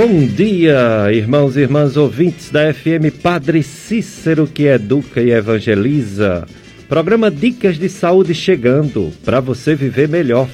Bom 0.00 0.24
dia, 0.28 1.12
irmãos 1.12 1.56
e 1.56 1.60
irmãs 1.60 1.96
ouvintes 1.96 2.50
da 2.50 2.72
FM 2.72 3.10
Padre 3.20 3.64
Cícero 3.64 4.46
que 4.46 4.62
educa 4.62 5.20
e 5.20 5.32
evangeliza. 5.32 6.46
Programa 6.88 7.32
Dicas 7.32 7.76
de 7.76 7.88
Saúde 7.88 8.32
chegando 8.32 9.12
para 9.24 9.40
você 9.40 9.74
viver 9.74 10.08
melhor. 10.08 10.48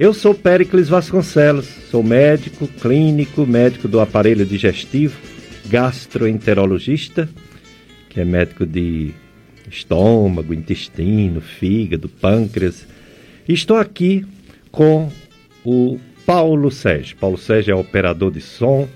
Eu 0.00 0.14
sou 0.14 0.32
Péricles 0.34 0.88
Vasconcelos, 0.88 1.66
sou 1.90 2.02
médico 2.02 2.66
clínico, 2.66 3.44
médico 3.44 3.88
do 3.88 4.00
aparelho 4.00 4.46
digestivo, 4.46 5.18
gastroenterologista, 5.66 7.28
que 8.08 8.22
é 8.22 8.24
médico 8.24 8.64
de 8.64 9.10
estômago, 9.70 10.54
intestino, 10.54 11.42
fígado, 11.42 12.08
pâncreas. 12.08 12.86
Estou 13.46 13.76
aqui 13.76 14.24
com 14.72 15.12
o 15.62 16.00
Paulo 16.28 16.70
Sérgio. 16.70 17.16
Paulo 17.16 17.38
Sérgio 17.38 17.72
é 17.72 17.74
operador 17.74 18.30
de 18.30 18.42
som, 18.42 18.86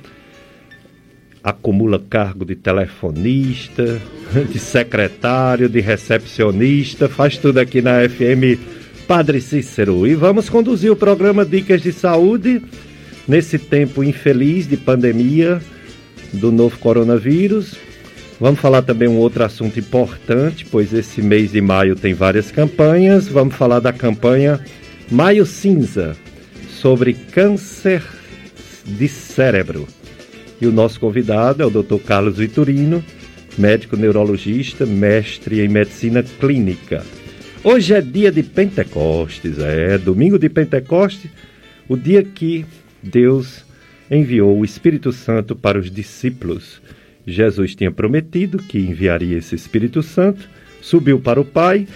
acumula 1.42 1.98
cargo 1.98 2.44
de 2.44 2.54
telefonista, 2.54 3.98
de 4.52 4.58
secretário, 4.58 5.66
de 5.66 5.80
recepcionista, 5.80 7.08
faz 7.08 7.38
tudo 7.38 7.58
aqui 7.58 7.80
na 7.80 8.06
FM 8.06 8.60
Padre 9.08 9.40
Cícero. 9.40 10.06
E 10.06 10.14
vamos 10.14 10.50
conduzir 10.50 10.92
o 10.92 10.96
programa 10.96 11.42
Dicas 11.42 11.80
de 11.80 11.90
Saúde 11.90 12.60
nesse 13.26 13.58
tempo 13.58 14.04
infeliz 14.04 14.68
de 14.68 14.76
pandemia 14.76 15.58
do 16.34 16.52
novo 16.52 16.78
coronavírus. 16.80 17.76
Vamos 18.38 18.60
falar 18.60 18.82
também 18.82 19.08
um 19.08 19.16
outro 19.16 19.42
assunto 19.42 19.80
importante, 19.80 20.66
pois 20.66 20.92
esse 20.92 21.22
mês 21.22 21.52
de 21.52 21.62
maio 21.62 21.96
tem 21.96 22.12
várias 22.12 22.50
campanhas. 22.50 23.26
Vamos 23.26 23.54
falar 23.54 23.80
da 23.80 23.90
campanha 23.90 24.60
Maio 25.10 25.46
Cinza, 25.46 26.14
sobre 26.82 27.14
câncer 27.14 28.02
de 28.84 29.06
cérebro. 29.06 29.86
E 30.60 30.66
o 30.66 30.72
nosso 30.72 30.98
convidado 30.98 31.62
é 31.62 31.66
o 31.66 31.70
Dr. 31.70 32.00
Carlos 32.04 32.38
Vitorino, 32.38 33.04
médico 33.56 33.96
neurologista, 33.96 34.84
mestre 34.84 35.60
em 35.60 35.68
medicina 35.68 36.24
clínica. 36.24 37.04
Hoje 37.62 37.94
é 37.94 38.00
dia 38.00 38.32
de 38.32 38.42
Pentecostes, 38.42 39.60
é 39.60 39.96
domingo 39.96 40.36
de 40.40 40.48
Pentecostes, 40.48 41.30
o 41.88 41.96
dia 41.96 42.24
que 42.24 42.66
Deus 43.00 43.64
enviou 44.10 44.58
o 44.58 44.64
Espírito 44.64 45.12
Santo 45.12 45.54
para 45.54 45.78
os 45.78 45.88
discípulos. 45.88 46.82
Jesus 47.24 47.76
tinha 47.76 47.92
prometido 47.92 48.58
que 48.58 48.80
enviaria 48.80 49.38
esse 49.38 49.54
Espírito 49.54 50.02
Santo, 50.02 50.48
subiu 50.82 51.18
para 51.18 51.40
o 51.40 51.44
Pai, 51.44 51.86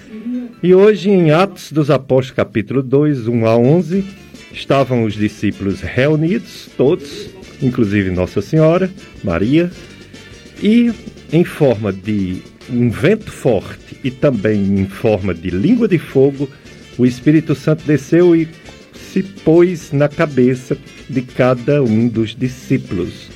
e 0.62 0.75
hoje 0.75 1.11
em 1.11 1.31
Atos 1.33 1.70
dos 1.70 1.91
Apóstolos, 1.91 2.31
capítulo 2.31 2.83
2, 2.83 3.29
1 3.29 3.47
a 3.47 3.56
11, 3.59 4.05
estavam 4.53 5.05
os 5.05 5.12
discípulos 5.12 5.83
reunidos, 5.83 6.70
todos, 6.79 7.29
inclusive 7.61 8.11
Nossa 8.11 8.41
Senhora, 8.41 8.91
Maria, 9.23 9.70
e 10.62 10.91
em 11.31 11.45
forma 11.45 11.92
de 11.92 12.42
um 12.70 12.89
vento 12.89 13.31
forte 13.31 13.98
e 14.03 14.11
também 14.11 14.81
em 14.81 14.87
forma 14.87 15.34
de 15.34 15.51
língua 15.51 15.87
de 15.87 15.98
fogo, 15.98 16.48
o 16.97 17.05
Espírito 17.05 17.55
Santo 17.55 17.84
desceu 17.84 18.34
e 18.34 18.48
se 19.12 19.23
pôs 19.23 19.92
na 19.92 20.09
cabeça 20.09 20.77
de 21.09 21.23
cada 21.23 21.83
um 21.83 22.09
dos 22.09 22.34
discípulos. 22.34 23.36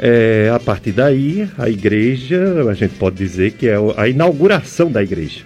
É, 0.00 0.50
a 0.54 0.60
partir 0.60 0.92
daí, 0.92 1.48
a 1.58 1.68
igreja, 1.68 2.64
a 2.68 2.74
gente 2.74 2.94
pode 2.94 3.16
dizer 3.16 3.52
que 3.52 3.66
é 3.66 3.74
a 3.96 4.08
inauguração 4.08 4.90
da 4.90 5.02
igreja. 5.02 5.44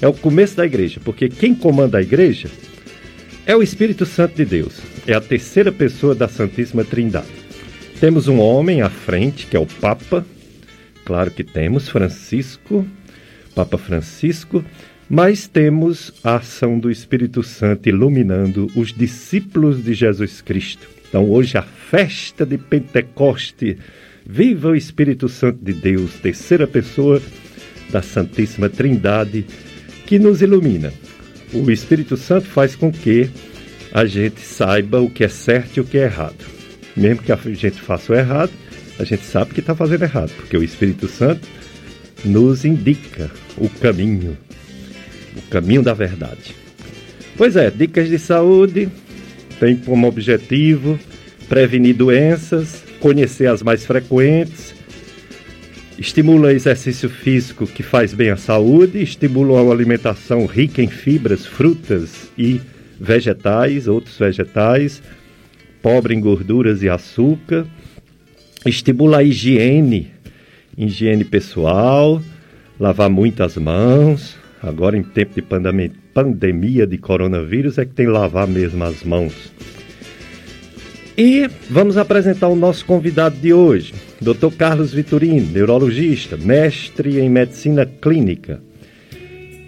É 0.00 0.06
o 0.06 0.12
começo 0.12 0.56
da 0.56 0.66
igreja, 0.66 1.00
porque 1.02 1.28
quem 1.28 1.54
comanda 1.54 1.98
a 1.98 2.02
igreja 2.02 2.48
é 3.46 3.56
o 3.56 3.62
Espírito 3.62 4.04
Santo 4.04 4.36
de 4.36 4.44
Deus. 4.44 4.80
É 5.06 5.14
a 5.14 5.20
terceira 5.20 5.72
pessoa 5.72 6.14
da 6.14 6.28
Santíssima 6.28 6.84
Trindade. 6.84 7.26
Temos 7.98 8.28
um 8.28 8.38
homem 8.38 8.82
à 8.82 8.90
frente, 8.90 9.46
que 9.46 9.56
é 9.56 9.60
o 9.60 9.66
Papa. 9.66 10.24
Claro 11.04 11.30
que 11.30 11.42
temos 11.42 11.88
Francisco, 11.88 12.86
Papa 13.54 13.78
Francisco, 13.78 14.62
mas 15.08 15.48
temos 15.48 16.12
a 16.22 16.36
ação 16.36 16.78
do 16.78 16.90
Espírito 16.90 17.42
Santo 17.42 17.88
iluminando 17.88 18.70
os 18.76 18.92
discípulos 18.92 19.82
de 19.82 19.94
Jesus 19.94 20.42
Cristo. 20.42 20.86
Então, 21.08 21.28
hoje, 21.30 21.56
a 21.56 21.62
festa 21.90 22.44
de 22.44 22.58
Pentecoste. 22.58 23.78
Viva 24.26 24.68
o 24.68 24.76
Espírito 24.76 25.28
Santo 25.28 25.64
de 25.64 25.72
Deus, 25.72 26.14
terceira 26.14 26.66
pessoa 26.66 27.20
da 27.90 28.02
Santíssima 28.02 28.68
Trindade, 28.68 29.46
que 30.06 30.18
nos 30.18 30.42
ilumina 30.42 30.92
o 31.52 31.70
Espírito 31.70 32.16
Santo 32.16 32.46
faz 32.46 32.76
com 32.76 32.92
que 32.92 33.30
a 33.92 34.04
gente 34.04 34.40
saiba 34.40 35.00
o 35.00 35.08
que 35.08 35.24
é 35.24 35.28
certo 35.28 35.76
e 35.76 35.80
o 35.80 35.84
que 35.84 35.98
é 35.98 36.04
errado. 36.04 36.44
Mesmo 36.96 37.22
que 37.22 37.32
a 37.32 37.36
gente 37.36 37.80
faça 37.80 38.12
o 38.12 38.16
errado, 38.16 38.52
a 38.98 39.04
gente 39.04 39.24
sabe 39.24 39.54
que 39.54 39.60
está 39.60 39.74
fazendo 39.74 40.02
errado, 40.02 40.30
porque 40.36 40.56
o 40.56 40.64
Espírito 40.64 41.08
Santo 41.08 41.46
nos 42.24 42.64
indica 42.64 43.30
o 43.56 43.68
caminho, 43.68 44.36
o 45.36 45.42
caminho 45.42 45.82
da 45.82 45.94
verdade. 45.94 46.54
Pois 47.36 47.56
é, 47.56 47.70
dicas 47.70 48.08
de 48.08 48.18
saúde 48.18 48.88
tem 49.60 49.76
como 49.76 50.06
objetivo 50.06 50.98
prevenir 51.48 51.94
doenças, 51.94 52.82
conhecer 53.00 53.46
as 53.46 53.62
mais 53.62 53.86
frequentes, 53.86 54.74
Estimula 55.98 56.52
exercício 56.52 57.10
físico 57.10 57.66
que 57.66 57.82
faz 57.82 58.14
bem 58.14 58.30
à 58.30 58.36
saúde, 58.36 59.02
estimula 59.02 59.60
uma 59.60 59.74
alimentação 59.74 60.46
rica 60.46 60.80
em 60.80 60.86
fibras, 60.86 61.44
frutas 61.44 62.30
e 62.38 62.60
vegetais, 63.00 63.88
outros 63.88 64.16
vegetais, 64.16 65.02
pobre 65.82 66.14
em 66.14 66.20
gorduras 66.20 66.84
e 66.84 66.88
açúcar. 66.88 67.66
Estimula 68.64 69.18
a 69.18 69.24
higiene, 69.24 70.12
higiene 70.76 71.24
pessoal, 71.24 72.22
lavar 72.78 73.10
muitas 73.10 73.56
mãos. 73.56 74.36
Agora, 74.62 74.96
em 74.96 75.02
tempo 75.02 75.34
de 75.34 75.42
pandemia 75.42 76.86
de 76.86 76.96
coronavírus, 76.96 77.76
é 77.76 77.84
que 77.84 77.92
tem 77.92 78.06
que 78.06 78.12
lavar 78.12 78.46
mesmo 78.46 78.84
as 78.84 79.02
mãos. 79.02 79.52
E 81.20 81.50
vamos 81.68 81.96
apresentar 81.96 82.46
o 82.46 82.54
nosso 82.54 82.86
convidado 82.86 83.34
de 83.34 83.52
hoje, 83.52 83.92
Dr. 84.20 84.54
Carlos 84.56 84.94
Vitorino, 84.94 85.50
neurologista, 85.50 86.36
mestre 86.36 87.18
em 87.18 87.28
medicina 87.28 87.84
clínica. 87.84 88.60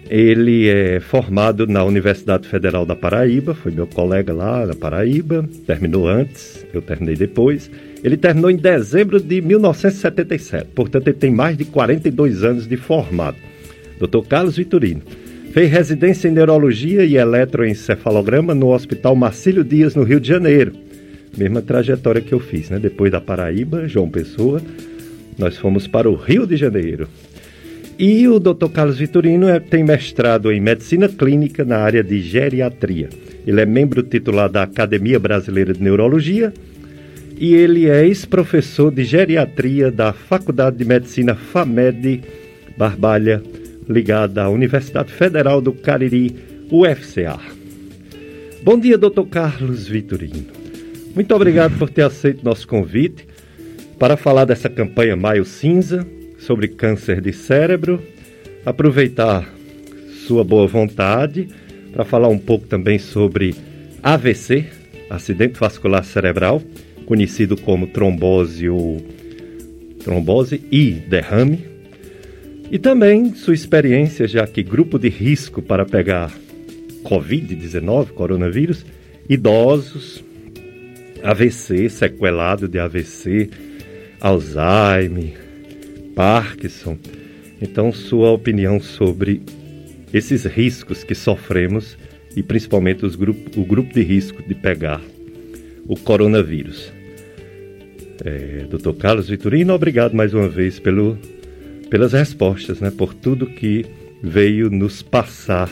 Ele 0.09 0.69
é 0.69 1.01
formado 1.01 1.67
na 1.67 1.83
Universidade 1.83 2.47
Federal 2.47 2.85
da 2.85 2.95
Paraíba, 2.95 3.53
foi 3.53 3.73
meu 3.73 3.85
colega 3.85 4.31
lá 4.31 4.65
na 4.65 4.73
Paraíba, 4.73 5.45
terminou 5.67 6.07
antes, 6.07 6.65
eu 6.73 6.81
terminei 6.81 7.17
depois. 7.17 7.69
Ele 8.01 8.15
terminou 8.15 8.49
em 8.49 8.55
dezembro 8.55 9.19
de 9.19 9.41
1977, 9.41 10.69
portanto 10.73 11.09
ele 11.09 11.17
tem 11.17 11.31
mais 11.31 11.57
de 11.57 11.65
42 11.65 12.45
anos 12.45 12.65
de 12.65 12.77
formado. 12.77 13.35
Dr. 13.99 14.25
Carlos 14.25 14.55
Vitorino. 14.55 15.01
Fez 15.51 15.69
residência 15.69 16.29
em 16.29 16.31
neurologia 16.31 17.03
e 17.03 17.17
eletroencefalograma 17.17 18.55
no 18.55 18.69
Hospital 18.69 19.17
Marcílio 19.17 19.65
Dias, 19.65 19.95
no 19.95 20.03
Rio 20.03 20.21
de 20.21 20.29
Janeiro 20.29 20.89
mesma 21.37 21.61
trajetória 21.61 22.21
que 22.21 22.33
eu 22.33 22.39
fiz, 22.39 22.69
né? 22.69 22.79
Depois 22.79 23.11
da 23.11 23.21
Paraíba, 23.21 23.87
João 23.87 24.09
Pessoa, 24.09 24.61
nós 25.37 25.57
fomos 25.57 25.87
para 25.87 26.09
o 26.09 26.15
Rio 26.15 26.45
de 26.45 26.57
Janeiro. 26.57 27.07
E 27.97 28.27
o 28.27 28.39
Dr. 28.39 28.69
Carlos 28.73 28.97
Vitorino 28.97 29.47
é, 29.47 29.59
tem 29.59 29.83
mestrado 29.83 30.51
em 30.51 30.59
medicina 30.59 31.07
clínica 31.07 31.63
na 31.63 31.77
área 31.77 32.03
de 32.03 32.19
geriatria. 32.19 33.09
Ele 33.45 33.61
é 33.61 33.65
membro 33.65 34.01
titular 34.01 34.49
da 34.49 34.63
Academia 34.63 35.19
Brasileira 35.19 35.73
de 35.73 35.81
Neurologia 35.81 36.53
e 37.37 37.53
ele 37.53 37.89
é 37.89 38.05
ex-professor 38.05 38.91
de 38.91 39.03
geriatria 39.03 39.91
da 39.91 40.13
Faculdade 40.13 40.77
de 40.77 40.85
Medicina 40.85 41.35
FAMED 41.35 42.21
Barbalha, 42.77 43.41
ligada 43.87 44.43
à 44.43 44.49
Universidade 44.49 45.11
Federal 45.11 45.61
do 45.61 45.71
Cariri, 45.71 46.35
UFCA. 46.71 47.39
Bom 48.63 48.79
dia, 48.79 48.97
Dr. 48.97 49.23
Carlos 49.29 49.87
Vitorino. 49.87 50.45
Muito 51.13 51.35
obrigado 51.35 51.77
por 51.77 51.89
ter 51.89 52.03
aceito 52.03 52.43
nosso 52.43 52.65
convite 52.65 53.27
para 53.99 54.15
falar 54.15 54.45
dessa 54.45 54.69
campanha 54.69 55.15
Maio 55.15 55.43
Cinza 55.43 56.07
sobre 56.39 56.69
câncer 56.69 57.19
de 57.19 57.33
cérebro. 57.33 58.01
Aproveitar 58.65 59.47
sua 60.25 60.43
boa 60.43 60.65
vontade 60.67 61.49
para 61.91 62.05
falar 62.05 62.29
um 62.29 62.37
pouco 62.37 62.65
também 62.65 62.97
sobre 62.97 63.53
AVC, 64.01 64.65
acidente 65.09 65.59
vascular 65.59 66.03
cerebral, 66.05 66.61
conhecido 67.05 67.57
como 67.57 67.87
trombose 67.87 68.69
ou 68.69 69.05
trombose 70.03 70.63
e 70.71 70.91
derrame. 70.91 71.65
E 72.71 72.79
também 72.79 73.35
sua 73.35 73.53
experiência, 73.53 74.25
já 74.29 74.47
que 74.47 74.63
grupo 74.63 74.97
de 74.97 75.09
risco 75.09 75.61
para 75.61 75.85
pegar 75.85 76.31
COVID-19, 77.03 78.11
coronavírus, 78.13 78.85
idosos, 79.27 80.23
AVC, 81.23 81.89
sequelado 81.89 82.67
de 82.67 82.79
AVC, 82.79 83.49
Alzheimer, 84.19 85.33
Parkinson. 86.15 86.97
Então, 87.61 87.91
sua 87.91 88.31
opinião 88.31 88.79
sobre 88.79 89.41
esses 90.13 90.45
riscos 90.45 91.03
que 91.03 91.15
sofremos 91.15 91.97
e 92.35 92.41
principalmente 92.41 93.05
o 93.05 93.65
grupo 93.65 93.93
de 93.93 94.01
risco 94.01 94.41
de 94.41 94.55
pegar 94.55 95.01
o 95.87 95.95
coronavírus. 95.95 96.91
É, 98.23 98.65
Dr. 98.69 98.93
Carlos 98.97 99.29
Vitorino, 99.29 99.73
obrigado 99.73 100.15
mais 100.15 100.33
uma 100.33 100.47
vez 100.47 100.79
pelo, 100.79 101.17
pelas 101.89 102.13
respostas, 102.13 102.79
né, 102.79 102.91
por 102.91 103.13
tudo 103.13 103.47
que 103.47 103.85
veio 104.21 104.69
nos 104.69 105.01
passar 105.01 105.71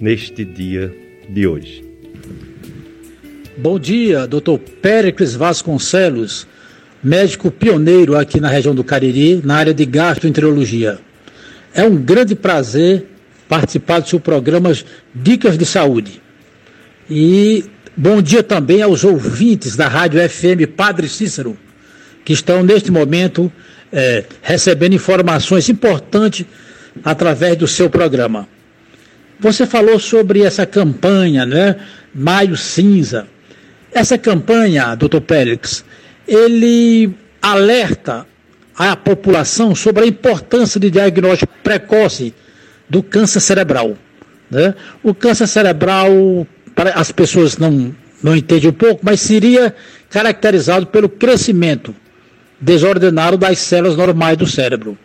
neste 0.00 0.44
dia 0.44 0.92
de 1.28 1.46
hoje. 1.46 1.84
Bom 3.56 3.78
dia, 3.78 4.26
Dr. 4.26 4.58
Péricles 4.82 5.36
Vasconcelos, 5.36 6.44
médico 7.00 7.52
pioneiro 7.52 8.16
aqui 8.16 8.40
na 8.40 8.48
região 8.48 8.74
do 8.74 8.82
Cariri, 8.82 9.40
na 9.44 9.54
área 9.54 9.72
de 9.72 9.86
gastroenterologia. 9.86 10.98
É 11.72 11.84
um 11.84 11.94
grande 11.94 12.34
prazer 12.34 13.06
participar 13.48 14.00
do 14.00 14.08
seu 14.08 14.18
programa 14.18 14.72
Dicas 15.14 15.56
de 15.56 15.64
Saúde. 15.64 16.20
E 17.08 17.64
bom 17.96 18.20
dia 18.20 18.42
também 18.42 18.82
aos 18.82 19.04
ouvintes 19.04 19.76
da 19.76 19.86
Rádio 19.86 20.28
FM 20.28 20.66
Padre 20.76 21.08
Cícero, 21.08 21.56
que 22.24 22.32
estão 22.32 22.64
neste 22.64 22.90
momento 22.90 23.52
é, 23.92 24.24
recebendo 24.42 24.94
informações 24.94 25.68
importantes 25.68 26.44
através 27.04 27.56
do 27.56 27.68
seu 27.68 27.88
programa. 27.88 28.48
Você 29.38 29.64
falou 29.64 30.00
sobre 30.00 30.42
essa 30.42 30.66
campanha, 30.66 31.46
né? 31.46 31.76
Maio 32.12 32.56
Cinza. 32.56 33.28
Essa 33.94 34.18
campanha, 34.18 34.96
doutor 34.96 35.20
Pérez, 35.20 35.84
ele 36.26 37.14
alerta 37.40 38.26
a 38.76 38.96
população 38.96 39.72
sobre 39.72 40.02
a 40.02 40.06
importância 40.06 40.80
de 40.80 40.90
diagnóstico 40.90 41.52
precoce 41.62 42.34
do 42.90 43.04
câncer 43.04 43.38
cerebral. 43.38 43.96
Né? 44.50 44.74
O 45.00 45.14
câncer 45.14 45.46
cerebral, 45.46 46.10
as 46.92 47.12
pessoas 47.12 47.56
não, 47.56 47.94
não 48.20 48.34
entendem 48.34 48.70
um 48.70 48.72
pouco, 48.72 49.00
mas 49.04 49.20
seria 49.20 49.72
caracterizado 50.10 50.88
pelo 50.88 51.08
crescimento 51.08 51.94
desordenado 52.60 53.36
das 53.36 53.58
células 53.60 53.96
normais 53.96 54.36
do 54.36 54.46
cérebro. 54.46 54.98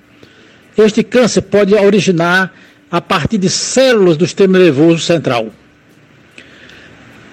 Este 0.75 1.03
câncer 1.03 1.41
pode 1.41 1.75
originar 1.75 2.51
a 2.89 3.00
partir 3.00 3.38
de 3.38 3.50
células 3.50 4.18
do 4.18 4.25
sistema 4.25 4.57
nervoso 4.57 5.00
central. 5.00 5.50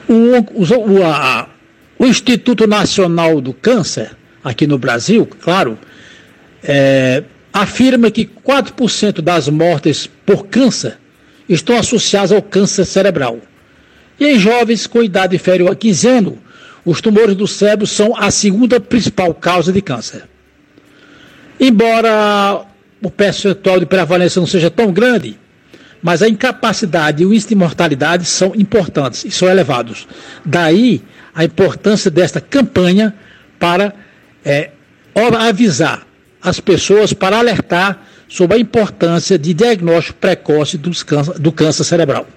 O, 0.08 1.04
a, 1.04 1.48
o 1.98 2.06
Instituto 2.06 2.66
Nacional 2.66 3.40
do 3.40 3.52
Câncer, 3.52 4.12
aqui 4.42 4.66
no 4.66 4.78
Brasil, 4.78 5.26
claro, 5.26 5.78
é, 6.62 7.24
afirma 7.52 8.10
que 8.10 8.26
4% 8.26 9.20
das 9.20 9.48
mortes 9.48 10.08
por 10.26 10.46
câncer 10.46 10.98
estão 11.48 11.78
associadas 11.78 12.32
ao 12.32 12.42
câncer 12.42 12.84
cerebral. 12.84 13.38
E 14.18 14.26
em 14.26 14.38
jovens 14.38 14.86
com 14.86 15.02
idade 15.02 15.36
inferior 15.36 15.70
a 15.70 15.74
15 15.74 16.08
anos, 16.08 16.34
os 16.84 17.00
tumores 17.00 17.34
do 17.34 17.46
cérebro 17.46 17.86
são 17.86 18.16
a 18.16 18.30
segunda 18.30 18.78
principal 18.78 19.34
causa 19.34 19.72
de 19.72 19.80
câncer. 19.82 20.24
Embora 21.58 22.64
o 23.02 23.10
percentual 23.10 23.80
de 23.80 23.86
prevalência 23.86 24.38
não 24.38 24.46
seja 24.46 24.70
tão 24.70 24.92
grande, 24.92 25.38
mas 26.06 26.22
a 26.22 26.28
incapacidade 26.28 27.24
e 27.24 27.26
o 27.26 27.32
índice 27.32 27.48
de 27.48 27.56
mortalidade 27.56 28.26
são 28.26 28.54
importantes 28.54 29.24
e 29.24 29.30
são 29.32 29.48
elevados. 29.48 30.06
Daí 30.44 31.02
a 31.34 31.44
importância 31.44 32.08
desta 32.12 32.40
campanha 32.40 33.12
para 33.58 33.92
é, 34.44 34.70
avisar 35.16 36.06
as 36.40 36.60
pessoas, 36.60 37.12
para 37.12 37.36
alertar 37.36 38.06
sobre 38.28 38.56
a 38.56 38.60
importância 38.60 39.36
de 39.36 39.52
diagnóstico 39.52 40.20
precoce 40.20 40.78
câncer, 41.04 41.40
do 41.40 41.50
câncer 41.50 41.82
cerebral. 41.82 42.28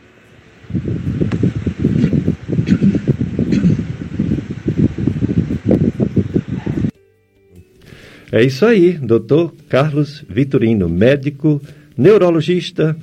É 8.31 8.43
isso 8.43 8.65
aí, 8.65 8.93
doutor 8.93 9.53
Carlos 9.69 10.25
Vitorino, 10.27 10.89
médico, 10.89 11.61
neurologista, 11.95 12.97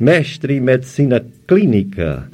mestre 0.00 0.54
em 0.54 0.60
medicina 0.60 1.24
clínica. 1.46 2.28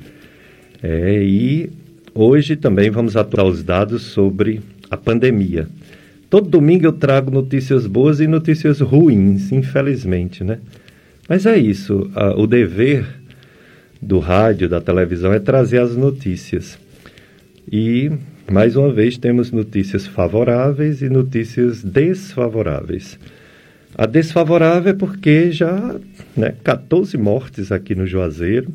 É, 0.82 1.22
e 1.22 1.70
hoje 2.14 2.56
também 2.56 2.90
vamos 2.90 3.16
atuar 3.16 3.44
os 3.44 3.62
dados 3.62 4.02
sobre 4.02 4.60
a 4.90 4.96
pandemia. 4.96 5.66
Todo 6.28 6.48
domingo 6.48 6.84
eu 6.86 6.92
trago 6.92 7.30
notícias 7.30 7.86
boas 7.86 8.20
e 8.20 8.26
notícias 8.26 8.80
ruins, 8.80 9.52
infelizmente, 9.52 10.42
né? 10.42 10.58
Mas 11.28 11.46
é 11.46 11.56
isso, 11.56 12.10
a, 12.14 12.38
o 12.38 12.46
dever 12.46 13.06
do 14.00 14.18
rádio, 14.18 14.68
da 14.68 14.80
televisão 14.80 15.32
é 15.32 15.38
trazer 15.38 15.78
as 15.78 15.96
notícias. 15.96 16.78
E 17.70 18.10
mais 18.50 18.76
uma 18.76 18.92
vez 18.92 19.16
temos 19.16 19.50
notícias 19.50 20.06
favoráveis 20.06 21.00
e 21.00 21.08
notícias 21.08 21.82
desfavoráveis. 21.82 23.18
A 23.96 24.06
desfavorável 24.06 24.90
é 24.90 24.94
porque 24.94 25.52
já 25.52 25.94
né, 26.36 26.54
14 26.64 27.16
mortes 27.16 27.70
aqui 27.70 27.94
no 27.94 28.06
Juazeiro, 28.06 28.72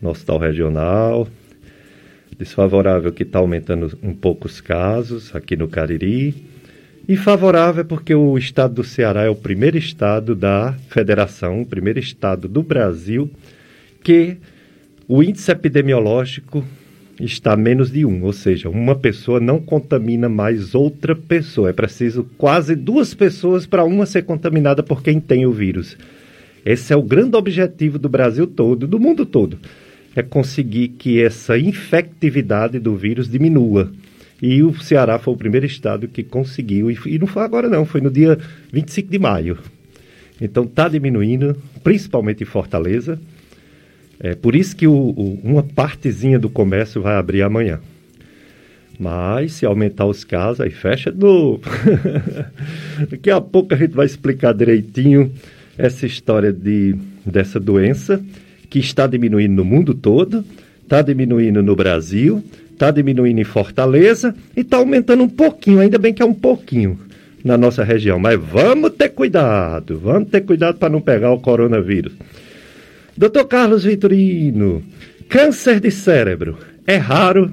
no 0.00 0.10
hospital 0.10 0.38
regional. 0.38 1.28
Desfavorável 2.38 3.12
que 3.12 3.24
está 3.24 3.40
aumentando 3.40 3.98
um 4.02 4.14
pouco 4.14 4.46
os 4.46 4.60
casos 4.60 5.34
aqui 5.34 5.56
no 5.56 5.66
Cariri. 5.66 6.34
E 7.08 7.16
favorável 7.16 7.84
porque 7.84 8.14
o 8.14 8.38
estado 8.38 8.74
do 8.74 8.84
Ceará 8.84 9.24
é 9.24 9.28
o 9.28 9.34
primeiro 9.34 9.76
estado 9.76 10.36
da 10.36 10.74
federação, 10.88 11.62
o 11.62 11.66
primeiro 11.66 11.98
estado 11.98 12.46
do 12.46 12.62
Brasil 12.62 13.28
que 14.02 14.36
o 15.08 15.22
índice 15.22 15.50
epidemiológico 15.50 16.64
está 17.20 17.56
menos 17.56 17.90
de 17.90 18.04
um, 18.04 18.24
ou 18.24 18.32
seja, 18.32 18.68
uma 18.68 18.94
pessoa 18.94 19.38
não 19.38 19.60
contamina 19.60 20.28
mais 20.28 20.74
outra 20.74 21.14
pessoa. 21.14 21.70
É 21.70 21.72
preciso 21.72 22.26
quase 22.36 22.74
duas 22.74 23.14
pessoas 23.14 23.66
para 23.66 23.84
uma 23.84 24.06
ser 24.06 24.22
contaminada 24.22 24.82
por 24.82 25.02
quem 25.02 25.20
tem 25.20 25.46
o 25.46 25.52
vírus. 25.52 25.96
Esse 26.64 26.92
é 26.92 26.96
o 26.96 27.02
grande 27.02 27.36
objetivo 27.36 27.98
do 27.98 28.08
Brasil 28.08 28.46
todo, 28.46 28.86
do 28.86 28.98
mundo 28.98 29.26
todo, 29.26 29.58
é 30.14 30.22
conseguir 30.22 30.88
que 30.88 31.20
essa 31.20 31.58
infectividade 31.58 32.78
do 32.78 32.96
vírus 32.96 33.28
diminua. 33.28 33.90
E 34.40 34.62
o 34.62 34.74
Ceará 34.80 35.18
foi 35.18 35.34
o 35.34 35.36
primeiro 35.36 35.66
estado 35.66 36.08
que 36.08 36.22
conseguiu, 36.22 36.90
e 36.90 37.18
não 37.18 37.26
foi 37.26 37.42
agora 37.42 37.68
não, 37.68 37.84
foi 37.84 38.00
no 38.00 38.10
dia 38.10 38.38
25 38.72 39.10
de 39.10 39.18
maio. 39.18 39.58
Então 40.40 40.64
está 40.64 40.88
diminuindo, 40.88 41.56
principalmente 41.84 42.42
em 42.42 42.46
Fortaleza, 42.46 43.20
é 44.22 44.36
por 44.36 44.54
isso 44.54 44.76
que 44.76 44.86
o, 44.86 44.92
o, 44.92 45.40
uma 45.42 45.64
partezinha 45.64 46.38
do 46.38 46.48
comércio 46.48 47.02
vai 47.02 47.16
abrir 47.16 47.42
amanhã. 47.42 47.80
Mas 48.98 49.54
se 49.54 49.66
aumentar 49.66 50.06
os 50.06 50.22
casos, 50.22 50.60
aí 50.60 50.70
fecha 50.70 51.10
novo. 51.10 51.60
Daqui 53.10 53.30
a 53.30 53.40
pouco 53.40 53.74
a 53.74 53.76
gente 53.76 53.94
vai 53.94 54.06
explicar 54.06 54.54
direitinho 54.54 55.32
essa 55.76 56.06
história 56.06 56.52
de, 56.52 56.94
dessa 57.26 57.58
doença 57.58 58.22
que 58.70 58.78
está 58.78 59.08
diminuindo 59.08 59.56
no 59.56 59.64
mundo 59.64 59.92
todo, 59.92 60.44
está 60.82 61.02
diminuindo 61.02 61.60
no 61.60 61.74
Brasil, 61.74 62.44
está 62.70 62.92
diminuindo 62.92 63.40
em 63.40 63.44
Fortaleza 63.44 64.34
e 64.56 64.60
está 64.60 64.76
aumentando 64.76 65.24
um 65.24 65.28
pouquinho, 65.28 65.80
ainda 65.80 65.98
bem 65.98 66.14
que 66.14 66.22
é 66.22 66.24
um 66.24 66.34
pouquinho 66.34 66.96
na 67.44 67.58
nossa 67.58 67.82
região. 67.82 68.20
Mas 68.20 68.40
vamos 68.40 68.92
ter 68.92 69.08
cuidado, 69.08 69.98
vamos 69.98 70.28
ter 70.28 70.42
cuidado 70.42 70.78
para 70.78 70.88
não 70.88 71.00
pegar 71.00 71.32
o 71.32 71.40
coronavírus. 71.40 72.12
Doutor 73.16 73.44
Carlos 73.44 73.84
Vitorino, 73.84 74.82
câncer 75.28 75.80
de 75.80 75.90
cérebro 75.90 76.58
é 76.86 76.96
raro? 76.96 77.52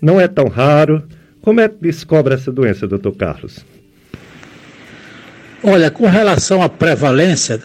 Não 0.00 0.18
é 0.18 0.26
tão 0.26 0.48
raro? 0.48 1.02
Como 1.42 1.60
é 1.60 1.68
que 1.68 1.76
descobre 1.78 2.34
essa 2.34 2.50
doença, 2.50 2.86
doutor 2.86 3.14
Carlos? 3.14 3.58
Olha, 5.62 5.90
com 5.90 6.06
relação 6.06 6.62
à 6.62 6.70
prevalência 6.70 7.60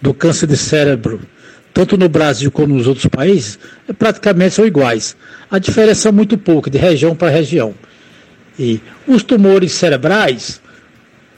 do 0.00 0.14
câncer 0.14 0.46
de 0.46 0.56
cérebro, 0.56 1.20
tanto 1.72 1.96
no 1.96 2.08
Brasil 2.08 2.50
como 2.52 2.76
nos 2.76 2.86
outros 2.86 3.06
países, 3.06 3.58
é 3.88 3.92
praticamente 3.92 4.54
são 4.54 4.64
iguais. 4.64 5.16
A 5.50 5.58
diferença 5.58 6.08
é 6.08 6.12
muito 6.12 6.38
pouco, 6.38 6.70
de 6.70 6.78
região 6.78 7.16
para 7.16 7.28
região. 7.28 7.74
E 8.56 8.80
os 9.06 9.24
tumores 9.24 9.72
cerebrais, 9.72 10.60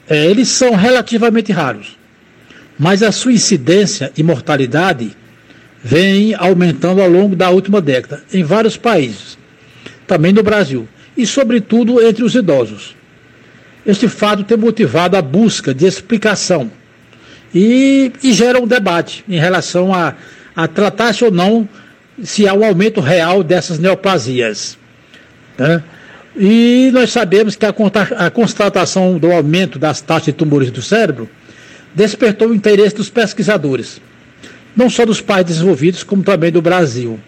é, 0.07 0.23
eles 0.27 0.49
são 0.49 0.75
relativamente 0.75 1.51
raros. 1.51 1.97
Mas 2.77 3.01
a 3.01 3.11
sua 3.11 3.33
incidência 3.33 4.11
e 4.15 4.21
mortalidade 4.21 5.17
vem 5.87 6.35
aumentando 6.35 7.01
ao 7.01 7.09
longo 7.09 7.33
da 7.33 7.49
última 7.49 7.79
década 7.79 8.21
em 8.33 8.43
vários 8.43 8.75
países, 8.75 9.37
também 10.05 10.33
no 10.33 10.43
Brasil, 10.43 10.85
e 11.15 11.25
sobretudo 11.25 12.05
entre 12.05 12.25
os 12.25 12.35
idosos. 12.35 12.93
Este 13.85 14.09
fato 14.09 14.43
tem 14.43 14.57
motivado 14.57 15.15
a 15.15 15.21
busca 15.21 15.73
de 15.73 15.85
explicação 15.85 16.69
e, 17.55 18.11
e 18.21 18.33
gera 18.33 18.61
um 18.61 18.67
debate 18.67 19.23
em 19.29 19.39
relação 19.39 19.93
a, 19.93 20.13
a 20.53 20.67
tratar-se 20.67 21.23
ou 21.23 21.31
não 21.31 21.67
se 22.21 22.45
há 22.45 22.53
um 22.53 22.65
aumento 22.65 22.99
real 22.99 23.41
dessas 23.41 23.79
neoplasias. 23.79 24.77
Né? 25.57 25.81
E 26.35 26.89
nós 26.91 27.11
sabemos 27.11 27.55
que 27.55 27.65
a, 27.65 27.73
a 28.17 28.29
constatação 28.29 29.17
do 29.17 29.31
aumento 29.31 29.79
das 29.79 30.01
taxas 30.01 30.25
de 30.25 30.33
tumores 30.33 30.69
do 30.69 30.81
cérebro 30.81 31.29
despertou 31.95 32.49
o 32.49 32.53
interesse 32.53 32.93
dos 32.93 33.09
pesquisadores 33.09 34.01
não 34.75 34.89
só 34.89 35.05
dos 35.05 35.21
países 35.21 35.55
desenvolvidos, 35.57 36.03
como 36.03 36.23
também 36.23 36.51
do 36.51 36.61
Brasil. 36.61 37.19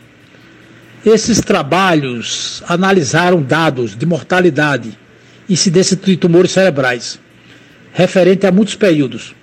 Esses 1.06 1.40
trabalhos 1.42 2.62
analisaram 2.68 3.42
dados 3.42 3.96
de 3.96 4.06
mortalidade 4.06 4.98
incidência 5.50 5.98
de 5.98 6.16
tumores 6.16 6.52
cerebrais, 6.52 7.20
referente 7.92 8.46
a 8.46 8.52
muitos 8.52 8.76
períodos. 8.76 9.36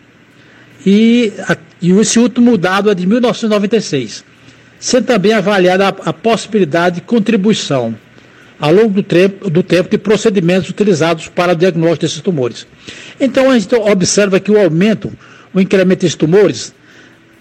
E, 0.85 1.33
a, 1.49 1.57
e 1.83 1.91
esse 1.91 2.19
último 2.19 2.57
dado 2.57 2.91
é 2.91 2.95
de 2.95 3.07
1996, 3.07 4.25
sendo 4.79 5.07
também 5.07 5.33
avaliada 5.33 5.87
a, 5.88 5.88
a 5.88 6.12
possibilidade 6.12 6.97
de 6.97 7.00
contribuição 7.03 7.97
ao 8.59 8.73
longo 8.73 8.91
do 8.91 9.03
tempo, 9.03 9.50
do 9.50 9.62
tempo 9.62 9.91
de 9.91 9.99
procedimentos 9.99 10.71
utilizados 10.71 11.29
para 11.29 11.53
o 11.53 11.57
diagnóstico 11.57 12.03
desses 12.07 12.21
tumores. 12.21 12.67
Então 13.21 13.50
a 13.50 13.59
gente 13.59 13.75
observa 13.75 14.38
que 14.38 14.50
o 14.50 14.59
aumento, 14.59 15.12
o 15.53 15.61
incremento 15.61 16.03
desses 16.03 16.17
tumores, 16.17 16.73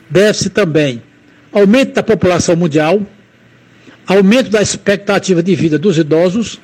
deve-se 0.10 0.50
também 0.50 1.02
aumento 1.52 1.94
da 1.94 2.04
população 2.04 2.56
mundial, 2.56 3.02
aumento 4.06 4.50
da 4.50 4.62
expectativa 4.62 5.42
de 5.42 5.56
vida 5.56 5.80
dos 5.80 5.98
idosos 5.98 6.60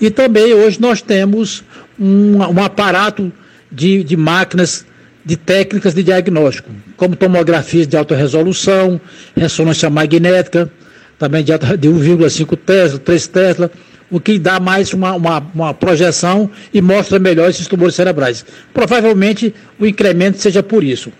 e 0.00 0.10
também 0.10 0.52
hoje 0.52 0.80
nós 0.80 1.00
temos 1.00 1.64
um, 1.98 2.36
um 2.36 2.62
aparato 2.62 3.32
de, 3.72 4.04
de 4.04 4.16
máquinas, 4.16 4.84
de 5.24 5.36
técnicas 5.36 5.94
de 5.94 6.02
diagnóstico, 6.02 6.70
como 6.96 7.16
tomografias 7.16 7.86
de 7.86 7.96
alta 7.96 8.14
resolução, 8.14 9.00
ressonância 9.34 9.88
magnética, 9.88 10.70
também 11.18 11.42
de, 11.42 11.52
de 11.78 11.88
1,5 11.88 12.56
Tesla, 12.56 12.98
3 12.98 13.26
Tesla, 13.28 13.70
o 14.10 14.20
que 14.20 14.38
dá 14.38 14.60
mais 14.60 14.92
uma, 14.92 15.14
uma, 15.14 15.38
uma, 15.54 15.74
projeção 15.74 16.50
e 16.72 16.80
mostra 16.80 17.18
melhor 17.18 17.50
esses 17.50 17.66
tumores 17.66 17.94
cerebrais. 17.94 18.44
Provavelmente 18.72 19.52
o 19.78 19.86
incremento 19.86 20.38
seja 20.38 20.62
por 20.62 20.84
isso. 20.84 21.10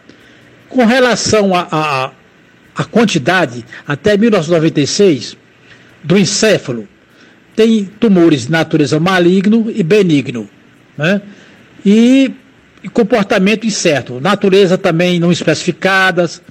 Com 0.76 0.85
relação 0.85 1.54
à 1.54 2.12
quantidade, 2.90 3.64
até 3.88 4.14
1996, 4.14 5.35
do 6.04 6.18
encéfalo, 6.18 6.87
tem 7.56 7.87
tumores 7.99 8.45
de 8.45 8.52
natureza 8.52 9.00
maligno 9.00 9.73
e 9.75 9.83
benigno. 9.83 10.47
Né? 10.99 11.23
E, 11.83 12.30
e 12.85 12.90
comportamento 12.90 13.66
incerto, 13.66 14.21
natureza 14.21 14.76
também 14.76 15.18
não 15.18 15.33
especificadas, 15.33 16.42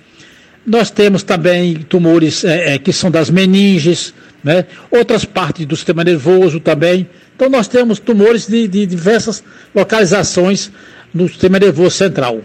nós 0.66 0.90
temos 0.90 1.22
também 1.22 1.76
tumores 1.76 2.44
é, 2.44 2.74
é, 2.74 2.78
que 2.80 2.92
são 2.92 3.12
das 3.12 3.30
meninges, 3.30 4.12
né? 4.44 4.66
outras 4.90 5.24
partes 5.24 5.68
do 5.68 5.76
sistema 5.76 6.04
nervoso 6.04 6.60
também. 6.60 7.08
Então 7.36 7.48
nós 7.48 7.68
temos 7.68 8.00
tumores 8.00 8.48
de, 8.48 8.68
de 8.68 8.88
diversas 8.88 9.44
localizações 9.76 10.72
no 11.14 11.28
sistema 11.28 11.60
nervoso 11.60 11.92
central. 11.96 12.42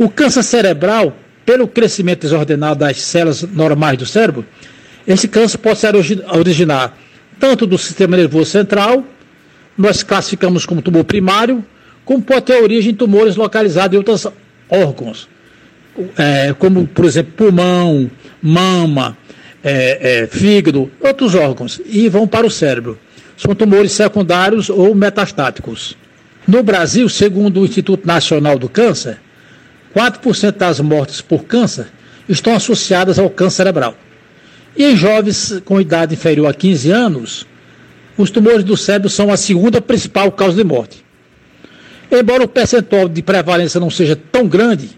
O 0.00 0.08
câncer 0.08 0.42
cerebral, 0.42 1.14
pelo 1.44 1.68
crescimento 1.68 2.22
desordenado 2.22 2.80
das 2.80 3.00
células 3.02 3.42
normais 3.42 3.98
do 3.98 4.06
cérebro, 4.06 4.44
esse 5.06 5.28
câncer 5.28 5.58
pode 5.58 5.78
se 5.78 5.86
originar 6.32 6.96
tanto 7.38 7.66
do 7.66 7.78
sistema 7.78 8.16
nervoso 8.16 8.50
central, 8.50 9.04
nós 9.76 10.02
classificamos 10.02 10.66
como 10.66 10.82
tumor 10.82 11.04
primário, 11.04 11.64
como 12.04 12.22
pode 12.22 12.46
ter 12.46 12.62
origem 12.62 12.92
em 12.92 12.94
tumores 12.94 13.36
localizados 13.36 13.94
em 13.94 13.98
outros 13.98 14.26
órgãos 14.68 15.28
é, 16.16 16.54
como, 16.58 16.86
por 16.86 17.04
exemplo, 17.04 17.32
pulmão, 17.36 18.10
mama, 18.42 19.16
é, 19.62 20.22
é, 20.22 20.26
fígado, 20.26 20.90
outros 21.00 21.34
órgãos, 21.34 21.80
e 21.86 22.08
vão 22.08 22.26
para 22.26 22.46
o 22.46 22.50
cérebro. 22.50 22.98
São 23.36 23.54
tumores 23.54 23.92
secundários 23.92 24.68
ou 24.68 24.94
metastáticos. 24.94 25.96
No 26.46 26.62
Brasil, 26.62 27.08
segundo 27.08 27.60
o 27.60 27.64
Instituto 27.64 28.06
Nacional 28.06 28.58
do 28.58 28.68
Câncer, 28.68 29.18
4% 29.94 30.52
das 30.52 30.80
mortes 30.80 31.20
por 31.20 31.44
câncer 31.44 31.86
estão 32.28 32.54
associadas 32.54 33.18
ao 33.18 33.28
câncer 33.28 33.56
cerebral. 33.56 33.96
E 34.76 34.84
em 34.84 34.96
jovens 34.96 35.60
com 35.64 35.80
idade 35.80 36.14
inferior 36.14 36.46
a 36.46 36.54
15 36.54 36.90
anos, 36.90 37.46
os 38.16 38.30
tumores 38.30 38.64
do 38.64 38.76
cérebro 38.76 39.08
são 39.08 39.32
a 39.32 39.36
segunda 39.36 39.80
principal 39.80 40.30
causa 40.30 40.56
de 40.56 40.64
morte. 40.64 41.04
Embora 42.10 42.42
o 42.42 42.48
percentual 42.48 43.08
de 43.08 43.22
prevalência 43.22 43.80
não 43.80 43.90
seja 43.90 44.16
tão 44.16 44.46
grande, 44.46 44.90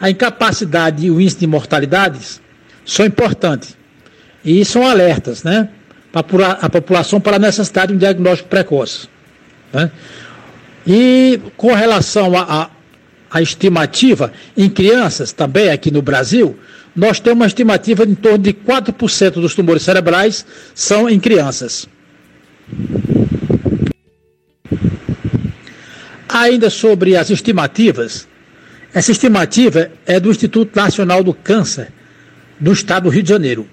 a 0.00 0.10
incapacidade 0.10 1.06
e 1.06 1.10
o 1.10 1.20
índice 1.20 1.38
de 1.38 1.46
mortalidades 1.46 2.40
são 2.84 3.04
importantes. 3.04 3.76
E 4.44 4.64
são 4.64 4.86
alertas, 4.86 5.42
né? 5.42 5.68
Para 6.10 6.52
a 6.52 6.70
população 6.70 7.20
para 7.20 7.36
a 7.36 7.38
necessidade 7.38 7.88
de 7.88 7.94
um 7.94 7.98
diagnóstico 7.98 8.48
precoce. 8.48 9.08
Né? 9.72 9.90
E 10.86 11.40
com 11.56 11.74
relação 11.74 12.32
à 13.30 13.42
estimativa 13.42 14.32
em 14.56 14.68
crianças, 14.68 15.32
também 15.32 15.70
aqui 15.70 15.90
no 15.90 16.02
Brasil, 16.02 16.56
nós 16.94 17.20
temos 17.20 17.38
uma 17.38 17.46
estimativa 17.46 18.04
de 18.04 18.12
em 18.12 18.14
torno 18.14 18.38
de 18.38 18.52
4% 18.52 19.32
dos 19.32 19.54
tumores 19.54 19.82
cerebrais 19.82 20.44
são 20.74 21.08
em 21.08 21.20
crianças. 21.20 21.88
Ainda 26.28 26.70
sobre 26.70 27.16
as 27.16 27.30
estimativas, 27.30 28.26
essa 28.92 29.12
estimativa 29.12 29.90
é 30.06 30.18
do 30.18 30.30
Instituto 30.30 30.74
Nacional 30.74 31.22
do 31.22 31.32
Câncer 31.32 31.88
do 32.58 32.72
Estado 32.72 33.04
do 33.04 33.10
Rio 33.10 33.22
de 33.22 33.28
Janeiro. 33.28 33.68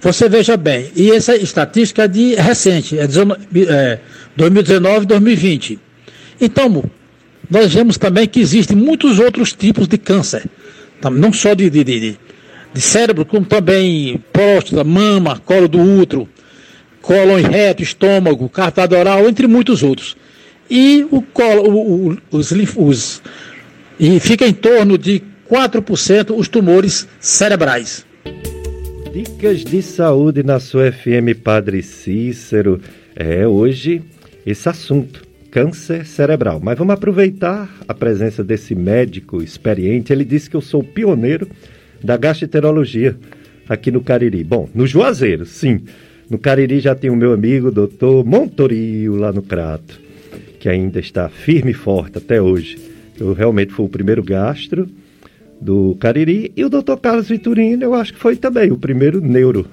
Você 0.00 0.28
veja 0.28 0.56
bem, 0.56 0.90
e 0.94 1.10
essa 1.10 1.34
estatística 1.34 2.04
é 2.04 2.08
de 2.08 2.34
recente, 2.34 2.98
é, 2.98 3.04
é 3.04 4.00
2019 4.36 5.06
2020. 5.06 5.78
Então, 6.40 6.84
nós 7.50 7.72
vemos 7.72 7.98
também 7.98 8.26
que 8.26 8.40
existem 8.40 8.76
muitos 8.76 9.18
outros 9.18 9.52
tipos 9.52 9.86
de 9.86 9.98
câncer, 9.98 10.44
não 11.12 11.32
só 11.32 11.54
de, 11.54 11.68
de, 11.68 11.84
de, 11.84 12.18
de 12.72 12.80
cérebro, 12.80 13.24
como 13.24 13.44
também 13.44 14.22
próstata, 14.32 14.82
mama, 14.84 15.40
colo 15.44 15.68
do 15.68 15.80
útero, 15.80 16.28
colo 17.02 17.36
reto, 17.36 17.82
estômago, 17.82 18.48
cartado 18.48 18.96
oral, 18.96 19.28
entre 19.28 19.46
muitos 19.46 19.82
outros. 19.82 20.16
E 20.70 21.06
o 21.10 21.20
colo, 21.20 21.68
o, 21.68 22.10
o, 22.10 22.18
os, 22.30 22.52
os 22.76 23.22
e 23.98 24.18
fica 24.18 24.46
em 24.46 24.52
torno 24.52 24.98
de 24.98 25.22
4% 25.48 26.36
os 26.36 26.48
tumores 26.48 27.06
cerebrais. 27.20 28.04
Dicas 29.12 29.62
de 29.64 29.80
saúde 29.82 30.42
na 30.42 30.58
sua 30.58 30.90
FM 30.90 31.38
Padre 31.42 31.82
Cícero. 31.82 32.80
É 33.14 33.46
hoje 33.46 34.02
esse 34.44 34.68
assunto, 34.68 35.23
câncer 35.54 36.04
cerebral. 36.04 36.60
Mas 36.60 36.76
vamos 36.76 36.92
aproveitar 36.92 37.72
a 37.86 37.94
presença 37.94 38.42
desse 38.42 38.74
médico 38.74 39.40
experiente. 39.40 40.12
Ele 40.12 40.24
disse 40.24 40.50
que 40.50 40.56
eu 40.56 40.60
sou 40.60 40.82
pioneiro 40.82 41.48
da 42.02 42.16
gastroenterologia 42.16 43.16
aqui 43.68 43.92
no 43.92 44.02
Cariri. 44.02 44.42
Bom, 44.42 44.68
no 44.74 44.84
Juazeiro, 44.84 45.46
sim. 45.46 45.82
No 46.28 46.38
Cariri 46.38 46.80
já 46.80 46.96
tem 46.96 47.08
o 47.08 47.14
meu 47.14 47.32
amigo, 47.32 47.70
doutor 47.70 48.24
Montorio, 48.24 49.14
lá 49.14 49.32
no 49.32 49.42
Crato, 49.42 50.00
que 50.58 50.68
ainda 50.68 50.98
está 50.98 51.28
firme 51.28 51.70
e 51.70 51.74
forte 51.74 52.18
até 52.18 52.42
hoje. 52.42 52.76
Eu 53.16 53.32
realmente 53.32 53.72
fui 53.72 53.86
o 53.86 53.88
primeiro 53.88 54.24
gastro 54.24 54.88
do 55.60 55.96
Cariri 56.00 56.50
e 56.56 56.64
o 56.64 56.68
doutor 56.68 56.98
Carlos 56.98 57.28
Vitorino, 57.28 57.84
eu 57.84 57.94
acho 57.94 58.12
que 58.12 58.18
foi 58.18 58.34
também 58.34 58.72
o 58.72 58.76
primeiro 58.76 59.20
neuro. 59.20 59.64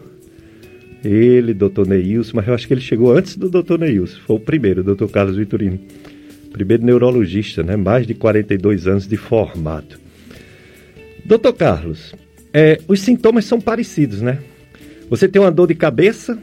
Ele, 1.03 1.53
doutor 1.53 1.87
Neilson, 1.87 2.33
mas 2.35 2.47
eu 2.47 2.53
acho 2.53 2.67
que 2.67 2.73
ele 2.73 2.81
chegou 2.81 3.11
antes 3.11 3.35
do 3.35 3.49
doutor 3.49 3.79
Neilson, 3.79 4.19
foi 4.25 4.35
o 4.35 4.39
primeiro, 4.39 4.83
doutor 4.83 5.09
Carlos 5.09 5.35
Vitorino. 5.35 5.79
Primeiro 6.51 6.83
neurologista, 6.83 7.63
né? 7.63 7.75
Mais 7.75 8.05
de 8.05 8.13
42 8.13 8.87
anos 8.87 9.07
de 9.07 9.17
formado. 9.17 9.97
Doutor 11.25 11.53
Carlos, 11.53 12.13
é, 12.53 12.79
os 12.87 12.99
sintomas 12.99 13.45
são 13.45 13.59
parecidos, 13.59 14.21
né? 14.21 14.39
Você 15.09 15.27
tem 15.27 15.41
uma 15.41 15.51
dor 15.51 15.67
de 15.67 15.75
cabeça, 15.75 16.37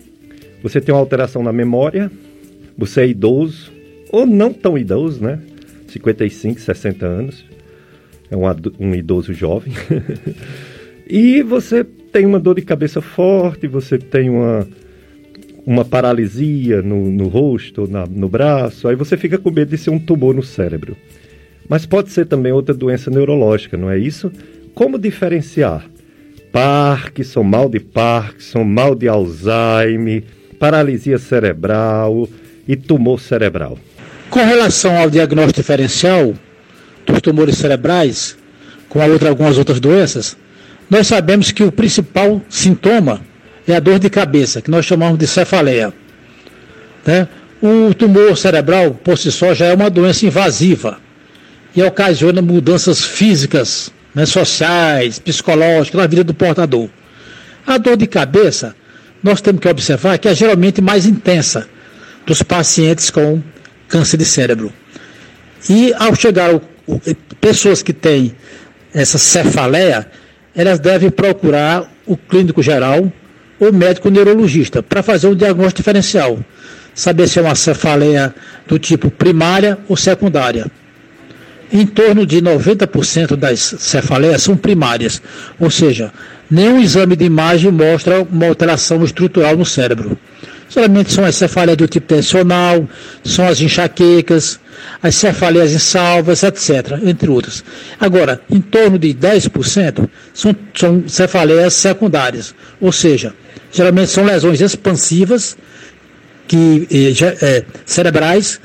você 0.62 0.80
tem 0.80 0.94
uma 0.94 1.00
alteração 1.00 1.42
na 1.42 1.52
memória, 1.52 2.10
você 2.76 3.02
é 3.02 3.08
idoso, 3.08 3.70
ou 4.10 4.26
não 4.26 4.52
tão 4.52 4.78
idoso, 4.78 5.22
né? 5.22 5.40
55, 5.88 6.60
60 6.60 7.06
anos. 7.06 7.44
É 8.30 8.36
um, 8.36 8.42
um 8.78 8.94
idoso 8.94 9.32
jovem. 9.32 9.72
e 11.08 11.42
você 11.42 11.84
tem 12.12 12.26
uma 12.26 12.40
dor 12.40 12.54
de 12.56 12.62
cabeça 12.62 13.00
forte, 13.00 13.66
você 13.66 13.98
tem 13.98 14.28
uma, 14.30 14.66
uma 15.66 15.84
paralisia 15.84 16.82
no, 16.82 17.10
no 17.10 17.28
rosto, 17.28 17.86
na, 17.88 18.06
no 18.06 18.28
braço, 18.28 18.88
aí 18.88 18.96
você 18.96 19.16
fica 19.16 19.38
com 19.38 19.50
medo 19.50 19.70
de 19.70 19.78
ser 19.78 19.90
um 19.90 19.98
tumor 19.98 20.34
no 20.34 20.42
cérebro. 20.42 20.96
Mas 21.68 21.84
pode 21.84 22.10
ser 22.10 22.26
também 22.26 22.52
outra 22.52 22.74
doença 22.74 23.10
neurológica, 23.10 23.76
não 23.76 23.90
é 23.90 23.98
isso? 23.98 24.32
Como 24.74 24.98
diferenciar? 24.98 25.84
Parkinson, 26.50 27.42
mal 27.42 27.68
de 27.68 27.78
Parkinson, 27.78 28.64
mal 28.64 28.94
de 28.94 29.06
Alzheimer, 29.06 30.24
paralisia 30.58 31.18
cerebral 31.18 32.28
e 32.66 32.74
tumor 32.74 33.20
cerebral. 33.20 33.78
Com 34.30 34.40
relação 34.40 34.96
ao 34.96 35.10
diagnóstico 35.10 35.60
diferencial 35.60 36.34
dos 37.06 37.20
tumores 37.20 37.56
cerebrais, 37.56 38.36
com 38.88 39.06
outra, 39.10 39.28
algumas 39.28 39.58
outras 39.58 39.80
doenças, 39.80 40.36
nós 40.90 41.06
sabemos 41.06 41.50
que 41.50 41.62
o 41.62 41.72
principal 41.72 42.40
sintoma 42.48 43.20
é 43.66 43.76
a 43.76 43.80
dor 43.80 43.98
de 43.98 44.08
cabeça, 44.08 44.62
que 44.62 44.70
nós 44.70 44.86
chamamos 44.86 45.18
de 45.18 45.26
cefaleia. 45.26 45.92
Né? 47.04 47.28
O 47.60 47.92
tumor 47.92 48.36
cerebral, 48.36 48.92
por 48.92 49.18
si 49.18 49.30
só, 49.30 49.52
já 49.52 49.66
é 49.66 49.74
uma 49.74 49.90
doença 49.90 50.24
invasiva 50.24 50.98
e 51.74 51.82
ocasiona 51.82 52.40
mudanças 52.40 53.04
físicas, 53.04 53.92
né, 54.14 54.24
sociais, 54.24 55.18
psicológicas 55.18 56.00
na 56.00 56.06
vida 56.06 56.24
do 56.24 56.32
portador. 56.32 56.88
A 57.66 57.76
dor 57.76 57.96
de 57.96 58.06
cabeça, 58.06 58.74
nós 59.22 59.40
temos 59.40 59.60
que 59.60 59.68
observar 59.68 60.18
que 60.18 60.28
é 60.28 60.34
geralmente 60.34 60.80
mais 60.80 61.04
intensa 61.04 61.68
dos 62.24 62.42
pacientes 62.42 63.10
com 63.10 63.42
câncer 63.88 64.16
de 64.16 64.24
cérebro. 64.24 64.72
E 65.68 65.92
ao 65.94 66.14
chegar 66.14 66.54
o, 66.54 66.62
o, 66.86 67.00
pessoas 67.40 67.82
que 67.82 67.92
têm 67.92 68.34
essa 68.94 69.18
cefaleia, 69.18 70.08
elas 70.54 70.78
devem 70.78 71.10
procurar 71.10 71.90
o 72.06 72.16
clínico 72.16 72.62
geral 72.62 73.12
ou 73.60 73.72
médico 73.72 74.10
neurologista 74.10 74.82
para 74.82 75.02
fazer 75.02 75.26
um 75.26 75.34
diagnóstico 75.34 75.78
diferencial, 75.78 76.38
saber 76.94 77.28
se 77.28 77.38
é 77.38 77.42
uma 77.42 77.54
cefaleia 77.54 78.34
do 78.66 78.78
tipo 78.78 79.10
primária 79.10 79.78
ou 79.88 79.96
secundária. 79.96 80.66
Em 81.70 81.86
torno 81.86 82.24
de 82.24 82.40
90% 82.40 83.36
das 83.36 83.60
cefaleias 83.60 84.42
são 84.42 84.56
primárias, 84.56 85.20
ou 85.60 85.70
seja, 85.70 86.12
nenhum 86.50 86.80
exame 86.80 87.14
de 87.14 87.24
imagem 87.24 87.70
mostra 87.70 88.22
uma 88.22 88.46
alteração 88.46 89.04
estrutural 89.04 89.56
no 89.56 89.66
cérebro. 89.66 90.18
Geralmente 90.68 91.12
são 91.12 91.24
as 91.24 91.36
cefaleias 91.36 91.78
do 91.78 91.88
tipo 91.88 92.06
tensional, 92.06 92.86
são 93.24 93.46
as 93.46 93.60
enxaquecas, 93.60 94.60
as 95.02 95.14
cefaleias 95.14 95.72
insalvas, 95.72 96.42
etc., 96.42 96.98
entre 97.04 97.30
outras. 97.30 97.64
Agora, 97.98 98.40
em 98.50 98.60
torno 98.60 98.98
de 98.98 99.14
10% 99.14 100.08
são, 100.34 100.54
são 100.74 101.08
cefaleias 101.08 101.74
secundárias, 101.74 102.54
ou 102.80 102.92
seja, 102.92 103.34
geralmente 103.72 104.10
são 104.10 104.24
lesões 104.24 104.60
expansivas 104.60 105.56
que, 106.46 106.86
eh, 106.90 107.64
cerebrais. 107.84 108.60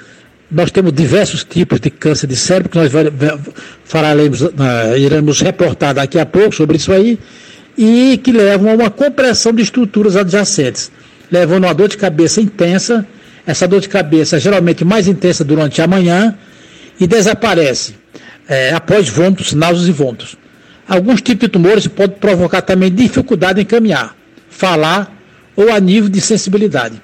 Nós 0.49 0.71
temos 0.71 0.93
diversos 0.93 1.43
tipos 1.43 1.79
de 1.79 1.89
câncer 1.89 2.27
de 2.27 2.35
cérebro, 2.35 2.69
que 2.69 2.77
nós 2.77 2.91
falaremos, 3.85 4.41
uh, 4.41 4.51
iremos 4.97 5.41
reportar 5.41 5.95
daqui 5.95 6.19
a 6.19 6.27
pouco 6.27 6.53
sobre 6.53 6.77
isso 6.77 6.91
aí, 6.91 7.17
e 7.75 8.19
que 8.23 8.31
levam 8.31 8.69
a 8.69 8.75
uma 8.75 8.89
compressão 8.91 9.51
de 9.51 9.63
estruturas 9.63 10.15
adjacentes, 10.15 10.91
levando 11.33 11.65
a 11.65 11.67
uma 11.67 11.73
dor 11.73 11.89
de 11.89 11.97
cabeça 11.97 12.39
intensa 12.39 13.05
essa 13.45 13.67
dor 13.67 13.81
de 13.81 13.89
cabeça 13.89 14.39
geralmente 14.39 14.85
mais 14.85 15.07
intensa 15.07 15.43
durante 15.43 15.81
a 15.81 15.87
manhã 15.87 16.37
e 16.99 17.05
desaparece 17.05 17.95
é, 18.47 18.71
após 18.73 19.09
vômitos, 19.09 19.53
náuseas 19.53 19.87
e 19.87 19.91
vômitos. 19.91 20.37
Alguns 20.87 21.21
tipos 21.21 21.41
de 21.41 21.47
tumores 21.49 21.87
podem 21.87 22.17
provocar 22.17 22.61
também 22.61 22.93
dificuldade 22.93 23.61
em 23.61 23.65
caminhar, 23.65 24.15
falar 24.49 25.13
ou 25.55 25.71
a 25.71 25.79
nível 25.79 26.09
de 26.09 26.19
sensibilidade. 26.21 27.01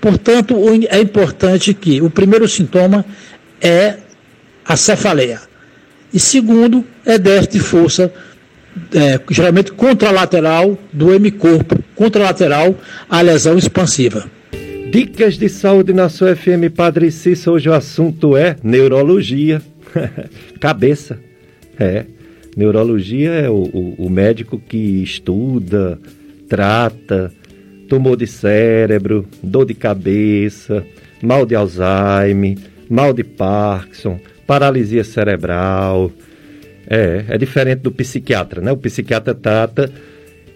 Portanto, 0.00 0.56
é 0.88 1.00
importante 1.00 1.72
que 1.74 2.00
o 2.00 2.10
primeiro 2.10 2.48
sintoma 2.48 3.04
é 3.60 3.96
a 4.64 4.76
cefaleia. 4.76 5.40
E 6.12 6.18
segundo, 6.18 6.84
é 7.06 7.16
déficit 7.18 7.52
de 7.52 7.60
força, 7.60 8.12
é, 8.94 9.20
geralmente 9.30 9.72
contralateral 9.72 10.78
do 10.92 11.14
hemicorpo, 11.14 11.82
contralateral 11.94 12.74
à 13.08 13.20
lesão 13.20 13.56
expansiva. 13.56 14.30
Dicas 14.90 15.38
de 15.38 15.48
saúde 15.48 15.92
na 15.92 16.08
sua 16.08 16.36
FM 16.36 16.70
Padre 16.74 17.10
Cícero. 17.10 17.56
Hoje 17.56 17.68
o 17.68 17.72
assunto 17.72 18.36
é 18.36 18.56
neurologia. 18.62 19.62
Cabeça. 20.60 21.18
É. 21.78 22.04
Neurologia 22.54 23.30
é 23.30 23.48
o, 23.48 23.62
o, 23.62 23.94
o, 24.06 24.10
médico 24.10 24.58
que 24.58 25.02
estuda, 25.02 25.98
trata 26.46 27.32
tumor 27.92 28.16
de 28.16 28.26
cérebro, 28.26 29.26
dor 29.42 29.66
de 29.66 29.74
cabeça, 29.74 30.82
mal 31.22 31.44
de 31.44 31.54
Alzheimer, 31.54 32.56
mal 32.88 33.12
de 33.12 33.22
Parkinson, 33.22 34.18
paralisia 34.46 35.04
cerebral. 35.04 36.10
É, 36.94 37.24
é 37.26 37.38
diferente 37.38 37.78
do 37.78 37.90
psiquiatra, 37.90 38.60
né? 38.60 38.70
O 38.70 38.76
psiquiatra 38.76 39.34
trata 39.34 39.90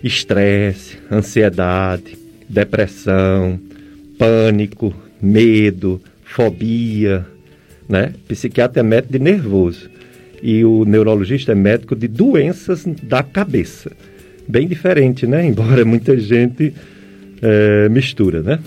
estresse, 0.05 0.99
ansiedade, 1.11 2.19
depressão, 2.47 3.59
pânico, 4.19 4.95
medo, 5.19 5.99
fobia, 6.23 7.25
né? 7.89 8.13
Psiquiatra 8.29 8.81
é 8.81 8.83
médico 8.83 9.15
de 9.15 9.19
nervoso 9.19 9.89
e 10.43 10.63
o 10.63 10.85
neurologista 10.85 11.53
é 11.53 11.55
médico 11.55 11.97
de 11.97 12.07
doenças 12.07 12.85
da 12.85 13.23
cabeça. 13.23 13.91
Bem 14.47 14.69
diferente, 14.69 15.27
né? 15.27 15.41
Embora 15.49 15.87
muita 15.87 16.19
gente 16.19 16.75
é, 17.41 17.89
mistura, 17.89 18.43
né? 18.43 18.59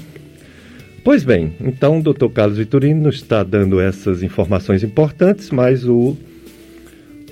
Pois 1.03 1.23
bem, 1.23 1.53
então 1.61 1.99
o 1.99 2.01
Dr. 2.01 2.29
Carlos 2.33 2.57
Vitorino 2.57 3.03
nos 3.03 3.17
está 3.17 3.43
dando 3.43 3.79
essas 3.79 4.23
informações 4.23 4.83
importantes, 4.83 5.51
mas 5.51 5.85
o, 5.85 6.17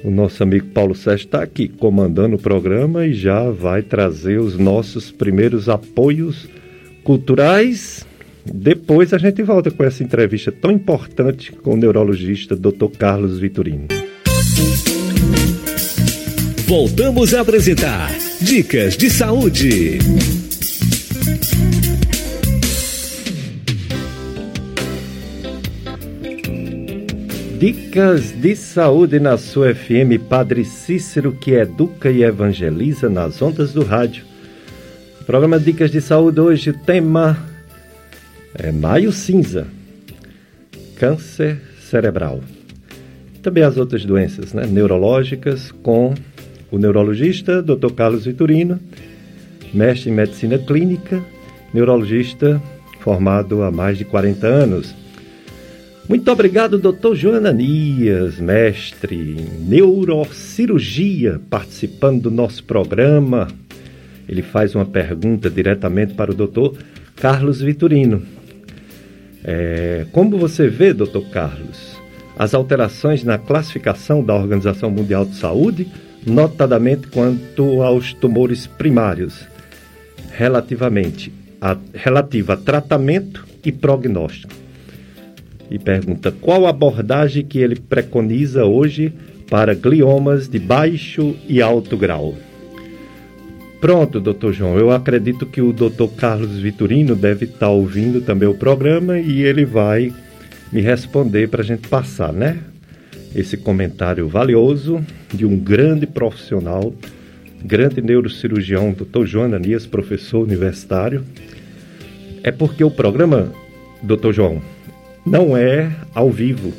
o 0.08 0.12
nosso 0.12 0.42
amigo 0.42 0.68
Paulo 0.68 0.96
Sérgio 0.96 1.26
está 1.26 1.44
aqui 1.44 1.68
comandando 1.68 2.38
o 2.38 2.40
programa 2.40 3.06
e 3.06 3.14
já 3.14 3.52
vai 3.52 3.82
trazer 3.82 4.40
os 4.40 4.58
nossos 4.58 5.12
primeiros 5.12 5.68
apoios 5.68 6.48
culturais 7.04 8.08
depois 8.46 9.14
a 9.14 9.18
gente 9.18 9.44
volta 9.44 9.70
com 9.70 9.84
essa 9.84 10.02
entrevista 10.02 10.50
tão 10.50 10.72
importante 10.72 11.52
com 11.52 11.74
o 11.74 11.78
neurologista 11.78 12.56
Dr. 12.56 12.88
Carlos 12.98 13.38
Vitorino. 13.38 13.88
Voltamos 16.66 17.34
a 17.34 17.42
apresentar 17.42 18.10
Dicas 18.42 18.96
de 18.96 19.10
Saúde. 19.10 20.00
Dicas 27.58 28.40
de 28.40 28.56
saúde 28.56 29.20
na 29.20 29.36
sua 29.36 29.74
FM 29.74 30.22
Padre 30.30 30.64
Cícero, 30.64 31.32
que 31.32 31.54
educa 31.54 32.12
e 32.12 32.22
evangeliza 32.22 33.10
nas 33.10 33.42
ondas 33.42 33.74
do 33.74 33.84
rádio. 33.84 34.24
Programa 35.26 35.60
Dicas 35.60 35.90
de 35.90 36.00
Saúde 36.00 36.40
hoje, 36.40 36.72
tema 36.72 37.36
é 38.54 38.72
maio 38.72 39.12
cinza, 39.12 39.66
câncer 40.98 41.60
cerebral. 41.80 42.42
Também 43.42 43.64
as 43.64 43.76
outras 43.76 44.06
doenças 44.06 44.54
né, 44.54 44.68
neurológicas 44.68 45.72
com 45.72 46.14
o 46.70 46.78
neurologista 46.78 47.64
Dr. 47.64 47.92
Carlos 47.96 48.26
Vitorino, 48.26 48.80
mestre 49.74 50.12
em 50.12 50.14
medicina 50.14 50.60
clínica, 50.60 51.24
neurologista 51.74 52.62
formado 53.00 53.64
há 53.64 53.72
mais 53.72 53.98
de 53.98 54.06
40 54.06 54.46
anos. 54.46 55.07
Muito 56.08 56.32
obrigado, 56.32 56.80
Dr. 56.80 57.16
Joananias, 57.16 58.40
mestre 58.40 59.14
em 59.14 59.68
neurocirurgia, 59.68 61.42
participando 61.50 62.22
do 62.24 62.32
nosso 62.32 62.64
programa. 62.64 63.50
Ele 64.28 64.42
faz 64.42 64.74
uma 64.74 64.86
pergunta 64.86 65.50
diretamente 65.50 66.14
para 66.14 66.32
o 66.32 66.34
Dr. 66.34 66.80
Carlos 67.14 67.60
Vitorino. 67.60 68.24
É, 69.44 70.06
como 70.14 70.38
você 70.38 70.70
vê, 70.70 70.94
doutor 70.94 71.30
Carlos, 71.30 71.98
as 72.40 72.54
alterações 72.54 73.26
na 73.26 73.38
classificação 73.38 74.24
da 74.24 74.34
Organização 74.34 74.90
Mundial 74.90 75.26
de 75.26 75.36
Saúde, 75.36 75.92
notadamente 76.26 77.08
quanto 77.08 77.82
aos 77.82 78.14
tumores 78.14 78.66
primários, 78.66 79.46
relativamente 80.32 81.34
a, 81.60 81.76
relativa 81.94 82.54
a 82.54 82.58
tratamento 82.58 83.46
e 83.66 83.74
prognóstico? 83.74 84.67
E 85.70 85.78
pergunta 85.78 86.32
qual 86.32 86.66
abordagem 86.66 87.46
que 87.46 87.60
ele 87.60 87.76
preconiza 87.76 88.66
hoje 88.66 89.14
para 89.50 89.74
gliomas 89.74 90.48
de 90.48 90.60
baixo 90.60 91.36
e 91.48 91.62
alto 91.62 91.98
grau. 91.98 92.36
Pronto, 93.80 94.20
doutor 94.20 94.54
João. 94.54 94.78
Eu 94.78 94.92
acredito 94.92 95.46
que 95.46 95.62
o 95.62 95.72
doutor 95.72 96.10
Carlos 96.10 96.58
Vitorino 96.58 97.16
deve 97.16 97.46
estar 97.46 97.70
ouvindo 97.70 98.22
também 98.22 98.48
o 98.48 98.56
programa 98.56 99.20
e 99.20 99.44
ele 99.44 99.66
vai 99.66 100.12
me 100.72 100.82
responder 100.82 101.48
para 101.48 101.62
a 101.62 101.66
gente 101.66 101.88
passar, 101.88 102.34
né? 102.34 102.58
Esse 103.36 103.56
comentário 103.56 104.28
valioso 104.28 105.04
de 105.32 105.46
um 105.46 105.58
grande 105.58 106.08
profissional, 106.08 106.94
grande 107.64 108.02
neurocirurgião, 108.02 108.94
doutor 108.94 109.28
João 109.28 109.54
Anias, 109.54 109.86
professor 109.86 110.44
universitário. 110.44 111.24
É 112.44 112.52
porque 112.52 112.84
o 112.84 112.90
programa, 112.90 113.52
doutor 114.02 114.34
João, 114.34 114.62
não 115.28 115.56
é 115.58 115.92
ao 116.14 116.32
vivo, 116.32 116.74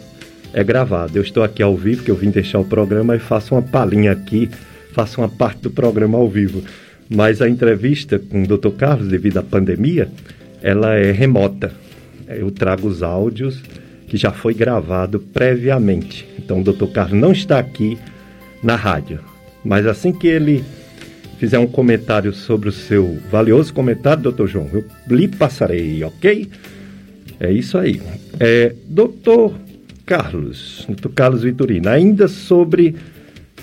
é 0.52 0.64
gravado. 0.64 1.16
Eu 1.16 1.22
estou 1.22 1.42
aqui 1.42 1.62
ao 1.62 1.76
vivo, 1.76 2.02
que 2.02 2.11
eu 2.11 2.16
vim 2.16 2.30
deixar 2.30 2.58
o 2.58 2.64
programa 2.64 3.14
e 3.14 3.18
faço 3.18 3.54
uma 3.54 3.62
palhinha 3.62 4.12
aqui, 4.12 4.50
faço 4.92 5.20
uma 5.20 5.28
parte 5.28 5.62
do 5.62 5.70
programa 5.70 6.18
ao 6.18 6.28
vivo 6.28 6.62
mas 7.08 7.40
a 7.40 7.48
entrevista 7.48 8.18
com 8.18 8.42
o 8.42 8.46
Dr. 8.46 8.70
Carlos, 8.76 9.08
devido 9.08 9.38
à 9.38 9.42
pandemia, 9.42 10.08
ela 10.62 10.94
é 10.94 11.11
remota. 11.11 11.72
Eu 12.28 12.50
trago 12.50 12.87
os 12.87 13.02
áudios 13.02 13.62
que 14.06 14.16
já 14.16 14.30
foi 14.30 14.52
gravado 14.52 15.18
previamente. 15.18 16.28
Então 16.38 16.61
o 16.61 16.64
Dr. 16.64 16.87
Carlos 16.92 17.18
não 17.18 17.32
está 17.32 17.58
aqui 17.58 17.98
na 18.62 18.76
rádio, 18.76 19.20
mas 19.64 19.87
assim 19.87 20.12
que 20.12 20.26
ele 20.26 20.64
fizer 21.38 21.58
um 21.58 21.66
comentário 21.66 22.32
sobre 22.32 22.68
o 22.68 22.72
seu 22.72 23.18
valioso 23.30 23.72
comentário, 23.72 24.30
Dr. 24.30 24.46
João, 24.46 24.68
eu 24.72 24.84
lhe 25.08 25.28
passarei, 25.28 26.02
ok? 26.02 26.48
É 27.40 27.51
isso 27.53 27.79
aí. 27.79 28.01
É, 28.40 28.74
doutor 28.88 29.55
Carlos, 30.05 30.85
doutor 30.87 31.12
Carlos 31.12 31.42
Vitorino, 31.42 31.88
ainda 31.88 32.29
sobre 32.29 32.96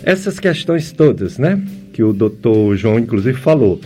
essas 0.03 0.39
questões 0.39 0.91
todas, 0.91 1.37
né? 1.37 1.61
que 1.95 2.03
o 2.03 2.11
doutor 2.11 2.75
João, 2.75 2.99
inclusive, 2.99 3.39
falou. 3.39 3.79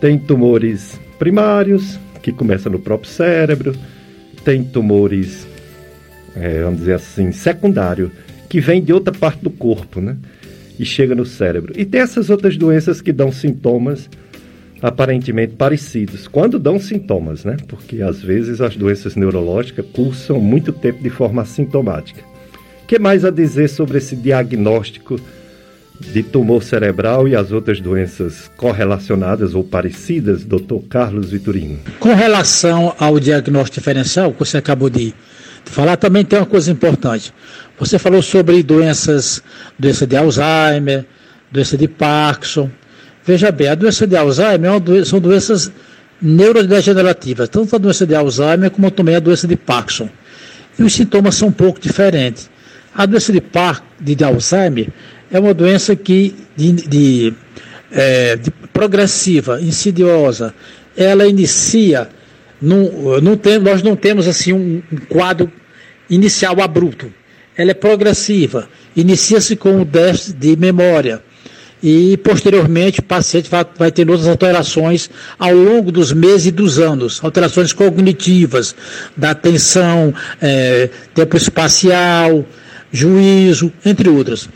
Tem 0.00 0.18
tumores 0.18 0.98
primários, 1.18 1.98
que 2.22 2.32
começam 2.32 2.72
no 2.72 2.78
próprio 2.78 3.10
cérebro, 3.10 3.74
tem 4.46 4.64
tumores, 4.64 5.46
é, 6.34 6.62
vamos 6.62 6.78
dizer 6.78 6.94
assim, 6.94 7.30
secundário, 7.30 8.10
que 8.48 8.62
vem 8.62 8.82
de 8.82 8.94
outra 8.94 9.12
parte 9.12 9.44
do 9.44 9.50
corpo, 9.50 10.00
né? 10.00 10.16
E 10.78 10.86
chega 10.86 11.14
no 11.14 11.26
cérebro. 11.26 11.74
E 11.76 11.84
tem 11.84 12.00
essas 12.00 12.30
outras 12.30 12.56
doenças 12.56 13.02
que 13.02 13.12
dão 13.12 13.30
sintomas 13.30 14.08
aparentemente 14.80 15.54
parecidos, 15.54 16.28
quando 16.28 16.58
dão 16.58 16.78
sintomas, 16.78 17.44
né? 17.44 17.56
Porque 17.66 18.02
às 18.02 18.20
vezes 18.20 18.60
as 18.60 18.76
doenças 18.76 19.16
neurológicas 19.16 19.84
cursam 19.92 20.40
muito 20.40 20.72
tempo 20.72 21.02
de 21.02 21.10
forma 21.10 21.42
assintomática. 21.42 22.22
O 22.82 22.86
que 22.86 22.98
mais 22.98 23.24
a 23.24 23.30
dizer 23.30 23.68
sobre 23.68 23.98
esse 23.98 24.16
diagnóstico 24.16 25.20
de 26.00 26.22
tumor 26.22 26.62
cerebral 26.62 27.26
e 27.26 27.34
as 27.34 27.50
outras 27.50 27.80
doenças 27.80 28.50
correlacionadas 28.56 29.54
ou 29.54 29.64
parecidas, 29.64 30.44
doutor 30.44 30.82
Carlos 30.88 31.30
Vitorino? 31.30 31.78
Com 31.98 32.14
relação 32.14 32.94
ao 32.98 33.18
diagnóstico 33.18 33.80
diferencial, 33.80 34.32
que 34.32 34.38
você 34.38 34.58
acabou 34.58 34.88
de 34.88 35.12
falar, 35.64 35.96
também 35.96 36.24
tem 36.24 36.38
uma 36.38 36.46
coisa 36.46 36.70
importante. 36.70 37.34
Você 37.78 37.98
falou 37.98 38.22
sobre 38.22 38.62
doenças, 38.62 39.42
doença 39.78 40.06
de 40.06 40.16
Alzheimer, 40.16 41.04
doença 41.50 41.76
de 41.76 41.88
Parkinson. 41.88 42.70
Veja 43.28 43.52
bem, 43.52 43.68
a 43.68 43.74
doença 43.74 44.06
de 44.06 44.16
Alzheimer 44.16 44.72
é 44.72 44.80
doença, 44.80 45.10
são 45.10 45.20
doenças 45.20 45.70
neurodegenerativas, 46.18 47.50
tanto 47.50 47.76
a 47.76 47.78
doença 47.78 48.06
de 48.06 48.14
Alzheimer 48.14 48.70
como 48.70 48.90
também 48.90 49.16
a 49.16 49.20
doença 49.20 49.46
de 49.46 49.54
Parkinson. 49.54 50.08
E 50.78 50.82
os 50.82 50.94
sintomas 50.94 51.34
são 51.34 51.48
um 51.48 51.52
pouco 51.52 51.78
diferentes. 51.78 52.48
A 52.94 53.04
doença 53.04 53.30
de, 53.30 53.42
Par, 53.42 53.84
de 54.00 54.24
Alzheimer 54.24 54.88
é 55.30 55.38
uma 55.38 55.52
doença 55.52 55.94
que 55.94 56.34
de, 56.56 56.72
de, 56.72 57.34
é, 57.92 58.36
de 58.36 58.50
progressiva, 58.72 59.60
insidiosa. 59.60 60.54
Ela 60.96 61.26
inicia, 61.26 62.08
num, 62.62 63.20
não 63.20 63.36
tem, 63.36 63.58
nós 63.58 63.82
não 63.82 63.94
temos 63.94 64.26
assim 64.26 64.54
um, 64.54 64.82
um 64.90 64.96
quadro 65.06 65.52
inicial 66.08 66.62
abrupto. 66.62 67.12
Ela 67.54 67.72
é 67.72 67.74
progressiva, 67.74 68.70
inicia-se 68.96 69.54
com 69.54 69.82
o 69.82 69.84
déficit 69.84 70.34
de 70.34 70.56
memória 70.56 71.27
e 71.82 72.16
posteriormente 72.18 73.00
o 73.00 73.02
paciente 73.02 73.50
vai, 73.50 73.64
vai 73.76 73.92
ter 73.92 74.08
outras 74.08 74.28
alterações 74.28 75.10
ao 75.38 75.54
longo 75.54 75.92
dos 75.92 76.12
meses 76.12 76.46
e 76.46 76.50
dos 76.50 76.78
anos, 76.78 77.20
alterações 77.22 77.72
cognitivas, 77.72 78.74
da 79.16 79.30
atenção, 79.30 80.12
é, 80.40 80.90
tempo 81.14 81.36
espacial, 81.36 82.44
juízo, 82.92 83.72
entre 83.84 84.08
outras. 84.08 84.48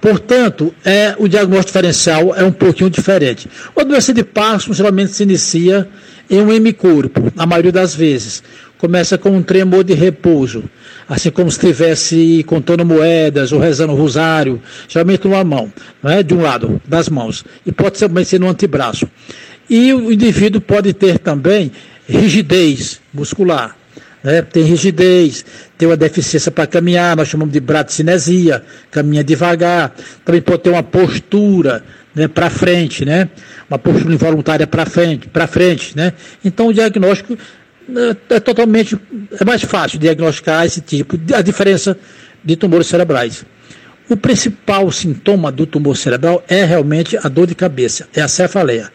Portanto, 0.00 0.74
é, 0.84 1.14
o 1.18 1.28
diagnóstico 1.28 1.66
diferencial 1.66 2.34
é 2.34 2.42
um 2.42 2.52
pouquinho 2.52 2.88
diferente. 2.88 3.48
A 3.76 3.84
doença 3.84 4.14
de 4.14 4.24
Parkinson 4.24 4.72
geralmente 4.72 5.12
se 5.12 5.22
inicia 5.22 5.86
em 6.30 6.40
um 6.40 6.50
hemicorpo, 6.50 7.30
a 7.36 7.44
maioria 7.44 7.72
das 7.72 7.94
vezes. 7.94 8.42
Começa 8.80 9.18
com 9.18 9.36
um 9.36 9.42
tremor 9.42 9.84
de 9.84 9.92
repouso, 9.92 10.64
assim 11.06 11.30
como 11.30 11.50
se 11.50 11.58
estivesse 11.58 12.42
contando 12.46 12.82
moedas 12.82 13.52
ou 13.52 13.60
rezando 13.60 13.92
o 13.92 13.94
rosário, 13.96 14.58
geralmente 14.88 15.28
numa 15.28 15.44
mão, 15.44 15.70
é? 16.02 16.22
de 16.22 16.32
um 16.32 16.40
lado 16.40 16.80
das 16.88 17.06
mãos, 17.10 17.44
e 17.66 17.70
pode 17.70 17.98
também 17.98 18.24
ser 18.24 18.40
no 18.40 18.48
antebraço. 18.48 19.06
E 19.68 19.92
o 19.92 20.10
indivíduo 20.10 20.62
pode 20.62 20.94
ter 20.94 21.18
também 21.18 21.70
rigidez 22.08 23.02
muscular, 23.12 23.76
né? 24.24 24.40
tem 24.40 24.62
rigidez, 24.62 25.44
tem 25.76 25.86
uma 25.86 25.96
deficiência 25.96 26.50
para 26.50 26.66
caminhar, 26.66 27.14
nós 27.14 27.28
chamamos 27.28 27.52
de 27.52 27.60
bradicinesia, 27.60 28.62
caminha 28.90 29.22
devagar, 29.22 29.94
também 30.24 30.40
pode 30.40 30.62
ter 30.62 30.70
uma 30.70 30.82
postura 30.82 31.84
né, 32.14 32.28
para 32.28 32.48
frente, 32.48 33.04
né? 33.04 33.28
uma 33.68 33.78
postura 33.78 34.14
involuntária 34.14 34.66
para 34.66 34.86
frente, 34.86 35.28
para 35.28 35.46
frente. 35.46 35.94
Né? 35.94 36.14
Então 36.42 36.68
o 36.68 36.72
diagnóstico 36.72 37.36
é, 37.88 38.34
é 38.36 38.40
totalmente, 38.40 38.98
é 39.38 39.44
mais 39.44 39.62
fácil 39.62 39.98
diagnosticar 39.98 40.64
esse 40.64 40.80
tipo, 40.80 41.18
a 41.34 41.42
diferença 41.42 41.96
de 42.44 42.56
tumores 42.56 42.86
cerebrais. 42.86 43.44
O 44.08 44.16
principal 44.16 44.90
sintoma 44.90 45.52
do 45.52 45.66
tumor 45.66 45.96
cerebral 45.96 46.44
é 46.48 46.64
realmente 46.64 47.16
a 47.16 47.28
dor 47.28 47.46
de 47.46 47.54
cabeça, 47.54 48.08
é 48.14 48.20
a 48.20 48.28
cefaleia. 48.28 48.90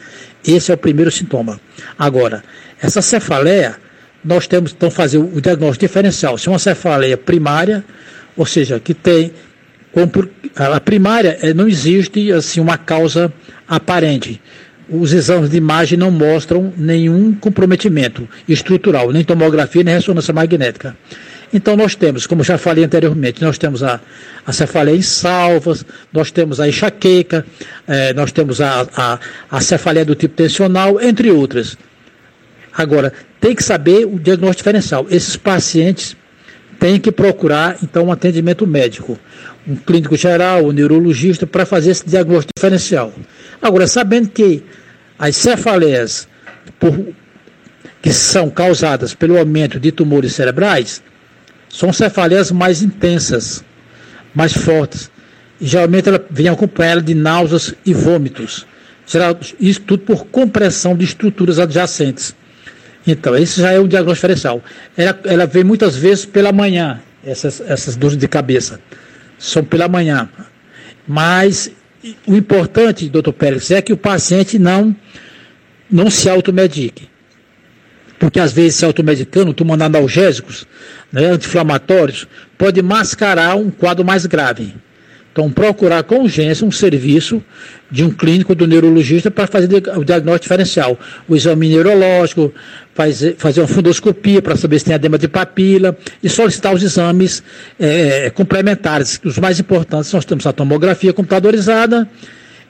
Esse 0.45 0.71
é 0.71 0.76
o 0.76 0.78
primeiro 0.78 1.10
sintoma. 1.10 1.60
Agora, 1.98 2.43
essa 2.82 3.02
cefaleia 3.02 3.78
nós 4.24 4.48
temos 4.48 4.71
então 4.71 4.89
fazer 4.89 5.19
o 5.19 5.39
diagnóstico 5.39 5.86
diferencial. 5.86 6.38
Se 6.38 6.48
é 6.48 6.52
uma 6.52 6.60
cefaleia 6.60 7.15
primária, 7.15 7.86
ou 8.36 8.45
seja, 8.45 8.80
que 8.80 8.93
tem 8.93 9.32
a 10.56 10.80
primária 10.80 11.38
eh, 11.41 11.54
não 11.54 11.67
existe 11.67 12.32
assim 12.32 12.60
uma 12.60 12.78
causa 12.78 13.32
aparente. 13.67 14.41
Os 14.89 15.13
exames 15.13 15.50
de 15.50 15.58
imagem 15.58 15.98
não 15.98 16.12
mostram 16.12 16.71
nenhum 16.78 17.34
comprometimento 17.34 18.28
estrutural, 18.48 19.12
nem 19.12 19.24
tomografia, 19.24 19.84
nem 19.84 19.95
ressonância 19.95 20.34
magnética. 20.34 20.95
Então 21.54 21.76
nós 21.76 21.95
temos, 21.95 22.28
como 22.28 22.43
já 22.43 22.58
falei 22.58 22.84
anteriormente, 22.84 23.41
nós 23.41 23.58
temos 23.58 23.82
a, 23.82 24.00
a 24.45 24.52
cefaleia 24.52 24.95
em 24.95 25.02
salvas, 25.02 25.86
nós 26.12 26.30
temos 26.30 26.60
a 26.60 26.67
enxaqueca, 26.67 27.45
eh, 27.88 28.13
nós 28.13 28.32
temos 28.32 28.62
a, 28.62 28.88
a, 28.95 29.19
a 29.50 29.62
cefaleia 29.62 30.06
do 30.06 30.15
tipo 30.15 30.36
tensional, 30.36 31.02
entre 31.02 31.32
outras. 31.32 31.78
Agora, 32.76 33.13
tem 33.39 33.56
que 33.56 33.63
saber 33.63 34.06
o 34.06 34.19
diagnóstico 34.19 34.58
diferencial. 34.58 35.08
Esses 35.10 35.38
pacientes 35.38 36.17
têm 36.80 37.00
que 37.00 37.12
procurar, 37.12 37.78
então, 37.82 38.08
um 38.08 38.12
atendimento 38.12 38.67
médico, 38.67 39.17
um 39.67 39.76
clínico 39.76 40.17
geral, 40.17 40.65
um 40.65 40.71
neurologista, 40.71 41.48
para 41.48 41.65
fazer 41.65 41.91
esse 41.91 42.06
diagnóstico 42.06 42.52
diferencial. 42.58 43.13
Agora, 43.62 43.88
sabendo 43.88 44.30
que 44.30 44.63
as 45.18 45.36
cefaleias 45.36 46.28
por, 46.80 47.13
que 48.02 48.13
são 48.13 48.50
causadas 48.50 49.13
pelo 49.13 49.38
aumento 49.38 49.80
de 49.80 49.91
tumores 49.91 50.34
cerebrais 50.34 51.02
são 51.70 51.91
cefaleias 51.91 52.52
mais 52.52 52.82
intensas, 52.82 53.63
mais 54.34 54.54
fortes. 54.54 55.10
E 55.60 55.65
geralmente 55.65 56.10
ela 56.10 56.24
vem 56.30 56.48
acompanhada 56.48 57.02
de 57.02 57.13
náuseas 57.13 57.74
e 57.86 57.94
vômitos. 57.94 58.65
Isso 59.60 59.82
tudo 59.82 60.04
por 60.04 60.26
compressão 60.28 60.96
de 60.96 61.06
estruturas 61.06 61.60
adjacentes. 61.60 62.36
Então, 63.08 63.36
esse 63.36 63.62
já 63.62 63.72
é 63.72 63.80
o 63.80 63.88
diagnóstico 63.88 64.28
diferencial. 64.28 64.63
Ela, 64.98 65.20
ela 65.26 65.46
vem 65.46 65.63
muitas 65.63 65.96
vezes 65.96 66.26
pela 66.26 66.52
manhã, 66.52 67.00
essas, 67.24 67.62
essas 67.62 67.96
dores 67.96 68.18
de 68.18 68.28
cabeça. 68.28 68.80
São 69.38 69.63
pela 69.63 69.88
manhã. 69.88 70.28
Mas 71.08 71.72
o 72.28 72.36
importante, 72.36 73.10
doutor 73.10 73.34
Pérez, 73.34 73.72
é 73.72 73.82
que 73.82 73.94
o 73.94 73.98
paciente 73.98 74.60
não, 74.60 74.96
não 75.89 76.10
se 76.10 76.30
automedique. 76.30 77.10
Porque 78.20 78.39
às 78.39 78.54
vezes 78.54 78.76
se 78.76 78.86
automedicando, 78.86 79.54
tomando 79.54 79.84
analgésicos, 79.84 80.65
né, 81.12 81.26
anti-inflamatórios, 81.26 82.28
pode 82.58 82.82
mascarar 82.82 83.56
um 83.56 83.70
quadro 83.70 84.06
mais 84.06 84.26
grave. 84.26 84.74
Então, 85.36 85.52
procurar 85.52 86.02
com 86.04 86.21
urgência 86.21 86.65
um 86.65 86.71
serviço 86.71 87.43
de 87.91 88.06
um 88.06 88.10
clínico, 88.10 88.56
do 88.56 88.65
neurologista, 88.65 89.30
para 89.30 89.45
fazer 89.45 89.67
o 89.98 90.06
diagnóstico 90.06 90.43
diferencial. 90.43 90.98
O 91.28 91.36
exame 91.36 91.67
neurológico, 91.67 92.54
fazer, 92.93 93.36
fazer 93.38 93.60
uma 93.60 93.67
fundoscopia 93.67 94.41
para 94.41 94.56
saber 94.56 94.80
se 94.80 94.86
tem 94.86 94.95
edema 94.95 95.17
de 95.17 95.28
papila 95.28 95.98
e 96.24 96.30
solicitar 96.30 96.74
os 96.74 96.82
exames 96.82 97.43
é, 97.78 98.30
complementares. 98.30 99.19
Os 99.26 99.38
mais 99.38 99.60
importantes, 99.60 100.13
nós 100.13 100.24
temos 100.24 100.48
a 100.48 100.54
tomografia 100.54 101.12
computadorizada 101.12 102.08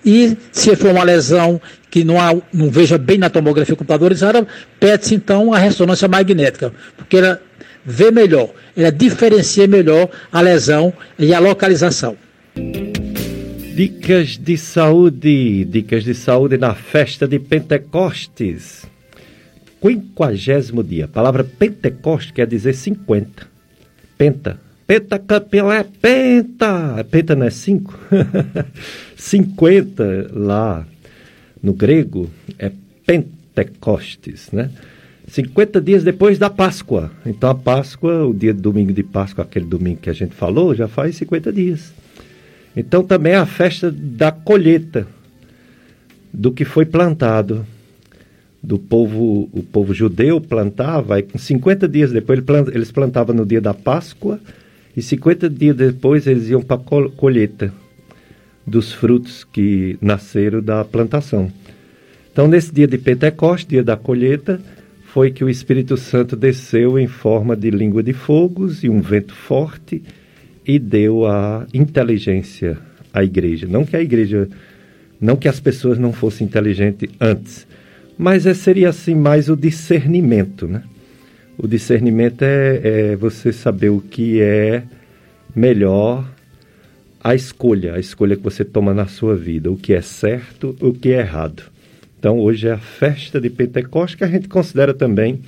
e, 0.04 0.36
se 0.52 0.76
for 0.76 0.90
uma 0.90 1.04
lesão 1.04 1.62
que 1.92 2.04
não, 2.04 2.20
há, 2.20 2.36
não 2.52 2.72
veja 2.72 2.98
bem 2.98 3.20
na 3.20 3.30
tomografia 3.30 3.76
computadorizada, 3.76 4.48
pede-se 4.80 5.14
então 5.14 5.54
a 5.54 5.60
ressonância 5.60 6.08
magnética, 6.08 6.74
porque 6.98 7.18
ela 7.18 7.40
vê 7.86 8.10
melhor, 8.10 8.50
ela 8.76 8.92
diferencia 8.92 9.68
melhor 9.68 10.10
a 10.32 10.42
lesão 10.42 10.92
e 11.20 11.32
a 11.32 11.38
localização. 11.38 12.25
Dicas 13.76 14.38
de 14.38 14.58
saúde, 14.58 15.66
dicas 15.66 16.06
de 16.06 16.14
saúde 16.14 16.58
na 16.58 16.74
festa 16.74 17.28
de 17.28 17.40
Pentecostes. 17.40 18.86
Quinquagésimo 19.82 20.84
dia. 20.84 21.06
A 21.06 21.08
palavra 21.10 21.44
Pentecoste 21.44 22.32
quer 22.32 22.48
dizer 22.48 22.74
50. 22.74 23.48
Penta. 24.18 24.60
Penta 24.88 25.16
é 25.16 25.84
penta. 25.84 27.04
Penta 27.04 27.36
não 27.36 27.46
é 27.46 27.50
5? 27.50 27.94
50 29.18 30.32
lá 30.34 30.88
no 31.62 31.74
grego 31.74 32.30
é 32.58 32.72
Pentecostes, 33.06 34.52
né? 34.52 34.70
50 35.28 35.82
dias 35.82 36.04
depois 36.04 36.38
da 36.38 36.50
Páscoa. 36.50 37.12
Então 37.26 37.50
a 37.50 37.56
Páscoa, 37.56 38.26
o 38.26 38.34
dia 38.34 38.54
do 38.54 38.62
domingo 38.62 38.94
de 38.94 39.04
Páscoa, 39.04 39.44
aquele 39.44 39.66
domingo 39.66 40.00
que 40.02 40.10
a 40.10 40.14
gente 40.14 40.34
falou, 40.34 40.74
já 40.74 40.88
faz 40.88 41.16
50 41.18 41.52
dias. 41.52 41.94
Então 42.76 43.04
também 43.04 43.34
é 43.34 43.38
a 43.38 43.46
festa 43.46 43.92
da 43.92 44.32
colheita 44.32 45.08
do 46.34 46.52
que 46.52 46.66
foi 46.66 46.86
plantado. 46.86 47.66
Do 48.62 48.80
povo, 48.80 49.48
o 49.54 49.62
povo 49.62 49.94
judeu 49.94 50.42
plantava, 50.42 51.20
e 51.20 51.24
com 51.24 51.38
50 51.38 51.88
dias 51.88 52.12
depois 52.12 52.44
eles 52.74 52.92
plantavam 52.92 53.36
no 53.36 53.46
dia 53.46 53.62
da 53.62 53.76
Páscoa, 53.76 54.40
e 54.98 55.02
50 55.02 55.50
dias 55.50 55.76
depois 55.76 56.26
eles 56.26 56.50
iam 56.50 56.62
para 56.62 56.82
a 56.82 57.10
colheita 57.10 57.72
dos 58.66 58.92
frutos 58.92 59.44
que 59.44 59.98
nasceram 60.02 60.62
da 60.62 60.84
plantação. 60.84 61.52
Então, 62.32 62.48
nesse 62.48 62.74
dia 62.74 62.88
de 62.88 62.98
Pentecostes, 62.98 63.68
dia 63.68 63.84
da 63.84 63.96
colheita, 63.96 64.60
foi 65.06 65.32
que 65.32 65.44
o 65.44 65.50
Espírito 65.50 65.96
Santo 65.96 66.36
desceu 66.36 66.98
em 66.98 67.08
forma 67.08 67.56
de 67.56 67.70
língua 67.70 68.02
de 68.02 68.14
fogos 68.14 68.84
e 68.84 68.90
um 68.90 69.00
vento 69.00 69.34
forte 69.34 70.04
e 70.66 70.80
deu 70.80 71.26
a 71.26 71.66
inteligência 71.74 72.78
à 73.14 73.24
igreja. 73.24 73.68
Não 73.68 73.86
que 73.86 73.96
a 73.96 74.02
igreja, 74.02 74.48
não 75.20 75.36
que 75.36 75.48
as 75.48 75.60
pessoas 75.60 75.98
não 75.98 76.12
fossem 76.12 76.48
inteligentes 76.48 77.10
antes, 77.20 77.68
mas 78.18 78.46
é, 78.46 78.54
seria 78.54 78.90
assim 78.90 79.16
mais 79.16 79.50
o 79.50 79.56
discernimento, 79.56 80.68
né? 80.68 80.84
O 81.58 81.68
discernimento 81.68 82.42
é, 82.42 83.12
é 83.12 83.16
você 83.16 83.54
saber 83.54 83.90
o 83.90 84.02
que 84.02 84.42
é 84.42 84.84
melhor 85.56 86.26
a 87.24 87.34
escolha, 87.34 87.96
a 87.96 88.00
escolha 88.00 88.36
que 88.36 88.44
você 88.44 88.64
toma 88.64 88.94
na 88.94 89.08
sua 89.08 89.36
vida, 89.36 89.72
o 89.72 89.78
que 89.78 89.94
é 89.94 90.02
certo, 90.02 90.76
o 90.80 90.94
que 90.94 91.12
é 91.12 91.20
errado. 91.20 91.64
Então, 92.20 92.40
hoje 92.40 92.68
é 92.68 92.72
a 92.72 92.78
festa 92.78 93.40
de 93.40 93.50
Pentecostes, 93.50 94.16
que 94.16 94.24
a 94.24 94.28
gente 94.28 94.48
considera 94.48 94.94
também 94.94 95.42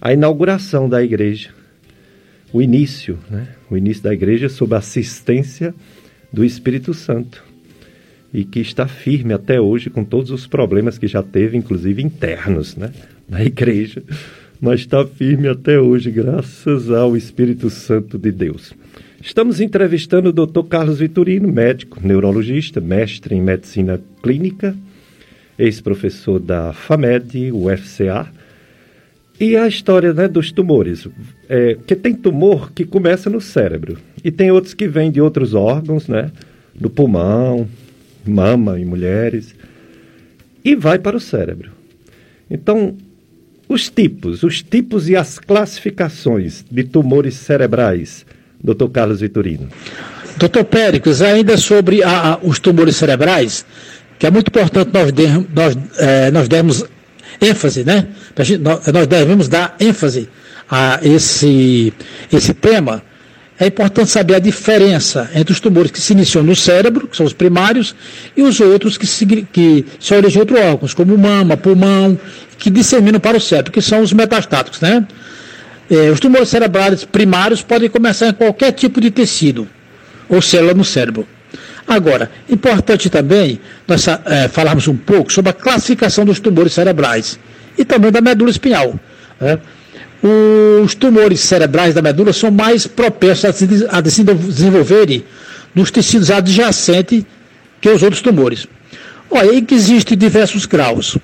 a 0.00 0.12
inauguração 0.12 0.88
da 0.88 1.02
igreja, 1.02 1.50
o 2.52 2.60
início, 2.60 3.18
né? 3.30 3.48
o 3.70 3.76
início 3.76 4.02
da 4.02 4.12
igreja 4.12 4.48
sob 4.48 4.74
a 4.74 4.78
assistência 4.78 5.74
do 6.32 6.44
Espírito 6.44 6.92
Santo 6.92 7.42
e 8.32 8.44
que 8.44 8.60
está 8.60 8.86
firme 8.86 9.32
até 9.32 9.60
hoje 9.60 9.90
com 9.90 10.04
todos 10.04 10.30
os 10.30 10.46
problemas 10.46 10.98
que 10.98 11.06
já 11.06 11.22
teve, 11.22 11.56
inclusive 11.56 12.02
internos, 12.02 12.76
né? 12.76 12.92
na 13.28 13.44
igreja, 13.44 14.02
mas 14.60 14.80
está 14.80 15.04
firme 15.06 15.48
até 15.48 15.78
hoje, 15.78 16.10
graças 16.10 16.90
ao 16.90 17.16
Espírito 17.16 17.68
Santo 17.68 18.18
de 18.18 18.30
Deus. 18.30 18.72
Estamos 19.20 19.60
entrevistando 19.60 20.30
o 20.30 20.32
Dr. 20.32 20.64
Carlos 20.68 20.98
Vitorino, 20.98 21.46
médico, 21.46 22.00
neurologista, 22.02 22.80
mestre 22.80 23.34
em 23.34 23.40
medicina 23.40 24.00
clínica, 24.22 24.74
ex-professor 25.58 26.40
da 26.40 26.72
FAMED, 26.72 27.52
UFCA, 27.52 28.28
e 29.42 29.56
a 29.56 29.66
história 29.66 30.14
né, 30.14 30.28
dos 30.28 30.52
tumores. 30.52 31.08
É, 31.48 31.76
que 31.84 31.96
tem 31.96 32.14
tumor 32.14 32.70
que 32.72 32.84
começa 32.84 33.28
no 33.28 33.40
cérebro 33.40 33.98
e 34.22 34.30
tem 34.30 34.52
outros 34.52 34.72
que 34.72 34.86
vêm 34.86 35.10
de 35.10 35.20
outros 35.20 35.52
órgãos, 35.52 36.06
né? 36.06 36.30
Do 36.72 36.88
pulmão, 36.88 37.68
mama 38.24 38.78
em 38.78 38.84
mulheres, 38.84 39.52
e 40.64 40.76
vai 40.76 40.96
para 40.96 41.16
o 41.16 41.20
cérebro. 41.20 41.72
Então, 42.48 42.96
os 43.68 43.90
tipos, 43.90 44.44
os 44.44 44.62
tipos 44.62 45.08
e 45.08 45.16
as 45.16 45.40
classificações 45.40 46.64
de 46.70 46.84
tumores 46.84 47.34
cerebrais, 47.34 48.24
doutor 48.62 48.90
Carlos 48.90 49.20
Vitorino. 49.20 49.68
Doutor 50.38 50.64
Péricles, 50.64 51.20
ainda 51.20 51.56
sobre 51.56 52.02
a, 52.02 52.34
a, 52.34 52.38
os 52.42 52.60
tumores 52.60 52.94
cerebrais, 52.94 53.66
que 54.20 54.26
é 54.26 54.30
muito 54.30 54.48
importante 54.48 54.90
nós, 54.92 55.12
de, 55.12 55.26
nós, 55.52 55.76
é, 55.98 56.30
nós 56.30 56.48
dermos 56.48 56.86
ênfase, 57.42 57.84
né? 57.84 58.06
Nós 58.92 59.06
devemos 59.06 59.48
dar 59.48 59.76
ênfase 59.80 60.28
a 60.70 61.00
esse, 61.02 61.92
esse 62.32 62.54
tema. 62.54 63.02
É 63.58 63.66
importante 63.66 64.10
saber 64.10 64.36
a 64.36 64.38
diferença 64.38 65.30
entre 65.34 65.52
os 65.52 65.60
tumores 65.60 65.90
que 65.90 66.00
se 66.00 66.12
iniciam 66.12 66.42
no 66.42 66.56
cérebro, 66.56 67.06
que 67.06 67.16
são 67.16 67.26
os 67.26 67.32
primários, 67.32 67.94
e 68.36 68.42
os 68.42 68.58
outros 68.60 68.96
que 68.96 69.06
se, 69.06 69.26
que 69.26 69.84
se 70.00 70.14
originam 70.14 70.36
em 70.36 70.48
outros 70.48 70.60
órgãos, 70.60 70.94
como 70.94 71.16
mama, 71.18 71.56
pulmão, 71.56 72.18
que 72.58 72.70
disseminam 72.70 73.20
para 73.20 73.36
o 73.36 73.40
cérebro, 73.40 73.70
que 73.70 73.82
são 73.82 74.00
os 74.00 74.12
metastáticos, 74.12 74.80
né? 74.80 75.06
É, 75.90 76.10
os 76.10 76.18
tumores 76.18 76.48
cerebrais 76.48 77.04
primários 77.04 77.60
podem 77.60 77.88
começar 77.88 78.28
em 78.28 78.32
qualquer 78.32 78.72
tipo 78.72 79.00
de 79.00 79.10
tecido 79.10 79.68
ou 80.28 80.40
célula 80.40 80.72
no 80.72 80.84
cérebro. 80.84 81.26
Agora, 81.86 82.30
importante 82.48 83.10
também 83.10 83.60
nós 83.86 84.06
é, 84.08 84.48
falarmos 84.48 84.88
um 84.88 84.96
pouco 84.96 85.32
sobre 85.32 85.50
a 85.50 85.52
classificação 85.52 86.24
dos 86.24 86.40
tumores 86.40 86.72
cerebrais 86.72 87.38
e 87.76 87.84
também 87.84 88.10
da 88.10 88.20
medula 88.20 88.50
espinhal. 88.50 88.94
Né? 89.40 89.58
Os 90.84 90.94
tumores 90.94 91.40
cerebrais 91.40 91.94
da 91.94 92.02
medula 92.02 92.32
são 92.32 92.50
mais 92.50 92.86
propensos 92.86 93.44
a 93.44 93.52
se, 93.52 93.66
desenvolverem 93.66 95.24
nos 95.74 95.90
tecidos 95.90 96.30
adjacentes 96.30 97.24
que 97.80 97.88
os 97.88 98.02
outros 98.02 98.22
tumores. 98.22 98.66
Olha, 99.28 99.50
aí 99.50 99.62
que 99.62 99.74
existem 99.74 100.16
diversos 100.16 100.66
graus. 100.66 101.18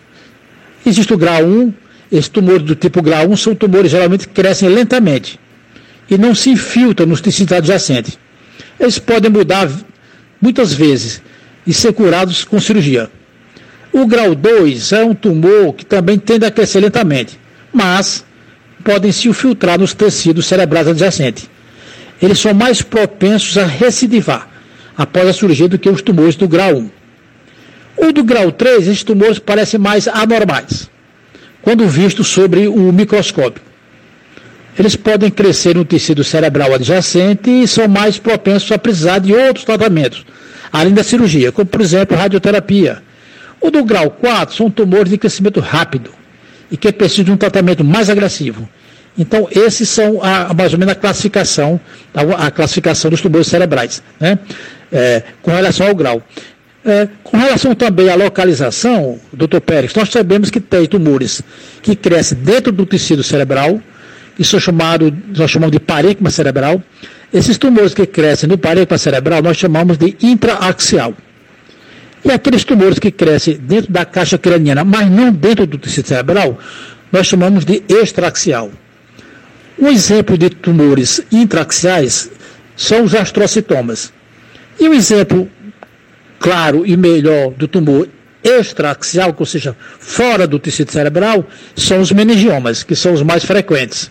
Existe 0.85 1.13
o 1.13 1.19
grau 1.19 1.45
1, 1.45 1.73
esses 2.11 2.29
tumores 2.29 2.63
do 2.63 2.75
tipo 2.75 3.01
grau 3.03 3.29
1 3.29 3.37
são 3.37 3.55
tumores 3.55 3.91
geralmente 3.91 4.27
crescem 4.27 4.69
lentamente 4.69 5.39
e 6.11 6.17
não 6.17 6.35
se 6.35 6.51
infiltram 6.51 7.07
nos 7.07 7.21
tecidos 7.21 7.53
adjacentes. 7.53 8.19
Eles 8.81 8.99
podem 8.99 9.31
mudar 9.31 9.69
muitas 10.41 10.73
vezes, 10.73 11.23
e 11.67 11.73
ser 11.73 11.93
curados 11.93 12.45
com 12.45 12.61
cirurgia. 12.61 13.11
O 13.93 14.07
grau 14.07 14.35
2 14.35 14.93
é 14.93 15.05
um 15.05 15.15
tumor 15.15 15.75
que 15.75 15.85
também 15.85 16.19
tende 16.19 16.45
a 16.45 16.51
crescer 16.51 16.81
lentamente, 16.81 17.39
mas 17.73 18.25
podem 18.85 19.13
se 19.13 19.29
infiltrar 19.29 19.79
nos 19.79 19.93
tecidos 19.93 20.47
cerebrais 20.47 20.89
adjacentes. 20.89 21.49
Eles 22.21 22.39
são 22.39 22.55
mais 22.55 22.83
propensos 22.83 23.57
a 23.59 23.65
recidivar 23.65 24.49
após 24.97 25.29
a 25.29 25.33
cirurgia 25.33 25.69
do 25.69 25.79
que 25.79 25.89
os 25.89 26.03
tumores 26.03 26.37
do 26.37 26.49
grau 26.49 26.75
1. 26.75 26.91
O 27.97 28.13
do 28.13 28.25
grau 28.25 28.51
3, 28.51 28.89
esses 28.89 29.03
tumores 29.03 29.39
parecem 29.39 29.79
mais 29.79 30.09
anormais, 30.09 30.89
quando 31.63 31.87
vistos 31.87 32.29
sobre 32.29 32.69
o 32.69 32.93
microscópio. 32.93 33.68
Eles 34.79 34.95
podem 34.95 35.31
crescer 35.31 35.75
no 35.75 35.85
tecido 35.85 36.23
cerebral 36.23 36.73
adjacente 36.73 37.51
e 37.51 37.67
são 37.67 37.89
mais 37.89 38.19
propensos 38.19 38.71
a 38.71 38.79
precisar 38.79 39.19
de 39.19 39.35
outros 39.35 39.65
tratamentos, 39.65 40.25
além 40.73 40.95
da 40.95 41.03
cirurgia, 41.03 41.51
como 41.51 41.67
por 41.67 41.81
exemplo 41.81 42.17
radioterapia. 42.17 43.03
O 43.61 43.71
do 43.71 43.85
grau 43.85 44.11
4 44.11 44.55
são 44.55 44.71
tumores 44.71 45.11
de 45.11 45.19
crescimento 45.19 45.59
rápido 45.59 46.11
e 46.71 46.77
que 46.77 46.93
precisam 46.93 47.25
de 47.25 47.33
um 47.33 47.37
tratamento 47.37 47.83
mais 47.83 48.09
agressivo. 48.09 48.69
Então, 49.19 49.49
esses 49.51 49.89
são 49.89 50.23
a, 50.23 50.55
mais 50.55 50.73
ou 50.73 50.79
menos 50.79 50.93
a 50.93 50.95
classificação, 50.95 51.81
a, 52.15 52.47
a 52.47 52.51
classificação 52.53 53.11
dos 53.11 53.21
tumores 53.21 53.49
cerebrais, 53.49 54.01
né? 54.21 54.39
É, 54.93 55.23
com 55.43 55.51
relação 55.51 55.89
ao 55.89 55.95
grau. 55.95 56.23
É, 56.85 57.09
com 57.25 57.37
relação 57.37 57.75
também 57.75 58.09
à 58.09 58.15
localização, 58.15 59.19
doutor 59.33 59.61
Pérez, 59.61 59.93
nós 59.93 60.09
sabemos 60.09 60.51
que 60.51 60.61
tem 60.61 60.87
tumores 60.87 61.43
que 61.83 61.97
crescem 61.97 62.39
dentro 62.39 62.71
do 62.71 62.87
tecido 62.87 63.25
cerebral, 63.25 63.83
isso 64.39 64.57
é 64.57 64.61
chamado, 64.61 65.13
nós 65.37 65.51
chamamos 65.51 65.73
de 65.73 65.81
parênquima 65.81 66.31
cerebral. 66.31 66.83
Esses 67.33 67.59
tumores 67.59 67.93
que 67.93 68.07
crescem 68.07 68.49
no 68.49 68.57
parênquima 68.57 68.97
cerebral 68.97 69.43
nós 69.43 69.57
chamamos 69.57 69.99
de 69.99 70.17
intraaxial. 70.23 71.15
E 72.25 72.31
aqueles 72.31 72.65
tumores 72.65 72.99
que 72.99 73.11
crescem 73.11 73.57
dentro 73.57 73.93
da 73.93 74.05
caixa 74.05 74.39
craniana, 74.39 74.85
mas 74.85 75.11
não 75.11 75.33
dentro 75.33 75.67
do 75.67 75.79
tecido 75.79 76.09
cerebral, 76.09 76.59
nós 77.13 77.27
chamamos 77.27 77.65
de 77.65 77.83
extraaxial. 77.89 78.71
Um 79.79 79.89
exemplo 79.89 80.37
de 80.37 80.51
tumores 80.51 81.23
intraaxiais 81.31 82.31
são 82.77 83.05
os 83.05 83.15
astrocitomas. 83.15 84.13
E 84.81 84.89
um 84.89 84.95
exemplo 84.95 85.49
claro 86.39 86.87
e 86.87 86.97
melhor 86.97 87.51
do 87.51 87.67
tumor 87.67 88.09
extraaxial, 88.43 89.35
ou 89.37 89.47
seja, 89.47 89.77
fora 89.99 90.47
do 90.47 90.59
tecido 90.59 90.93
cerebral, 90.93 91.47
são 91.77 92.01
os 92.01 92.13
meningiomas, 92.13 92.83
que 92.83 92.95
são 92.95 93.13
os 93.13 93.23
mais 93.23 93.45
frequentes. 93.45 94.11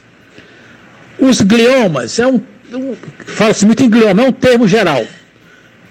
Os 1.20 1.42
gliomas, 1.42 2.20
é 2.20 2.28
um, 2.28 2.42
um 2.74 2.96
fala-se 3.26 3.66
muito 3.66 3.84
em 3.84 3.90
glioma, 3.90 4.24
é 4.24 4.28
um 4.28 4.32
termo 4.32 4.68
geral 4.68 5.06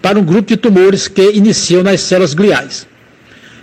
para 0.00 0.18
um 0.18 0.24
grupo 0.24 0.48
de 0.48 0.56
tumores 0.56 1.08
que 1.08 1.32
iniciam 1.32 1.82
nas 1.82 2.00
células 2.00 2.32
gliais. 2.32 2.86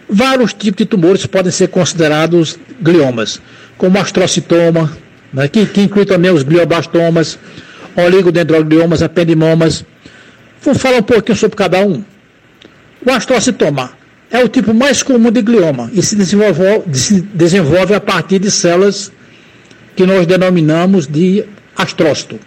Vários 0.10 0.54
tipos 0.54 0.78
de 0.78 0.86
tumores 0.86 1.26
podem 1.26 1.52
ser 1.52 1.69
considerados 1.69 2.60
gliomas, 2.82 3.39
como 3.78 3.97
astrocitoma, 3.97 4.95
né, 5.32 5.47
que, 5.47 5.65
que 5.65 5.82
inclui 5.82 6.06
também 6.06 6.32
os 6.32 6.43
glioblastomas, 6.43 7.39
oligodendrogliomas, 7.95 9.02
ependimomas. 9.02 9.86
Vou 10.62 10.76
falar 10.76 10.97
um 10.97 11.04
pouquinho 11.04 11.38
sobre 11.38 11.56
cada 11.56 11.80
um. 11.80 12.04
O 13.06 13.12
astrocitoma 13.12 13.91
é 14.30 14.43
o 14.43 14.49
tipo 14.49 14.73
mais 14.73 15.02
comum 15.02 15.32
de 15.32 15.41
glioma 15.41 15.89
e 15.93 16.02
se 16.02 16.15
desenvolve, 16.15 16.84
se 16.93 17.21
desenvolve 17.21 17.93
a 17.93 18.02
partir 18.02 18.39
de 18.39 18.52
células 18.52 19.12
que 19.96 20.06
nós 20.06 20.26
denominamos 20.26 21.08
de 21.08 21.46
astrócito. 21.76 22.40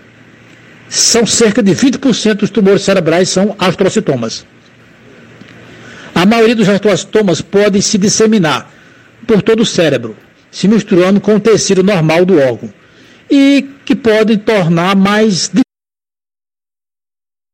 São 0.89 1.27
cerca 1.27 1.63
de 1.63 1.73
20% 1.73 2.35
dos 2.37 2.51
tumores 2.51 2.83
cerebrais 2.83 3.29
são 3.29 3.55
astrocitomas. 3.59 4.47
A 6.15 6.25
maioria 6.25 6.55
dos 6.55 6.69
astrocitomas 6.69 7.41
podem 7.41 7.81
se 7.83 7.99
disseminar 7.99 8.73
por 9.27 9.43
todo 9.43 9.61
o 9.61 9.67
cérebro, 9.67 10.17
se 10.51 10.69
misturando 10.69 11.21
com 11.21 11.35
o 11.37 11.41
tecido 11.41 11.83
normal 11.83 12.25
do 12.25 12.39
órgão, 12.39 12.73
e 13.31 13.69
que 13.85 13.95
podem 13.95 14.39
tornar 14.39 14.97
mais 14.97 15.51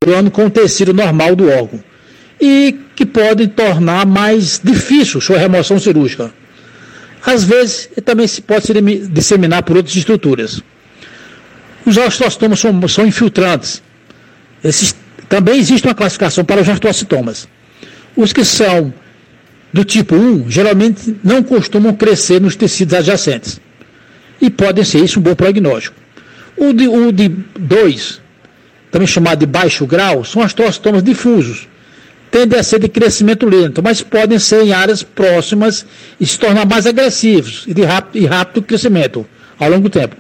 misturando 0.05 0.31
com 0.31 0.47
o 0.47 0.51
tecido 0.51 0.93
normal 0.93 1.35
do 1.35 1.49
órgão, 1.49 1.83
e 2.41 2.79
que 2.95 3.07
podem 3.07 3.49
tornar 3.49 4.07
mais 4.07 4.61
difícil 4.63 5.21
sua 5.21 5.39
remoção 5.39 5.79
cirúrgica. 5.79 6.33
Às 7.25 7.45
vezes, 7.45 7.89
também 8.05 8.27
se 8.27 8.43
pode 8.43 8.67
se 8.67 8.73
disseminar 9.09 9.63
por 9.63 9.77
outras 9.77 9.95
estruturas. 9.95 10.61
Os 11.87 11.97
osteostomas 11.97 12.59
são, 12.59 12.89
são 12.89 13.07
infiltrantes. 13.07 13.83
Esses, 14.63 14.95
também 15.29 15.59
existe 15.59 15.87
uma 15.87 15.95
classificação 15.95 16.45
para 16.45 16.61
os 16.61 16.69
osteostomas. 16.69 17.49
Os 18.17 18.33
que 18.33 18.45
são 18.45 18.93
do 19.73 19.85
tipo 19.85 20.15
1 20.15 20.51
geralmente 20.51 21.17
não 21.25 21.43
costumam 21.43 21.95
crescer 21.95 22.41
nos 22.41 22.57
tecidos 22.57 22.95
adjacentes. 22.95 23.61
e 24.41 24.51
podem 24.51 24.85
ser 24.85 24.99
isso 25.05 25.21
um 25.21 25.23
bom 25.23 25.37
prognóstico. 25.37 25.97
O 26.57 26.73
de, 26.73 26.89
o 26.89 27.13
de 27.13 27.29
2, 27.59 28.21
também 28.91 29.07
chamado 29.07 29.39
de 29.39 29.47
baixo 29.47 29.87
grau, 29.87 30.25
são 30.25 30.43
astrostomas 30.43 31.03
difusos. 31.03 31.69
Tendem 32.33 32.59
a 32.59 32.63
ser 32.63 32.81
de 32.81 32.89
crescimento 32.89 33.47
lento, 33.47 33.83
mas 33.83 34.01
podem 34.01 34.39
ser 34.39 34.65
em 34.65 34.73
áreas 34.73 35.03
próximas 35.03 35.85
e 36.19 36.27
se 36.27 36.39
tornar 36.39 36.65
mais 36.65 36.87
agressivos 36.87 37.65
e 37.67 37.75
de 37.75 37.83
rápido, 37.85 38.25
e 38.25 38.27
rápido 38.27 38.63
crescimento 38.63 39.27
ao 39.59 39.69
longo 39.69 39.83
do 39.83 39.91
tempo. 39.91 40.17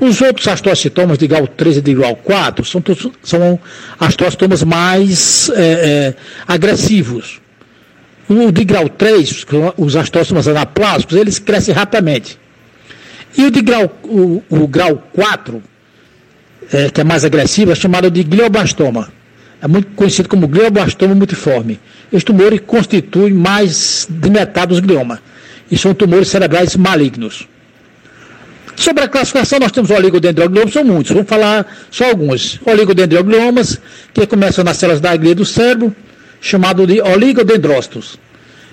Os 0.00 0.20
outros 0.20 0.48
astrocitomas 0.48 1.16
de 1.18 1.28
grau 1.28 1.46
3 1.46 1.76
e 1.76 1.80
de 1.80 1.94
grau 1.94 2.16
4 2.16 2.64
são, 2.64 2.82
são 3.22 3.60
astrocitomas 4.00 4.64
mais 4.64 5.48
é, 5.50 5.62
é, 5.62 6.14
agressivos. 6.48 7.40
O 8.28 8.50
de 8.50 8.64
grau 8.64 8.88
3, 8.88 9.46
os 9.76 9.94
astrocitomas 9.94 10.48
anaplásicos, 10.48 11.16
eles 11.16 11.38
crescem 11.38 11.72
rapidamente. 11.72 12.36
E 13.38 13.44
o 13.44 13.50
de 13.52 13.62
grau, 13.62 13.96
o, 14.02 14.42
o 14.50 14.66
grau 14.66 15.00
4, 15.12 15.62
é, 16.72 16.90
que 16.90 17.00
é 17.00 17.04
mais 17.04 17.24
agressivo, 17.24 17.70
é 17.70 17.76
chamado 17.76 18.10
de 18.10 18.24
glioblastoma. 18.24 19.21
É 19.62 19.68
muito 19.68 19.92
conhecido 19.94 20.28
como 20.28 20.48
glioblastoma 20.48 21.14
multiforme. 21.14 21.78
Esse 22.12 22.24
tumor 22.24 22.58
constitui 22.62 23.32
mais 23.32 24.08
de 24.10 24.28
metade 24.28 24.70
dos 24.70 24.80
gliomas. 24.80 25.20
E 25.70 25.78
são 25.78 25.94
tumores 25.94 26.26
cerebrais 26.28 26.74
malignos. 26.76 27.46
Sobre 28.74 29.04
a 29.04 29.08
classificação, 29.08 29.60
nós 29.60 29.70
temos 29.70 29.90
oligodendrogliomas, 29.90 30.72
são 30.72 30.82
muitos, 30.82 31.12
vamos 31.12 31.28
falar 31.28 31.64
só 31.92 32.06
alguns. 32.06 32.58
Oligodendrogliomas, 32.66 33.80
que 34.12 34.26
começam 34.26 34.64
nas 34.64 34.78
células 34.78 35.00
da 35.00 35.14
glia 35.14 35.34
do 35.34 35.44
cérebro, 35.44 35.94
chamado 36.40 36.84
de 36.84 37.00
oligodendrócitos. 37.00 38.18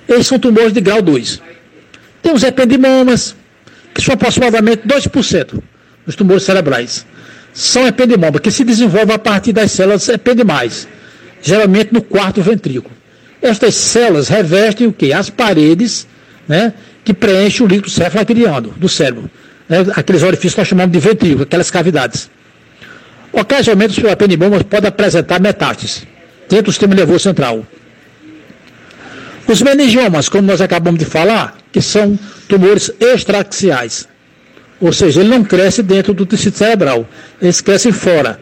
Esses 0.07 0.25
são 0.25 0.39
tumores 0.39 0.73
de 0.73 0.81
grau 0.81 1.03
2. 1.03 1.39
Tem 2.23 2.33
os 2.33 2.41
ependimomas, 2.41 3.35
que 3.93 4.01
são 4.01 4.15
aproximadamente 4.15 4.87
2% 4.87 5.61
dos 6.03 6.15
tumores 6.15 6.41
cerebrais. 6.41 7.05
São 7.59 7.85
ependimomas, 7.85 8.39
que 8.39 8.51
se 8.51 8.63
desenvolvem 8.63 9.13
a 9.13 9.19
partir 9.19 9.51
das 9.51 9.71
células 9.71 10.07
ependimais, 10.07 10.87
geralmente 11.41 11.93
no 11.93 12.01
quarto 12.01 12.41
ventrículo. 12.41 12.95
Estas 13.41 13.75
células 13.75 14.29
revestem 14.29 14.87
o 14.87 14.93
que? 14.93 15.11
As 15.11 15.29
paredes 15.29 16.07
né, 16.47 16.73
que 17.03 17.13
preenchem 17.13 17.65
o 17.65 17.69
líquido 17.69 17.89
cefalocriano 17.89 18.69
do 18.77 18.87
cérebro 18.87 19.29
né, 19.67 19.85
aqueles 19.95 20.23
orifícios 20.23 20.55
que 20.55 20.61
nós 20.61 20.67
chamamos 20.69 20.91
de 20.91 20.99
ventrículo, 20.99 21.43
aquelas 21.43 21.69
cavidades. 21.69 22.29
Ocasionalmente, 23.31 24.03
os 24.03 24.11
ependimomas 24.11 24.63
podem 24.63 24.87
apresentar 24.87 25.39
metástase 25.39 26.07
dentro 26.49 26.65
do 26.65 26.71
sistema 26.71 26.95
nervoso 26.95 27.19
central. 27.19 27.65
Os 29.47 29.61
meningiomas, 29.61 30.29
como 30.29 30.47
nós 30.47 30.61
acabamos 30.61 30.99
de 30.99 31.05
falar, 31.05 31.57
que 31.71 31.81
são 31.81 32.17
tumores 32.47 32.91
extraaxiais. 32.99 34.07
Ou 34.79 34.93
seja, 34.93 35.19
ele 35.19 35.29
não 35.29 35.43
cresce 35.43 35.83
dentro 35.83 36.13
do 36.13 36.25
tecido 36.25 36.57
cerebral, 36.57 37.07
eles 37.41 37.59
crescem 37.61 37.91
fora. 37.91 38.39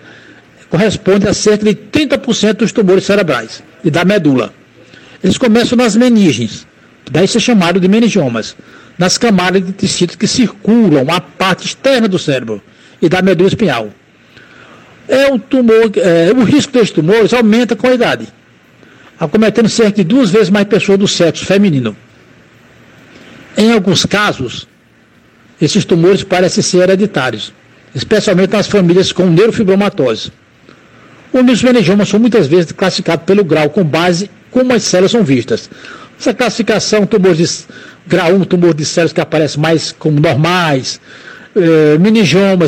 Corresponde 0.70 1.28
a 1.28 1.34
cerca 1.34 1.66
de 1.66 1.74
30% 1.76 2.54
dos 2.54 2.72
tumores 2.72 3.06
cerebrais 3.06 3.64
e 3.84 3.90
da 3.90 4.04
medula. 4.06 4.54
Eles 5.24 5.38
começam 5.38 5.78
nas 5.78 5.96
meninges, 5.96 6.68
daí 7.10 7.28
ser 7.28 7.40
chamado 7.40 7.80
de 7.80 7.88
meningiomas 7.88 8.56
nas 8.98 9.18
camadas 9.18 9.64
de 9.64 9.72
tecidos 9.72 10.16
que 10.16 10.28
circulam 10.28 11.06
a 11.10 11.22
parte 11.22 11.66
externa 11.66 12.08
do 12.08 12.18
cérebro 12.18 12.62
e 13.02 13.08
da 13.08 13.22
medula 13.22 13.48
espinhal. 13.48 13.90
É 15.08 15.32
o 15.32 15.40
tumor, 15.40 15.92
é, 15.96 16.32
o 16.34 16.44
risco 16.44 16.74
desses 16.74 16.92
tumores 16.92 17.34
aumenta 17.34 17.76
com 17.76 17.88
a 17.88 17.94
idade, 17.94 18.28
acometendo 19.20 19.70
cerca 19.70 19.98
de 19.98 20.04
duas 20.04 20.32
vezes 20.32 20.50
mais 20.50 20.68
pessoas 20.68 21.00
do 21.00 21.08
sexo 21.08 21.46
feminino. 21.46 21.96
Em 23.56 23.72
alguns 23.72 24.06
casos, 24.06 24.68
esses 25.62 25.86
tumores 25.86 26.24
parecem 26.24 26.64
ser 26.64 26.84
hereditários, 26.84 27.54
especialmente 27.94 28.54
nas 28.54 28.68
famílias 28.68 29.12
com 29.12 29.26
neurofibromatose. 29.26 30.32
Os 31.34 31.64
meningiomas 31.64 32.10
são 32.10 32.20
muitas 32.20 32.48
vezes 32.48 32.72
classificados 32.72 33.26
pelo 33.26 33.44
grau 33.44 33.70
com 33.70 33.84
base 33.84 34.30
como 34.50 34.74
as 34.74 34.84
células 34.84 35.12
são 35.12 35.24
vistas. 35.24 35.70
Essa 36.20 36.34
classificação, 36.34 37.06
tumores 37.06 37.68
grau 38.08 38.34
1, 38.34 38.46
tumor 38.46 38.74
de 38.74 38.86
células 38.86 39.14
que 39.14 39.22
aparecem 39.22 39.62
mais 39.62 39.92
como 39.92 40.20
normais, 40.20 41.00
eh, 41.56 41.98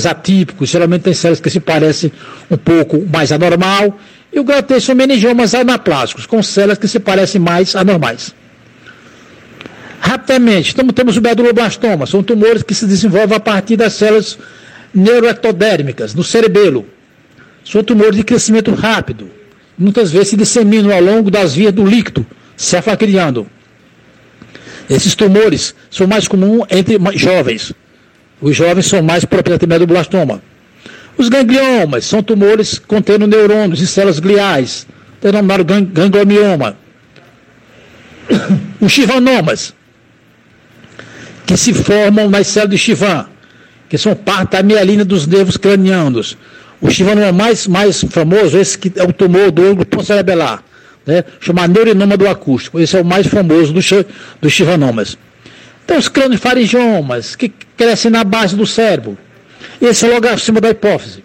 atípicos, 0.06 0.70
geralmente 0.70 1.04
tem 1.04 1.14
células 1.14 1.40
que 1.40 1.50
se 1.50 1.60
parecem 1.60 2.12
um 2.50 2.58
pouco 2.58 3.04
mais 3.12 3.32
anormal, 3.32 3.98
e 4.32 4.40
o 4.40 4.44
grau 4.44 4.62
3 4.62 4.84
são 4.84 4.96
meningiomas 4.96 5.56
anaplásicos, 5.56 6.26
com 6.26 6.44
células 6.44 6.78
que 6.78 6.88
se 6.88 7.00
parecem 7.00 7.42
mais 7.42 7.76
anormais. 7.76 8.34
Rapidamente, 10.00 10.72
então, 10.74 10.88
temos 10.88 11.18
o 11.18 11.22
meduloblastoma, 11.22 12.06
são 12.06 12.24
tumores 12.24 12.64
que 12.64 12.74
se 12.74 12.86
desenvolvem 12.86 13.36
a 13.36 13.40
partir 13.40 13.76
das 13.76 13.94
células 13.94 14.38
neuroectodérmicas, 14.94 16.16
no 16.16 16.24
cerebelo. 16.24 16.86
São 17.66 17.84
tumores 17.84 18.16
de 18.16 18.24
crescimento 18.24 18.74
rápido, 18.74 19.30
muitas 19.78 20.12
vezes 20.12 20.30
se 20.30 20.38
disseminam 20.38 20.92
ao 20.92 21.02
longo 21.02 21.30
das 21.30 21.54
vias 21.54 21.74
do 21.74 21.86
líquido 21.86 22.26
cefalocriano. 22.56 23.48
Esses 24.90 25.14
tumores 25.14 25.76
são 25.92 26.08
mais 26.08 26.28
comuns 26.28 26.66
entre 26.72 26.98
jovens. 27.16 27.72
Os 28.42 28.56
jovens 28.56 28.88
são 28.88 29.04
mais 29.04 29.24
propensos 29.24 29.64
a 29.64 29.68
meduloblastoma. 29.68 30.42
Os 31.18 31.30
gangliomas 31.30 32.06
são 32.06 32.24
tumores 32.24 32.80
contendo 32.80 33.28
neurônios 33.28 33.82
e 33.82 33.88
células 33.88 34.20
gliais, 34.20 34.88
denominado 35.22 35.64
gangliomioma. 35.64 36.78
Os 38.80 38.92
chivanomas, 38.92 39.74
que 41.50 41.58
se 41.58 41.74
formam 41.74 42.30
nas 42.30 42.46
células 42.46 42.70
de 42.70 42.78
Chivan, 42.78 43.26
que 43.90 43.98
são 43.98 44.14
parte 44.14 44.52
da 44.52 44.62
mielina 44.62 45.04
dos 45.04 45.26
nervos 45.26 45.58
cranianos. 45.58 46.38
O 46.80 46.92
chivanoma 46.92 47.32
mais, 47.32 47.66
mais 47.66 48.02
famoso, 48.04 48.56
esse 48.56 48.78
que 48.78 48.94
é 48.96 49.04
o 49.04 49.12
tumor 49.12 49.50
do 49.50 49.64
ângulo 49.64 50.04
cerebelar 50.04 50.64
né, 51.08 51.24
chamado 51.40 51.74
neurinoma 51.74 52.16
do 52.16 52.28
acústico. 52.28 52.80
Esse 52.80 52.96
é 52.96 53.02
o 53.02 53.04
mais 53.04 53.26
famoso 53.26 53.74
dos, 53.74 53.90
dos 54.40 54.54
chivanomas. 54.54 55.18
Então, 55.84 55.98
os 55.98 56.08
craniofaringiomas, 56.08 57.36
que 57.36 57.52
crescem 57.76 58.12
na 58.12 58.24
base 58.24 58.56
do 58.56 58.68
cérebro. 58.68 59.18
Esse 59.82 60.06
é 60.06 60.08
logo 60.08 60.28
acima 60.28 60.62
da 60.62 60.70
hipófise. 60.70 61.24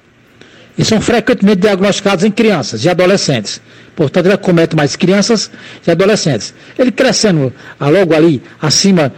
E 0.78 0.82
são 0.86 1.02
frequentemente 1.02 1.58
diagnosticados 1.58 2.24
em 2.24 2.30
crianças 2.30 2.82
e 2.82 2.88
adolescentes. 2.88 3.60
Portanto, 3.94 4.24
ele 4.24 4.34
acomete 4.34 4.74
mais 4.74 4.96
crianças 4.96 5.50
e 5.86 5.90
adolescentes. 5.90 6.54
Ele 6.78 6.90
crescendo 6.90 7.52
ah, 7.78 7.90
logo 7.90 8.14
ali 8.14 8.42
acima 8.58 9.12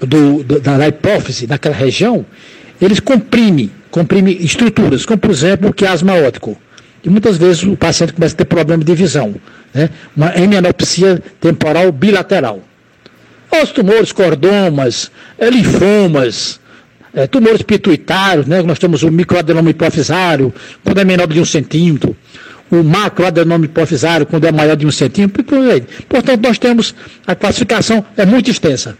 do, 0.00 0.42
do, 0.42 0.60
da, 0.60 0.88
hipófise, 0.88 1.46
naquela 1.46 1.74
região, 1.74 2.24
eles 2.80 3.00
comprime, 3.00 3.70
comprime 3.90 4.32
estruturas, 4.40 5.04
como 5.04 5.18
por 5.18 5.30
exemplo 5.30 5.70
o 5.70 5.72
quiasma 5.72 6.14
óptico. 6.14 6.56
E 7.02 7.08
muitas 7.08 7.36
vezes 7.36 7.62
o 7.62 7.76
paciente 7.76 8.12
começa 8.12 8.34
a 8.34 8.38
ter 8.38 8.44
problema 8.44 8.84
de 8.84 8.94
visão 8.94 9.34
né? 9.74 9.90
uma 10.16 10.36
hemianopsia 10.36 11.22
temporal 11.40 11.90
bilateral. 11.92 12.62
Os 13.62 13.70
tumores 13.70 14.12
cordomas, 14.12 15.10
é, 15.38 15.50
linfomas, 15.50 16.60
é, 17.12 17.26
tumores 17.26 17.62
pituitários, 17.62 18.46
né? 18.46 18.62
nós 18.62 18.78
temos 18.78 19.02
o 19.02 19.10
microadenoma 19.10 19.70
hipofisário, 19.70 20.52
quando 20.84 20.98
é 20.98 21.04
menor 21.04 21.26
de 21.26 21.40
um 21.40 21.44
centímetro, 21.44 22.16
o 22.70 22.84
macroadenoma 22.84 23.64
hipofisário, 23.64 24.26
quando 24.26 24.46
é 24.46 24.52
maior 24.52 24.76
de 24.76 24.86
um 24.86 24.92
centímetro, 24.92 25.44
Portanto, 26.08 26.40
nós 26.42 26.58
temos, 26.58 26.94
a 27.26 27.34
classificação 27.34 28.04
é 28.16 28.24
muito 28.24 28.50
extensa. 28.50 28.96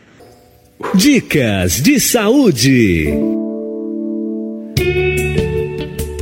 Dicas 0.81 1.81
de 1.81 2.01
saúde. 2.01 3.07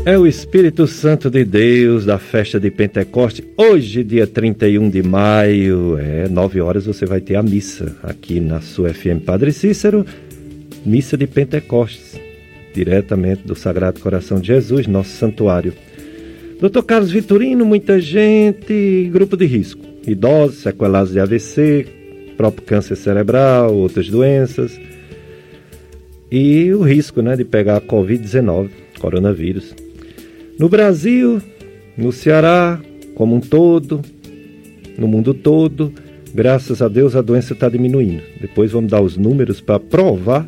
É 0.05 0.19
o 0.19 0.27
Espírito 0.27 0.87
Santo 0.87 1.31
de 1.31 1.43
Deus 1.43 2.05
da 2.05 2.19
festa 2.19 2.61
de 2.61 2.71
Pentecoste. 2.71 3.45
Hoje, 3.57 4.05
dia 4.05 4.27
31 4.27 4.91
de 4.91 5.03
maio, 5.03 5.97
é 5.97 6.29
9 6.29 6.61
horas 6.61 6.85
você 6.85 7.07
vai 7.07 7.21
ter 7.21 7.37
a 7.37 7.43
missa 7.43 7.97
aqui 8.03 8.41
na 8.41 8.61
sua 8.61 8.93
FM 8.93 9.25
Padre 9.25 9.53
Cícero, 9.53 10.05
missa 10.85 11.17
de 11.17 11.27
Pentecostes, 11.27 12.21
diretamente 12.75 13.47
do 13.47 13.55
Sagrado 13.55 14.01
Coração 14.01 14.39
de 14.39 14.49
Jesus, 14.49 14.87
nosso 14.87 15.11
santuário. 15.11 15.73
Doutor 16.61 16.83
Carlos 16.83 17.11
Vitorino, 17.11 17.65
muita 17.65 17.99
gente, 18.01 19.09
grupo 19.11 19.35
de 19.35 19.47
risco, 19.47 19.83
idosos, 20.07 20.59
sequelados 20.59 21.13
de 21.13 21.21
AVC, 21.21 21.98
próprio 22.39 22.65
câncer 22.65 22.97
cerebral, 22.97 23.75
outras 23.75 24.09
doenças. 24.09 24.81
E 26.31 26.73
o 26.73 26.83
risco 26.83 27.21
né, 27.21 27.37
de 27.37 27.45
pegar 27.45 27.77
a 27.77 27.81
Covid-19, 27.81 28.71
coronavírus. 29.01 29.75
No 30.59 30.69
Brasil, 30.69 31.43
no 31.97 32.13
Ceará, 32.13 32.81
como 33.15 33.35
um 33.35 33.41
todo, 33.41 34.01
no 34.97 35.09
mundo 35.09 35.35
todo, 35.35 35.93
graças 36.33 36.81
a 36.81 36.89
Deus 36.89 37.17
a 37.17 37.23
doença 37.23 37.55
está 37.55 37.69
diminuindo. 37.69 38.23
Depois 38.41 38.71
vamos 38.71 38.91
dar 38.91 39.01
os 39.01 39.17
números 39.17 39.61
para 39.61 39.81
provar 39.81 40.47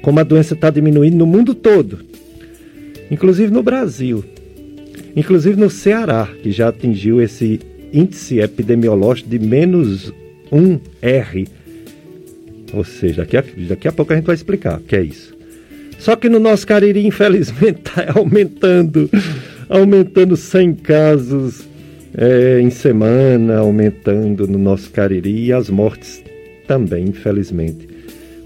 como 0.00 0.20
a 0.20 0.22
doença 0.22 0.54
está 0.54 0.70
diminuindo 0.70 1.16
no 1.16 1.26
mundo 1.26 1.54
todo, 1.54 1.98
inclusive 3.10 3.52
no 3.52 3.62
Brasil, 3.62 4.24
inclusive 5.16 5.58
no 5.58 5.68
Ceará, 5.68 6.28
que 6.42 6.52
já 6.52 6.68
atingiu 6.68 7.20
esse 7.20 7.60
índice 7.92 8.38
epidemiológico 8.38 9.28
de 9.28 9.38
menos 9.38 10.12
1 10.50 10.80
R. 11.02 11.48
Ou 12.72 12.84
seja, 12.84 13.22
daqui 13.22 13.36
a, 13.36 13.44
daqui 13.68 13.88
a 13.88 13.92
pouco 13.92 14.12
a 14.12 14.16
gente 14.16 14.26
vai 14.26 14.34
explicar 14.34 14.78
o 14.78 14.82
que 14.82 14.96
é 14.96 15.02
isso. 15.02 15.36
Só 15.98 16.14
que 16.16 16.28
no 16.28 16.38
nosso 16.38 16.66
Cariri, 16.66 17.06
infelizmente, 17.06 17.80
está 17.80 18.12
aumentando, 18.18 19.08
aumentando 19.68 20.36
100 20.36 20.74
casos 20.74 21.66
é, 22.16 22.60
em 22.60 22.70
semana, 22.70 23.58
aumentando 23.58 24.46
no 24.46 24.58
nosso 24.58 24.90
Cariri 24.90 25.46
e 25.46 25.52
as 25.52 25.70
mortes 25.70 26.22
também, 26.66 27.04
infelizmente. 27.04 27.88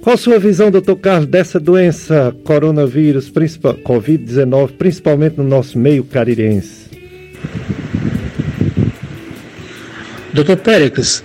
Qual 0.00 0.14
a 0.14 0.16
sua 0.16 0.38
visão, 0.38 0.70
doutor 0.70 0.96
Carlos, 0.96 1.26
dessa 1.26 1.60
doença 1.60 2.34
coronavírus, 2.44 3.30
Covid-19, 3.30 4.72
principalmente 4.78 5.36
no 5.36 5.44
nosso 5.44 5.78
meio 5.78 6.04
carirense? 6.04 6.88
Doutor 10.32 10.56
Péricles, 10.56 11.22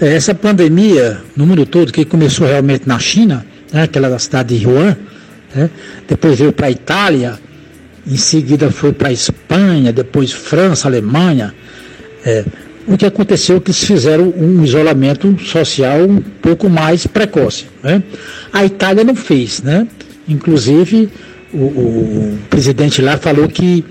essa 0.00 0.34
pandemia 0.34 1.20
no 1.36 1.46
mundo 1.46 1.64
todo, 1.64 1.92
que 1.92 2.04
começou 2.04 2.46
realmente 2.46 2.86
na 2.86 2.98
China, 2.98 3.46
né, 3.72 3.82
aquela 3.82 4.08
da 4.08 4.18
cidade 4.18 4.58
de 4.58 4.66
Wuhan, 4.66 4.96
né, 5.54 5.70
depois 6.08 6.38
veio 6.38 6.52
para 6.52 6.66
a 6.66 6.70
Itália, 6.70 7.38
em 8.06 8.16
seguida 8.16 8.70
foi 8.70 8.92
para 8.92 9.08
a 9.08 9.12
Espanha, 9.12 9.92
depois 9.92 10.30
França, 10.32 10.88
Alemanha. 10.88 11.54
É, 12.24 12.44
o 12.86 12.98
que 12.98 13.06
aconteceu 13.06 13.56
é 13.56 13.60
que 13.60 13.70
eles 13.70 13.82
fizeram 13.82 14.28
um 14.36 14.62
isolamento 14.62 15.36
social 15.42 16.00
um 16.00 16.20
pouco 16.20 16.68
mais 16.68 17.06
precoce. 17.06 17.66
Né? 17.82 18.02
A 18.52 18.64
Itália 18.64 19.04
não 19.04 19.14
fez, 19.14 19.62
né? 19.62 19.86
Inclusive, 20.28 21.08
o, 21.52 21.56
o 21.56 22.38
presidente 22.50 23.00
lá 23.00 23.16
falou 23.16 23.48
que 23.48 23.84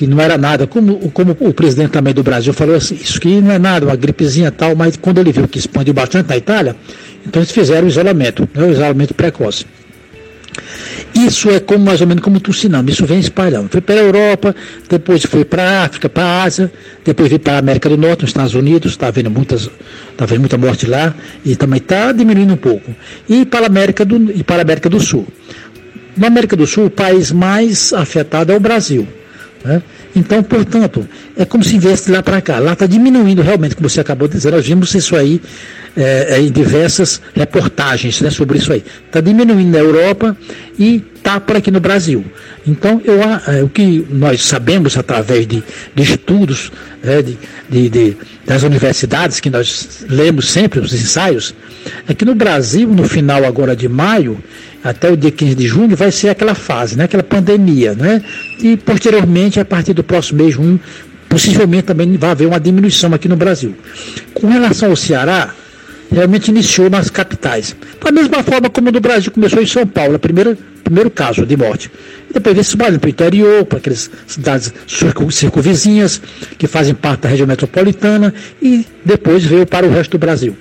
que 0.00 0.06
não 0.06 0.18
era 0.18 0.38
nada, 0.38 0.66
como, 0.66 0.96
como 1.10 1.36
o 1.38 1.52
presidente 1.52 1.90
também 1.90 2.14
do 2.14 2.22
Brasil 2.22 2.54
falou 2.54 2.74
assim, 2.74 2.94
isso 2.94 3.20
que 3.20 3.38
não 3.38 3.52
é 3.52 3.58
nada, 3.58 3.84
uma 3.84 3.94
gripezinha 3.94 4.50
tal, 4.50 4.74
mas 4.74 4.96
quando 4.96 5.18
ele 5.18 5.30
viu 5.30 5.46
que 5.46 5.58
expandiu 5.58 5.92
bastante 5.92 6.26
na 6.26 6.38
Itália, 6.38 6.74
então 7.26 7.42
eles 7.42 7.52
fizeram 7.52 7.86
o 7.86 7.90
isolamento, 7.90 8.48
né, 8.54 8.64
o 8.64 8.70
isolamento 8.70 9.12
precoce. 9.12 9.66
Isso 11.14 11.50
é 11.50 11.60
como 11.60 11.84
mais 11.84 12.00
ou 12.00 12.06
menos 12.06 12.24
como 12.24 12.40
tsunami, 12.40 12.92
isso 12.92 13.04
vem 13.04 13.20
espalhando. 13.20 13.68
Foi 13.68 13.82
para 13.82 13.96
a 13.96 13.98
Europa, 13.98 14.56
depois 14.88 15.22
foi 15.26 15.44
para 15.44 15.64
a 15.64 15.84
África, 15.84 16.08
para 16.08 16.24
a 16.24 16.44
Ásia, 16.44 16.72
depois 17.04 17.28
veio 17.28 17.38
para 17.38 17.56
a 17.56 17.58
América 17.58 17.90
do 17.90 17.98
Norte, 17.98 18.22
nos 18.22 18.30
Estados 18.30 18.54
Unidos, 18.54 18.92
está 18.92 19.08
havendo 19.08 19.30
muitas, 19.30 19.68
está 20.12 20.24
havendo 20.24 20.40
muita 20.40 20.56
morte 20.56 20.86
lá, 20.86 21.14
e 21.44 21.54
também 21.56 21.76
está 21.76 22.10
diminuindo 22.10 22.54
um 22.54 22.56
pouco. 22.56 22.90
E 23.28 23.44
para 23.44 23.64
a 23.64 23.66
América 23.66 24.02
do, 24.02 24.32
e 24.32 24.42
para 24.42 24.56
a 24.56 24.62
América 24.62 24.88
do 24.88 24.98
Sul. 24.98 25.26
Na 26.16 26.28
América 26.28 26.56
do 26.56 26.66
Sul, 26.66 26.86
o 26.86 26.90
país 26.90 27.30
mais 27.30 27.92
afetado 27.92 28.50
é 28.50 28.56
o 28.56 28.60
Brasil. 28.60 29.06
Né? 29.64 29.82
Então, 30.16 30.42
portanto, 30.42 31.06
é 31.36 31.44
como 31.44 31.62
se 31.62 31.78
viesse 31.78 32.10
lá 32.10 32.22
para 32.22 32.40
cá. 32.40 32.58
Lá 32.58 32.72
está 32.72 32.86
diminuindo 32.86 33.42
realmente, 33.42 33.76
como 33.76 33.88
você 33.88 34.00
acabou 34.00 34.26
de 34.26 34.34
dizer, 34.34 34.50
nós 34.50 34.66
vimos 34.66 34.94
isso 34.94 35.14
aí 35.14 35.40
é, 35.96 36.36
é, 36.36 36.40
em 36.40 36.50
diversas 36.50 37.20
reportagens 37.34 38.20
né, 38.20 38.30
sobre 38.30 38.58
isso 38.58 38.72
aí. 38.72 38.82
Está 39.06 39.20
diminuindo 39.20 39.70
na 39.70 39.78
Europa 39.78 40.36
e 40.78 41.04
está 41.14 41.38
por 41.38 41.56
aqui 41.56 41.70
no 41.70 41.80
Brasil. 41.80 42.24
Então, 42.66 43.02
eu, 43.04 43.20
é, 43.22 43.62
o 43.62 43.68
que 43.68 44.06
nós 44.10 44.42
sabemos 44.42 44.96
através 44.96 45.46
de, 45.46 45.62
de 45.94 46.02
estudos 46.02 46.72
é, 47.02 47.22
de, 47.22 47.88
de, 47.88 48.16
das 48.46 48.62
universidades, 48.62 49.40
que 49.40 49.50
nós 49.50 50.04
lemos 50.08 50.48
sempre 50.48 50.80
os 50.80 50.92
ensaios, 50.92 51.54
é 52.08 52.14
que 52.14 52.24
no 52.24 52.34
Brasil, 52.34 52.88
no 52.88 53.04
final 53.04 53.44
agora 53.44 53.76
de 53.76 53.88
maio, 53.88 54.42
até 54.82 55.10
o 55.10 55.16
dia 55.16 55.30
15 55.30 55.54
de 55.54 55.66
junho, 55.66 55.96
vai 55.96 56.10
ser 56.10 56.30
aquela 56.30 56.54
fase, 56.54 56.96
né, 56.96 57.04
aquela 57.04 57.22
pandemia. 57.22 57.94
Né? 57.94 58.22
E 58.58 58.76
posteriormente, 58.76 59.60
a 59.60 59.64
partir 59.64 59.92
do 59.92 60.02
próximo 60.02 60.42
mês 60.42 60.54
junho, 60.54 60.80
possivelmente 61.28 61.84
também 61.84 62.16
vai 62.16 62.30
haver 62.30 62.46
uma 62.46 62.58
diminuição 62.58 63.12
aqui 63.14 63.28
no 63.28 63.36
Brasil. 63.36 63.74
Com 64.34 64.48
relação 64.48 64.90
ao 64.90 64.96
Ceará, 64.96 65.54
realmente 66.10 66.48
iniciou 66.48 66.90
nas 66.90 67.08
capitais. 67.08 67.76
Da 68.02 68.10
mesma 68.10 68.42
forma 68.42 68.68
como 68.68 68.90
no 68.90 69.00
Brasil 69.00 69.30
começou 69.30 69.62
em 69.62 69.66
São 69.66 69.86
Paulo, 69.86 70.16
o 70.16 70.18
primeiro, 70.18 70.58
primeiro 70.82 71.10
caso 71.10 71.46
de 71.46 71.56
morte. 71.56 71.90
E 72.28 72.34
depois 72.34 72.54
veio 72.54 72.62
espalhando 72.62 72.98
para 72.98 73.06
o 73.06 73.10
interior, 73.10 73.64
para 73.64 73.78
aquelas 73.78 74.10
cidades 74.26 74.72
circunvizinhas, 75.30 76.20
que 76.58 76.66
fazem 76.66 76.94
parte 76.94 77.22
da 77.22 77.28
região 77.28 77.46
metropolitana, 77.46 78.34
e 78.60 78.84
depois 79.04 79.44
veio 79.44 79.66
para 79.66 79.86
o 79.86 79.90
resto 79.90 80.12
do 80.12 80.18
Brasil. 80.18 80.56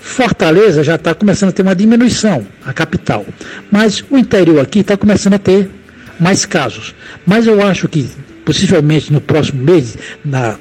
Fortaleza 0.00 0.82
já 0.82 0.94
está 0.94 1.14
começando 1.14 1.50
a 1.50 1.52
ter 1.52 1.62
uma 1.62 1.74
diminuição, 1.74 2.46
a 2.64 2.72
capital. 2.72 3.24
Mas 3.70 4.04
o 4.10 4.16
interior 4.16 4.60
aqui 4.60 4.80
está 4.80 4.96
começando 4.96 5.34
a 5.34 5.38
ter 5.38 5.70
mais 6.18 6.44
casos. 6.44 6.94
Mas 7.26 7.46
eu 7.46 7.62
acho 7.66 7.88
que, 7.88 8.08
possivelmente 8.44 9.12
no 9.12 9.20
próximo 9.20 9.62
mês, 9.62 9.96
na, 10.24 10.56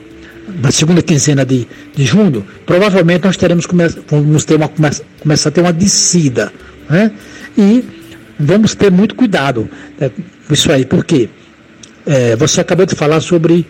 na 0.61 0.71
segunda 0.71 1.01
quinzena 1.01 1.45
de, 1.45 1.67
de 1.95 2.05
junho, 2.05 2.45
provavelmente 2.65 3.25
nós 3.25 3.37
teremos 3.37 3.65
vamos 4.09 4.45
ter 4.45 4.55
uma, 4.55 4.69
começar 5.19 5.49
a 5.49 5.51
ter 5.51 5.61
uma 5.61 5.73
descida. 5.73 6.51
Né? 6.89 7.11
E 7.57 7.83
vamos 8.39 8.75
ter 8.75 8.91
muito 8.91 9.15
cuidado 9.15 9.69
né, 9.99 10.11
com 10.47 10.53
isso 10.53 10.71
aí, 10.71 10.85
porque 10.85 11.29
é, 12.05 12.35
você 12.35 12.61
acabou 12.61 12.85
de 12.85 12.95
falar 12.95 13.19
sobre 13.21 13.65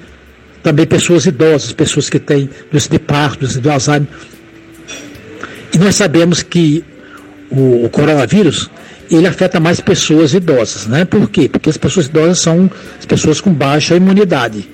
também 0.61 0.85
pessoas 0.85 1.25
idosas, 1.25 1.71
pessoas 1.71 2.09
que 2.09 2.19
têm 2.19 2.49
doença 2.71 2.89
de 2.89 2.99
parto, 2.99 3.39
doença 3.39 3.61
de 3.61 3.69
Alzheimer. 3.69 4.07
E 5.77 5.79
nós 5.79 5.93
sabemos 5.93 6.41
que 6.41 6.83
o, 7.51 7.85
o, 7.85 7.89
coronavírus 7.89 8.67
ele 9.11 9.27
afeta 9.27 9.59
mais 9.59 9.79
pessoas 9.79 10.33
idosas, 10.33 10.87
né? 10.87 11.05
Por 11.05 11.29
quê? 11.29 11.47
Porque 11.47 11.69
as 11.69 11.77
pessoas 11.77 12.07
idosas 12.07 12.39
são 12.39 12.67
as 12.97 13.05
pessoas 13.05 13.39
com 13.39 13.53
baixa 13.53 13.95
imunidade. 13.95 14.67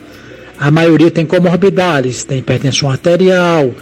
A 0.58 0.72
maioria 0.72 1.12
tem 1.12 1.26
comorbidades, 1.26 2.24
tem 2.24 2.40
hipertensão 2.40 2.90
arterial, 2.90 3.76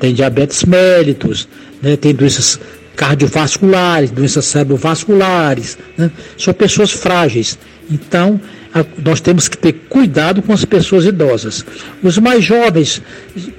tem 0.00 0.12
diabetes 0.12 0.64
mellitus, 0.64 1.46
né? 1.80 1.96
tem 1.96 2.12
doenças 2.12 2.58
cardiovasculares, 2.96 4.10
doenças 4.10 4.44
cerebrovasculares, 4.44 5.78
né? 5.96 6.10
são 6.36 6.52
pessoas 6.52 6.90
frágeis. 6.90 7.56
Então, 7.88 8.40
a, 8.74 8.84
nós 9.04 9.20
temos 9.20 9.46
que 9.46 9.56
ter 9.56 9.74
cuidado 9.88 10.42
com 10.42 10.52
as 10.52 10.64
pessoas 10.64 11.04
idosas. 11.04 11.64
Os 12.02 12.18
mais 12.18 12.42
jovens, 12.42 13.00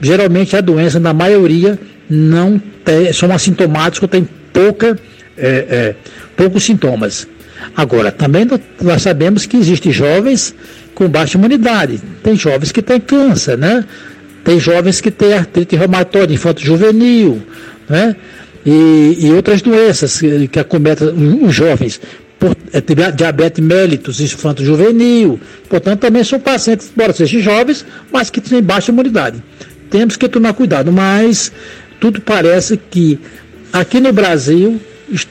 geralmente 0.02 0.58
a 0.58 0.60
doença, 0.60 1.00
na 1.00 1.14
maioria, 1.14 1.80
não 2.10 2.62
tem, 2.84 3.12
são 3.14 3.32
assintomáticos, 3.34 4.10
têm 4.10 4.28
pouca, 4.54 4.98
é, 5.38 5.48
é, 5.48 5.96
poucos 6.36 6.64
sintomas. 6.64 7.28
Agora, 7.76 8.12
também 8.12 8.48
nós 8.82 9.02
sabemos 9.02 9.46
que 9.46 9.58
existem 9.58 9.92
jovens 9.92 10.54
com 10.94 11.10
baixa 11.10 11.38
imunidade, 11.38 12.00
tem 12.24 12.36
jovens 12.36 12.72
que 12.72 12.82
têm 12.82 13.00
câncer, 13.00 13.58
né? 13.58 13.84
Tem 14.44 14.60
jovens 14.60 15.02
que 15.02 15.12
têm 15.12 15.34
artrite 15.34 15.76
reumatoide 15.76 16.34
infanto-juvenil, 16.34 17.42
né? 17.90 18.16
E, 18.66 19.18
e, 19.20 19.32
outras 19.32 19.62
doenças 19.62 20.20
que, 20.20 20.48
que 20.48 20.60
acometem 20.60 21.10
os 21.44 21.54
jovens, 21.54 22.02
por, 22.40 22.56
é, 22.74 23.12
diabetes 23.12 23.64
mellitus 23.64 24.20
infanto-juvenil, 24.20 25.40
portanto 25.70 26.00
também 26.00 26.24
são 26.24 26.40
pacientes, 26.40 26.92
embora 26.92 27.14
sejam 27.14 27.42
jovens, 27.42 27.86
mas 28.12 28.30
que 28.30 28.42
têm 28.42 28.64
baixa 28.64 28.92
imunidade. 28.92 29.44
Temos 29.90 30.18
que 30.18 30.28
tomar 30.28 30.54
cuidado, 30.54 30.92
mas 30.92 31.52
tudo 32.00 32.22
parece 32.22 32.78
que 32.78 33.20
aqui 33.72 34.00
no 34.00 34.12
Brasil 34.12 34.80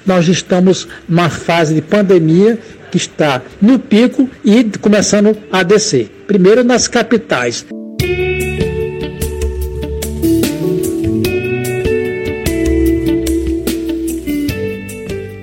nós 0.07 0.29
estamos 0.29 0.87
numa 1.09 1.29
fase 1.29 1.75
de 1.75 1.83
pandemia 1.83 2.59
que 2.91 2.97
está 2.97 3.43
no 3.61 3.79
pico 3.79 4.29
e 4.45 4.65
começando 4.81 5.37
a 5.51 5.62
descer. 5.62 6.09
Primeiro 6.27 6.62
nas 6.62 6.87
capitais. 6.87 7.67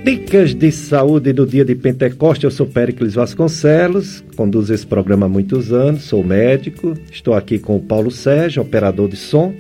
Dicas 0.04 0.56
de 0.56 0.72
saúde 0.72 1.34
no 1.34 1.46
dia 1.46 1.66
de 1.66 1.76
Pentecoste. 1.76 2.46
Eu 2.46 2.52
sou 2.52 2.66
Péricles 2.66 3.16
Vasconcelos, 3.16 4.24
conduzo 4.36 4.74
esse 4.74 4.88
programa 4.88 5.26
há 5.26 5.30
muitos 5.30 5.74
anos, 5.74 6.04
sou 6.04 6.24
médico, 6.24 6.94
estou 7.12 7.34
aqui 7.34 7.60
com 7.60 7.76
o 7.76 7.82
Paulo 7.82 8.10
Sérgio, 8.10 8.62
operador 8.62 9.10
de 9.10 9.18
som 9.18 9.54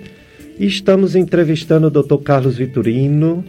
estamos 0.67 1.15
entrevistando 1.15 1.87
o 1.87 1.89
Dr. 1.89 2.17
Carlos 2.23 2.57
Vitorino, 2.57 3.43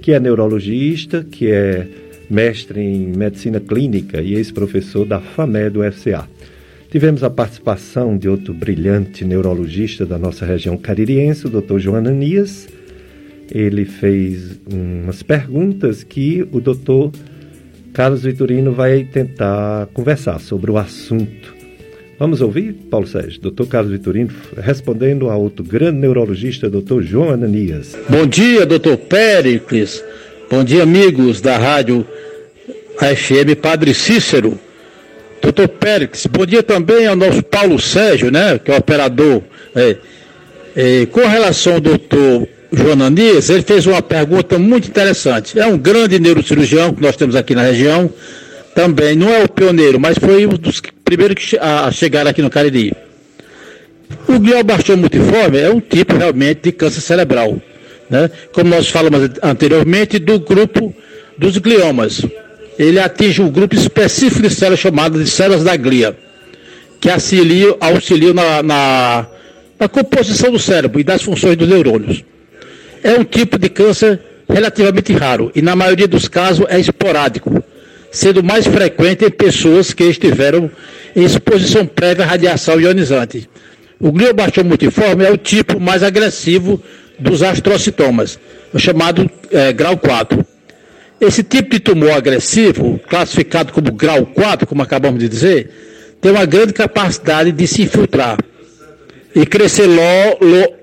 que 0.00 0.12
é 0.12 0.20
neurologista, 0.20 1.24
que 1.24 1.50
é 1.50 1.86
mestre 2.28 2.80
em 2.80 3.06
medicina 3.16 3.60
clínica 3.60 4.20
e 4.20 4.34
ex-professor 4.34 5.06
da 5.06 5.20
FAME 5.20 5.70
do 5.70 5.80
FCA. 5.92 6.28
Tivemos 6.90 7.22
a 7.22 7.30
participação 7.30 8.16
de 8.16 8.28
outro 8.28 8.54
brilhante 8.54 9.24
neurologista 9.24 10.06
da 10.06 10.18
nossa 10.18 10.46
região 10.46 10.76
caririense, 10.76 11.46
o 11.46 11.50
Dr. 11.50 11.78
João 11.78 11.96
Ananias. 11.96 12.68
Ele 13.50 13.84
fez 13.84 14.60
umas 14.72 15.22
perguntas 15.22 16.02
que 16.02 16.46
o 16.52 16.60
Dr. 16.60 17.16
Carlos 17.92 18.22
Vitorino 18.22 18.72
vai 18.72 19.04
tentar 19.04 19.86
conversar 19.86 20.38
sobre 20.40 20.70
o 20.70 20.78
assunto. 20.78 21.55
Vamos 22.18 22.40
ouvir, 22.40 22.72
Paulo 22.90 23.06
Sérgio, 23.06 23.42
doutor 23.42 23.66
Carlos 23.66 23.92
Vitorino, 23.92 24.30
respondendo 24.56 25.28
a 25.28 25.36
outro 25.36 25.62
grande 25.62 25.98
neurologista, 25.98 26.70
doutor 26.70 27.02
João 27.02 27.28
Ananias. 27.28 27.94
Bom 28.08 28.26
dia, 28.26 28.64
doutor 28.64 28.96
Péricles. 28.96 30.02
Bom 30.50 30.64
dia, 30.64 30.82
amigos 30.82 31.42
da 31.42 31.58
rádio 31.58 32.06
AFM 32.98 33.54
Padre 33.60 33.92
Cícero. 33.92 34.58
Doutor 35.42 35.68
Péricles, 35.68 36.26
bom 36.26 36.46
dia 36.46 36.62
também 36.62 37.06
ao 37.06 37.14
nosso 37.14 37.42
Paulo 37.42 37.78
Sérgio, 37.78 38.30
né, 38.30 38.58
que 38.58 38.70
é 38.70 38.76
operador. 38.78 39.42
É, 39.74 39.96
é, 40.74 41.06
com 41.06 41.20
relação 41.20 41.74
ao 41.74 41.80
doutor 41.80 42.48
João 42.72 42.92
Ananias, 42.92 43.50
ele 43.50 43.62
fez 43.62 43.86
uma 43.86 44.00
pergunta 44.00 44.58
muito 44.58 44.88
interessante. 44.88 45.58
É 45.58 45.66
um 45.66 45.76
grande 45.76 46.18
neurocirurgião 46.18 46.94
que 46.94 47.02
nós 47.02 47.14
temos 47.14 47.36
aqui 47.36 47.54
na 47.54 47.62
região, 47.62 48.10
também 48.74 49.14
não 49.14 49.28
é 49.28 49.44
o 49.44 49.48
pioneiro, 49.48 50.00
mas 50.00 50.16
foi 50.16 50.46
um 50.46 50.54
dos 50.54 50.80
primeiros 51.06 51.54
a 51.60 51.90
chegar 51.92 52.26
aqui 52.26 52.42
no 52.42 52.50
Cariri. 52.50 52.92
O 54.28 54.40
glioblastoma 54.40 55.02
multiforme 55.02 55.58
é 55.58 55.70
um 55.70 55.80
tipo 55.80 56.16
realmente 56.16 56.62
de 56.64 56.72
câncer 56.72 57.00
cerebral, 57.00 57.56
né? 58.10 58.28
como 58.52 58.70
nós 58.70 58.88
falamos 58.88 59.30
anteriormente, 59.40 60.18
do 60.18 60.40
grupo 60.40 60.92
dos 61.38 61.56
gliomas. 61.58 62.22
Ele 62.76 62.98
atinge 62.98 63.40
um 63.40 63.48
grupo 63.48 63.76
específico 63.76 64.42
de 64.42 64.50
células 64.52 64.80
chamadas 64.80 65.24
de 65.24 65.30
células 65.30 65.62
da 65.62 65.76
glia, 65.76 66.16
que 67.00 67.08
auxiliam, 67.08 67.76
auxiliam 67.80 68.34
na, 68.34 68.62
na, 68.62 69.26
na 69.78 69.88
composição 69.88 70.50
do 70.50 70.58
cérebro 70.58 71.00
e 71.00 71.04
das 71.04 71.22
funções 71.22 71.56
dos 71.56 71.68
neurônios. 71.68 72.24
É 73.02 73.12
um 73.12 73.24
tipo 73.24 73.58
de 73.58 73.68
câncer 73.68 74.20
relativamente 74.48 75.12
raro 75.12 75.52
e, 75.54 75.62
na 75.62 75.76
maioria 75.76 76.08
dos 76.08 76.26
casos, 76.26 76.66
é 76.68 76.80
esporádico, 76.80 77.62
sendo 78.10 78.42
mais 78.42 78.66
frequente 78.66 79.24
em 79.24 79.30
pessoas 79.30 79.92
que 79.92 80.04
estiveram 80.04 80.70
em 81.14 81.24
exposição 81.24 81.86
prévia 81.86 82.24
à 82.24 82.28
radiação 82.28 82.80
ionizante. 82.80 83.48
O 83.98 84.12
glioblastoma 84.12 84.68
multiforme 84.68 85.24
é 85.24 85.30
o 85.30 85.36
tipo 85.38 85.80
mais 85.80 86.02
agressivo 86.02 86.82
dos 87.18 87.42
astrocitomas, 87.42 88.38
o 88.72 88.78
chamado 88.78 89.30
é, 89.50 89.72
grau 89.72 89.96
4. 89.96 90.44
Esse 91.18 91.42
tipo 91.42 91.70
de 91.70 91.80
tumor 91.80 92.10
agressivo, 92.10 93.00
classificado 93.08 93.72
como 93.72 93.90
grau 93.92 94.26
4, 94.26 94.66
como 94.66 94.82
acabamos 94.82 95.18
de 95.18 95.28
dizer, 95.28 95.70
tem 96.20 96.30
uma 96.30 96.44
grande 96.44 96.74
capacidade 96.74 97.52
de 97.52 97.66
se 97.66 97.82
infiltrar 97.82 98.36
e 99.34 99.46
crescer 99.46 99.86
lo, 99.86 100.38
lo, 100.40 100.74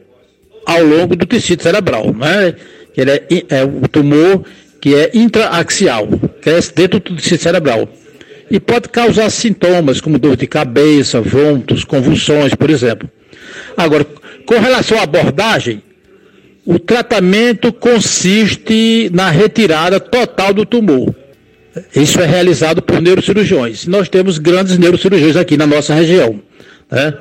ao 0.66 0.84
longo 0.84 1.16
do 1.16 1.26
tecido 1.26 1.62
cerebral. 1.62 2.14
Né? 2.14 2.56
Ele 2.98 3.12
é, 3.12 3.24
é 3.50 3.66
um 3.66 3.82
tumor 3.82 4.44
que 4.84 4.94
é 4.94 5.12
intraaxial, 5.14 6.10
cresce 6.42 6.76
dentro 6.76 7.00
do 7.00 7.16
tecido 7.16 7.42
cerebral. 7.42 7.88
E 8.52 8.60
pode 8.60 8.90
causar 8.90 9.30
sintomas 9.30 10.02
como 10.02 10.20
dor 10.20 10.36
de 10.36 10.46
cabeça, 10.46 11.22
vômitos, 11.22 11.86
convulsões, 11.86 12.54
por 12.54 12.70
exemplo. 12.70 13.10
Agora, 13.78 14.06
com 14.46 14.60
relação 14.60 15.00
à 15.00 15.04
abordagem, 15.04 15.82
o 16.66 16.78
tratamento 16.78 17.72
consiste 17.72 19.10
na 19.14 19.30
retirada 19.30 20.02
total 20.02 20.54
do 20.54 20.66
tumor. 20.66 21.16
Isso 21.96 22.20
é 22.20 22.26
realizado 22.26 22.82
por 22.82 23.02
neurocirurgiões. 23.02 23.88
Nós 23.88 24.10
temos 24.10 24.38
grandes 24.38 24.78
neurocirurgiões 24.78 25.38
aqui 25.38 25.56
na 25.56 25.66
nossa 25.66 25.94
região. 25.94 26.42
Né? 26.92 27.14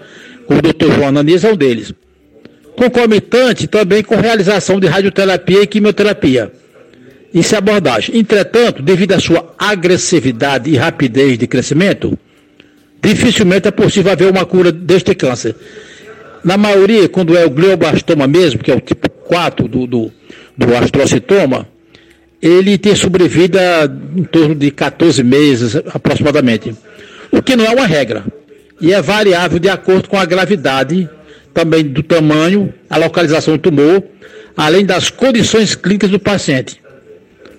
O 0.49 0.55
Dr. 0.55 0.93
João 0.97 1.07
Ananias 1.11 1.45
é 1.45 1.53
um 1.53 1.57
deles. 1.57 1.95
Concomitante 2.77 3.69
também 3.69 4.03
com 4.03 4.17
realização 4.17 4.81
de 4.81 4.89
radioterapia 4.89 5.63
e 5.63 5.67
quimioterapia. 5.69 6.51
Isso 7.35 7.55
é 7.55 7.59
abordagem. 7.59 8.19
Entretanto, 8.19 8.83
devido 8.83 9.13
à 9.13 9.21
sua 9.21 9.55
agressividade 9.59 10.71
e 10.71 10.77
rapidez 10.77 11.39
de 11.39 11.47
crescimento, 11.47 12.19
dificilmente 13.03 13.69
é 13.69 13.71
possível 13.71 14.13
haver 14.13 14.31
uma 14.31 14.45
cura 14.45 14.71
deste 14.71 15.15
câncer. 15.15 15.55
Na 16.45 16.57
maioria, 16.57 17.09
quando 17.09 17.37
é 17.37 17.45
o 17.45 17.51
glioblastoma 17.51 18.27
mesmo, 18.27 18.63
que 18.63 18.71
é 18.71 18.75
o 18.75 18.81
tipo 18.81 19.09
4 19.09 19.67
do, 19.67 19.87
do, 19.87 20.13
do 20.57 20.77
astrocitoma, 20.77 21.67
ele 22.41 22.77
tem 22.77 22.95
sobrevida 22.97 23.61
em 24.17 24.25
torno 24.25 24.55
de 24.55 24.71
14 24.71 25.23
meses 25.23 25.77
aproximadamente. 25.77 26.75
O 27.31 27.41
que 27.41 27.55
não 27.55 27.65
é 27.65 27.71
uma 27.71 27.87
regra. 27.87 28.25
E 28.81 28.93
é 28.93 29.01
variável 29.01 29.61
de 29.61 29.69
acordo 29.69 30.09
com 30.09 30.19
a 30.19 30.25
gravidade, 30.25 31.09
também 31.55 31.85
do 31.85 32.03
tamanho, 32.03 32.75
a 32.91 32.99
localização 32.99 33.55
do 33.57 33.61
tumor, 33.61 34.03
além 34.57 34.85
das 34.85 35.09
condições 35.09 35.77
clínicas 35.77 36.11
do 36.11 36.19
paciente. 36.19 36.82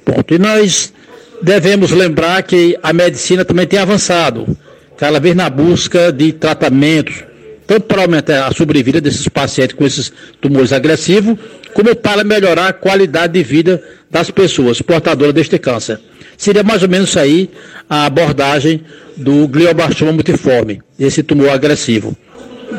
Ponto. 0.06 0.34
E 0.34 0.38
nós 0.38 0.94
devemos 1.42 1.92
lembrar 1.92 2.42
que 2.44 2.78
a 2.82 2.94
medicina 2.94 3.44
também 3.44 3.68
tem 3.68 3.80
avançado, 3.80 4.58
cada 4.98 5.20
vez 5.20 5.36
na 5.36 5.50
busca 5.50 6.12
de 6.12 6.32
tratamentos, 6.34 7.24
tanto 7.66 7.88
para 7.88 8.04
aumentar 8.04 8.48
a 8.48 8.52
sobrevida 8.54 9.02
desses 9.02 9.28
pacientes 9.28 9.76
com 9.76 9.86
esses 9.86 10.12
tumores 10.42 10.72
agressivos, 10.72 11.38
como 11.74 11.96
para 11.96 12.24
melhorar 12.24 12.68
a 12.68 12.74
qualidade 12.74 13.34
de 13.34 13.44
vida 13.44 13.84
das 14.10 14.30
pessoas 14.30 14.82
portadoras 14.82 15.34
deste 15.34 15.58
câncer. 15.58 16.00
Seria 16.38 16.64
mais 16.64 16.84
ou 16.84 16.90
menos 16.90 17.10
isso 17.10 17.20
aí 17.20 17.50
a 17.90 18.06
abordagem 18.06 18.84
do 19.16 19.48
glioblastoma 19.48 20.12
multiforme, 20.12 20.82
esse 21.00 21.24
tumor 21.24 21.50
agressivo. 21.50 22.16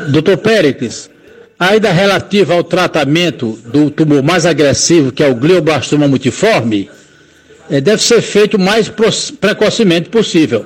Doutor 0.09 0.37
Péricles, 0.37 1.09
ainda 1.59 1.91
relativa 1.91 2.53
ao 2.53 2.63
tratamento 2.63 3.59
do 3.65 3.89
tumor 3.89 4.21
mais 4.21 4.45
agressivo, 4.45 5.11
que 5.11 5.23
é 5.23 5.27
o 5.27 5.35
glioblastoma 5.35 6.07
multiforme, 6.07 6.89
deve 7.69 8.01
ser 8.01 8.21
feito 8.21 8.57
o 8.57 8.59
mais 8.59 8.91
precocemente 9.39 10.09
possível 10.09 10.65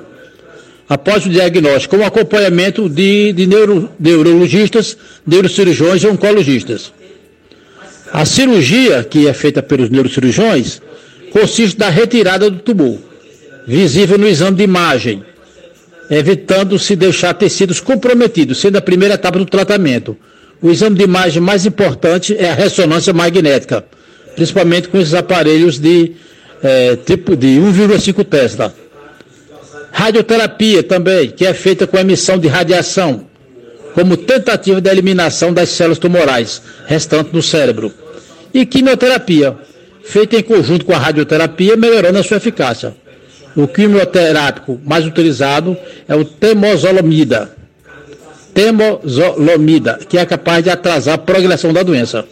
após 0.90 1.24
o 1.24 1.30
diagnóstico, 1.30 1.96
com 1.96 2.04
acompanhamento 2.04 2.88
de, 2.88 3.32
de 3.32 3.46
neuro, 3.46 3.88
neurologistas, 3.98 4.96
neurocirurgiões 5.24 6.02
e 6.02 6.08
oncologistas. 6.08 6.92
A 8.12 8.24
cirurgia, 8.24 9.04
que 9.04 9.28
é 9.28 9.32
feita 9.32 9.62
pelos 9.62 9.88
neurocirurgiões, 9.88 10.82
consiste 11.30 11.78
na 11.78 11.88
retirada 11.88 12.50
do 12.50 12.58
tumor, 12.58 12.98
visível 13.68 14.18
no 14.18 14.26
exame 14.26 14.56
de 14.56 14.64
imagem, 14.64 15.22
evitando-se 16.10 16.96
deixar 16.96 17.34
tecidos 17.34 17.78
comprometidos, 17.78 18.60
sendo 18.60 18.78
a 18.78 18.82
primeira 18.82 19.14
etapa 19.14 19.38
do 19.38 19.46
tratamento. 19.46 20.16
O 20.60 20.72
exame 20.72 20.96
de 20.96 21.04
imagem 21.04 21.40
mais 21.40 21.64
importante 21.64 22.36
é 22.36 22.50
a 22.50 22.54
ressonância 22.54 23.12
magnética, 23.12 23.84
principalmente 24.34 24.88
com 24.88 24.98
esses 24.98 25.14
aparelhos 25.14 25.78
de 25.78 26.14
é, 26.62 26.96
tipo 26.96 27.36
de 27.36 27.46
1,5 27.58 28.24
Tesla. 28.24 28.74
Radioterapia 29.92 30.82
também, 30.82 31.30
que 31.30 31.44
é 31.44 31.52
feita 31.52 31.86
com 31.86 31.98
emissão 31.98 32.38
de 32.38 32.48
radiação, 32.48 33.26
como 33.94 34.16
tentativa 34.16 34.80
de 34.80 34.88
eliminação 34.88 35.52
das 35.52 35.68
células 35.70 35.98
tumorais 35.98 36.62
restantes 36.86 37.32
no 37.32 37.42
cérebro. 37.42 37.92
E 38.54 38.64
quimioterapia, 38.64 39.56
feita 40.02 40.36
em 40.36 40.42
conjunto 40.42 40.84
com 40.84 40.92
a 40.92 40.98
radioterapia, 40.98 41.76
melhorando 41.76 42.18
a 42.18 42.22
sua 42.22 42.36
eficácia. 42.36 42.94
O 43.56 43.66
quimioterápico 43.66 44.80
mais 44.84 45.04
utilizado 45.04 45.76
é 46.08 46.14
o 46.14 46.24
temozolomida. 46.24 47.50
Temozolomida, 48.54 49.98
que 50.08 50.18
é 50.18 50.24
capaz 50.24 50.62
de 50.62 50.70
atrasar 50.70 51.14
a 51.14 51.18
progressão 51.18 51.72
da 51.72 51.82
doença. 51.82 52.24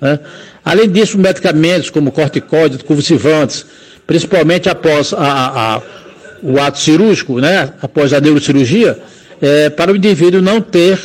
Né? 0.00 0.18
Além 0.64 0.88
disso, 0.88 1.18
medicamentos 1.18 1.90
como 1.90 2.10
corticóides, 2.10 2.82
convulsivantes, 2.82 3.66
principalmente 4.06 4.68
após 4.68 5.12
a, 5.12 5.18
a, 5.18 5.76
a 5.76 5.82
o 6.42 6.60
ato 6.60 6.78
cirúrgico, 6.78 7.40
né, 7.40 7.72
após 7.80 8.12
a 8.12 8.20
neurocirurgia, 8.20 8.98
é, 9.40 9.70
para 9.70 9.90
o 9.90 9.96
indivíduo 9.96 10.42
não 10.42 10.60
ter 10.60 10.98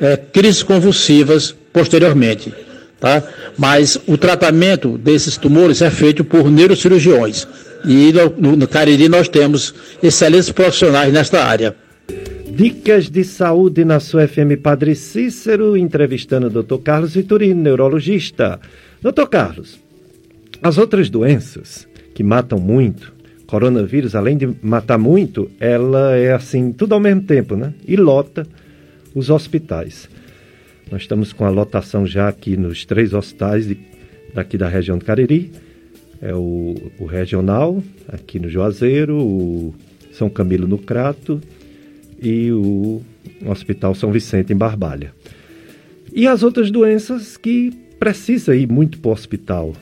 é, 0.00 0.16
crises 0.16 0.62
convulsivas 0.62 1.54
posteriormente. 1.72 2.52
Tá? 3.00 3.22
Mas 3.58 3.98
o 4.06 4.16
tratamento 4.16 4.96
desses 4.98 5.36
tumores 5.36 5.82
é 5.82 5.90
feito 5.90 6.22
por 6.22 6.50
neurocirurgiões. 6.50 7.48
E 7.84 8.12
no, 8.12 8.56
no 8.56 8.68
Cariri 8.68 9.08
nós 9.08 9.28
temos 9.28 9.74
excelentes 10.02 10.52
profissionais 10.52 11.12
nesta 11.12 11.42
área. 11.42 11.74
Dicas 12.48 13.08
de 13.08 13.24
saúde 13.24 13.84
na 13.84 13.98
sua 13.98 14.28
FM 14.28 14.60
Padre 14.62 14.94
Cícero, 14.94 15.74
entrevistando 15.74 16.46
o 16.46 16.62
Dr. 16.62 16.82
Carlos 16.84 17.14
Vitorino, 17.14 17.62
neurologista. 17.62 18.60
Doutor 19.02 19.28
Carlos, 19.28 19.80
as 20.62 20.78
outras 20.78 21.10
doenças 21.10 21.88
que 22.14 22.22
matam 22.22 22.56
muito, 22.56 23.12
coronavírus, 23.48 24.14
além 24.14 24.36
de 24.36 24.48
matar 24.62 24.96
muito, 24.96 25.50
ela 25.58 26.16
é 26.16 26.32
assim, 26.32 26.70
tudo 26.70 26.94
ao 26.94 27.00
mesmo 27.00 27.22
tempo, 27.22 27.56
né? 27.56 27.74
E 27.84 27.96
lota 27.96 28.46
os 29.12 29.28
hospitais. 29.28 30.08
Nós 30.88 31.02
estamos 31.02 31.32
com 31.32 31.44
a 31.44 31.50
lotação 31.50 32.06
já 32.06 32.28
aqui 32.28 32.56
nos 32.56 32.84
três 32.84 33.12
hospitais 33.12 33.66
de, 33.66 33.76
daqui 34.32 34.56
da 34.56 34.68
região 34.68 34.96
do 34.96 35.04
Cariri. 35.04 35.50
É 36.20 36.32
o, 36.32 36.76
o 37.00 37.04
regional, 37.04 37.82
aqui 38.06 38.38
no 38.38 38.48
Juazeiro, 38.48 39.16
o 39.18 39.74
São 40.12 40.30
Camilo 40.30 40.68
no 40.68 40.78
Crato 40.78 41.40
e 42.22 42.52
o 42.52 43.02
Hospital 43.44 43.96
São 43.96 44.12
Vicente 44.12 44.52
em 44.52 44.56
Barbalha. 44.56 45.12
E 46.12 46.28
as 46.28 46.44
outras 46.44 46.70
doenças 46.70 47.36
que 47.36 47.82
precisa 48.02 48.56
ir 48.56 48.68
muito 48.68 48.98
para 48.98 49.10
o 49.10 49.12
hospital, 49.12 49.72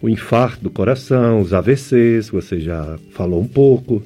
o 0.00 0.08
infarto 0.08 0.62
do 0.62 0.70
coração, 0.70 1.40
os 1.40 1.52
AVCs, 1.52 2.28
você 2.28 2.60
já 2.60 2.96
falou 3.10 3.40
um 3.40 3.48
pouco, 3.48 4.00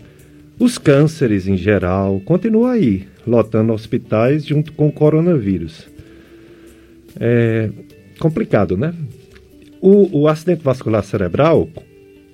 os 0.58 0.78
cânceres 0.78 1.46
em 1.46 1.54
geral, 1.54 2.18
continua 2.20 2.70
aí, 2.70 3.06
lotando 3.26 3.74
hospitais 3.74 4.46
junto 4.46 4.72
com 4.72 4.88
o 4.88 4.92
coronavírus. 4.92 5.86
É 7.20 7.68
complicado, 8.18 8.74
né? 8.74 8.94
O, 9.82 10.20
o 10.20 10.26
acidente 10.26 10.64
vascular 10.64 11.04
cerebral, 11.04 11.68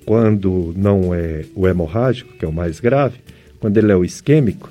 quando 0.05 0.72
não 0.76 1.12
é 1.12 1.47
o 1.57 1.66
hemorrágico, 1.66 2.32
que 2.34 2.45
é 2.45 2.49
o 2.49 2.53
mais 2.53 2.78
grave, 2.78 3.18
quando 3.59 3.76
ele 3.76 3.91
é 3.91 3.97
o 3.97 4.05
isquêmico, 4.05 4.70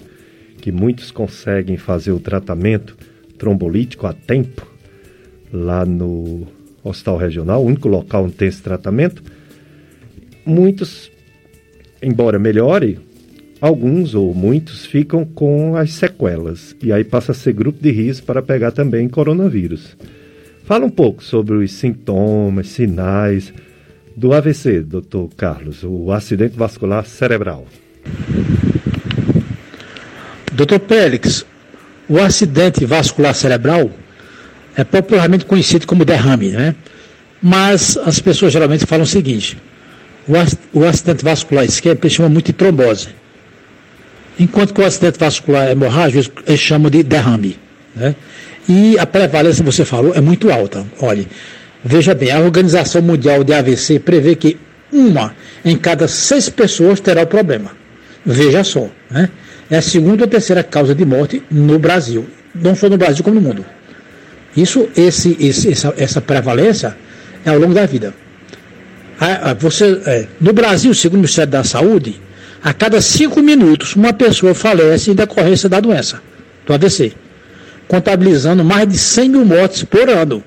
que 0.61 0.71
muitos 0.71 1.11
conseguem 1.11 1.75
fazer 1.75 2.13
o 2.13 2.21
tratamento 2.21 2.95
trombolítico 3.37 4.07
a 4.07 4.13
tempo, 4.13 4.74
lá 5.55 5.85
no 5.85 6.47
hospital 6.83 7.17
regional, 7.17 7.63
o 7.63 7.65
único 7.65 7.87
local 7.87 8.25
onde 8.25 8.33
tem 8.35 8.47
esse 8.47 8.61
tratamento. 8.61 9.23
Muitos, 10.45 11.11
embora 12.01 12.37
melhore, 12.37 12.99
alguns 13.59 14.13
ou 14.13 14.33
muitos 14.33 14.85
ficam 14.85 15.25
com 15.25 15.75
as 15.75 15.93
sequelas 15.93 16.75
e 16.81 16.91
aí 16.93 17.03
passa 17.03 17.31
a 17.31 17.35
ser 17.35 17.53
grupo 17.53 17.81
de 17.81 17.91
risco 17.91 18.25
para 18.25 18.41
pegar 18.41 18.71
também 18.71 19.09
coronavírus. 19.09 19.97
Fala 20.65 20.85
um 20.85 20.89
pouco 20.89 21.23
sobre 21.23 21.55
os 21.55 21.71
sintomas, 21.71 22.69
sinais 22.69 23.53
do 24.15 24.33
AVC, 24.33 24.81
doutor 24.81 25.29
Carlos, 25.35 25.83
o 25.83 26.11
acidente 26.11 26.55
vascular 26.55 27.05
cerebral. 27.05 27.65
Doutor 30.53 30.79
Pélix, 30.79 31.45
o 32.07 32.17
acidente 32.17 32.85
vascular 32.85 33.35
cerebral 33.35 33.91
é 34.75 34.83
popularmente 34.83 35.45
conhecido 35.45 35.87
como 35.87 36.03
derrame, 36.03 36.49
né? 36.49 36.75
Mas 37.41 37.97
as 37.97 38.19
pessoas 38.19 38.51
geralmente 38.51 38.85
falam 38.85 39.03
o 39.03 39.07
seguinte: 39.07 39.57
o, 40.73 40.83
acidente 40.83 41.23
vascular 41.23 41.63
esquerdo 41.63 42.03
eles 42.03 42.13
chamam 42.13 42.31
muito 42.31 42.47
de 42.47 42.53
trombose. 42.53 43.09
Enquanto 44.39 44.73
que 44.73 44.81
o 44.81 44.85
acidente 44.85 45.19
vascular 45.19 45.69
hemorrágico 45.69 46.41
eles 46.45 46.59
chamam 46.59 46.89
de 46.89 47.03
derrame. 47.03 47.57
Né? 47.95 48.15
E 48.67 48.97
a 48.97 49.05
prevalência, 49.05 49.63
você 49.63 49.85
falou, 49.85 50.13
é 50.13 50.19
muito 50.19 50.51
alta. 50.51 50.85
Olha, 50.99 51.25
veja 51.83 52.15
bem, 52.15 52.31
a 52.31 52.39
Organização 52.39 53.01
Mundial 53.01 53.43
de 53.43 53.53
AVC 53.53 53.99
prevê 53.99 54.35
que 54.35 54.57
uma 54.91 55.35
em 55.63 55.77
cada 55.77 56.07
seis 56.07 56.49
pessoas 56.49 56.99
terá 56.99 57.21
o 57.21 57.27
problema. 57.27 57.71
Veja 58.25 58.63
só, 58.63 58.89
né? 59.09 59.29
É 59.69 59.77
a 59.77 59.81
segunda 59.81 60.23
ou 60.23 60.29
terceira 60.29 60.63
causa 60.63 60.93
de 60.93 61.05
morte 61.05 61.41
no 61.49 61.79
Brasil. 61.79 62.25
Não 62.53 62.75
só 62.75 62.89
no 62.89 62.97
Brasil, 62.97 63.23
como 63.23 63.35
no 63.35 63.41
mundo. 63.41 63.65
Isso, 64.55 64.87
esse, 64.95 65.35
esse 65.39 65.71
essa, 65.71 65.93
essa 65.97 66.21
prevalência 66.21 66.95
é 67.43 67.49
ao 67.49 67.59
longo 67.59 67.73
da 67.73 67.85
vida. 67.85 68.13
Você, 69.59 70.01
é, 70.05 70.27
no 70.41 70.51
Brasil, 70.53 70.93
segundo 70.93 71.19
o 71.19 71.21
Ministério 71.21 71.51
da 71.51 71.63
Saúde, 71.63 72.19
a 72.63 72.73
cada 72.73 72.99
cinco 73.01 73.41
minutos 73.41 73.95
uma 73.95 74.11
pessoa 74.11 74.53
falece 74.53 75.11
em 75.11 75.15
decorrência 75.15 75.69
da 75.69 75.79
doença, 75.79 76.21
do 76.65 76.73
AVC, 76.73 77.13
contabilizando 77.87 78.63
mais 78.63 78.87
de 78.87 78.97
100 78.97 79.29
mil 79.29 79.45
mortes 79.45 79.83
por 79.83 80.09
ano. 80.09 80.43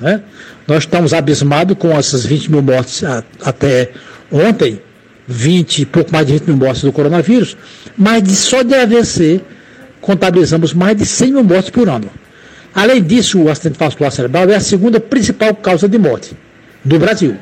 Né? 0.00 0.22
Nós 0.66 0.84
estamos 0.84 1.12
abismados 1.12 1.76
com 1.76 1.90
essas 1.90 2.24
20 2.24 2.50
mil 2.50 2.62
mortes 2.62 3.02
a, 3.02 3.24
até 3.42 3.90
ontem, 4.30 4.80
20, 5.26 5.86
pouco 5.86 6.12
mais 6.12 6.26
de 6.26 6.34
20 6.34 6.46
mil 6.46 6.56
mortes 6.56 6.82
do 6.82 6.92
coronavírus, 6.92 7.56
mas 7.96 8.22
de, 8.22 8.34
só 8.34 8.62
de 8.62 8.74
AVC 8.74 9.40
contabilizamos 10.00 10.72
mais 10.72 10.96
de 10.96 11.04
100 11.04 11.32
mil 11.32 11.44
mortes 11.44 11.70
por 11.70 11.88
ano. 11.88 12.08
Além 12.78 13.02
disso, 13.02 13.40
o 13.40 13.50
acidente 13.50 13.76
vascular 13.76 14.12
cerebral 14.12 14.48
é 14.50 14.54
a 14.54 14.60
segunda 14.60 15.00
principal 15.00 15.52
causa 15.52 15.88
de 15.88 15.98
morte 15.98 16.36
do 16.84 16.96
Brasil 16.96 17.36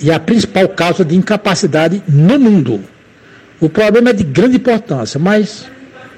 e 0.00 0.08
a 0.08 0.20
principal 0.20 0.68
causa 0.68 1.04
de 1.04 1.16
incapacidade 1.16 2.00
no 2.06 2.38
mundo. 2.38 2.80
O 3.58 3.68
problema 3.68 4.10
é 4.10 4.12
de 4.12 4.22
grande 4.22 4.54
importância, 4.54 5.18
mas 5.18 5.66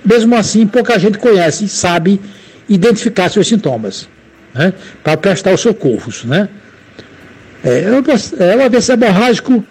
mesmo 0.04 0.36
assim 0.36 0.66
pouca 0.66 0.98
gente 0.98 1.16
conhece 1.16 1.66
sabe 1.70 2.20
identificar 2.68 3.30
seus 3.30 3.48
sintomas 3.48 4.06
né, 4.52 4.74
para 5.02 5.16
prestar 5.16 5.54
os 5.54 5.62
socorros. 5.62 6.22
Né? 6.24 6.50
É, 7.64 7.84
é 7.84 8.56
o 8.56 8.62
AVC 8.62 8.92
hemorrágico 8.92 9.64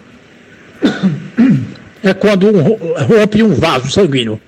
é 2.02 2.12
quando 2.12 2.50
rompe 2.50 3.40
um 3.40 3.54
vaso 3.54 3.88
sanguíneo 3.88 4.40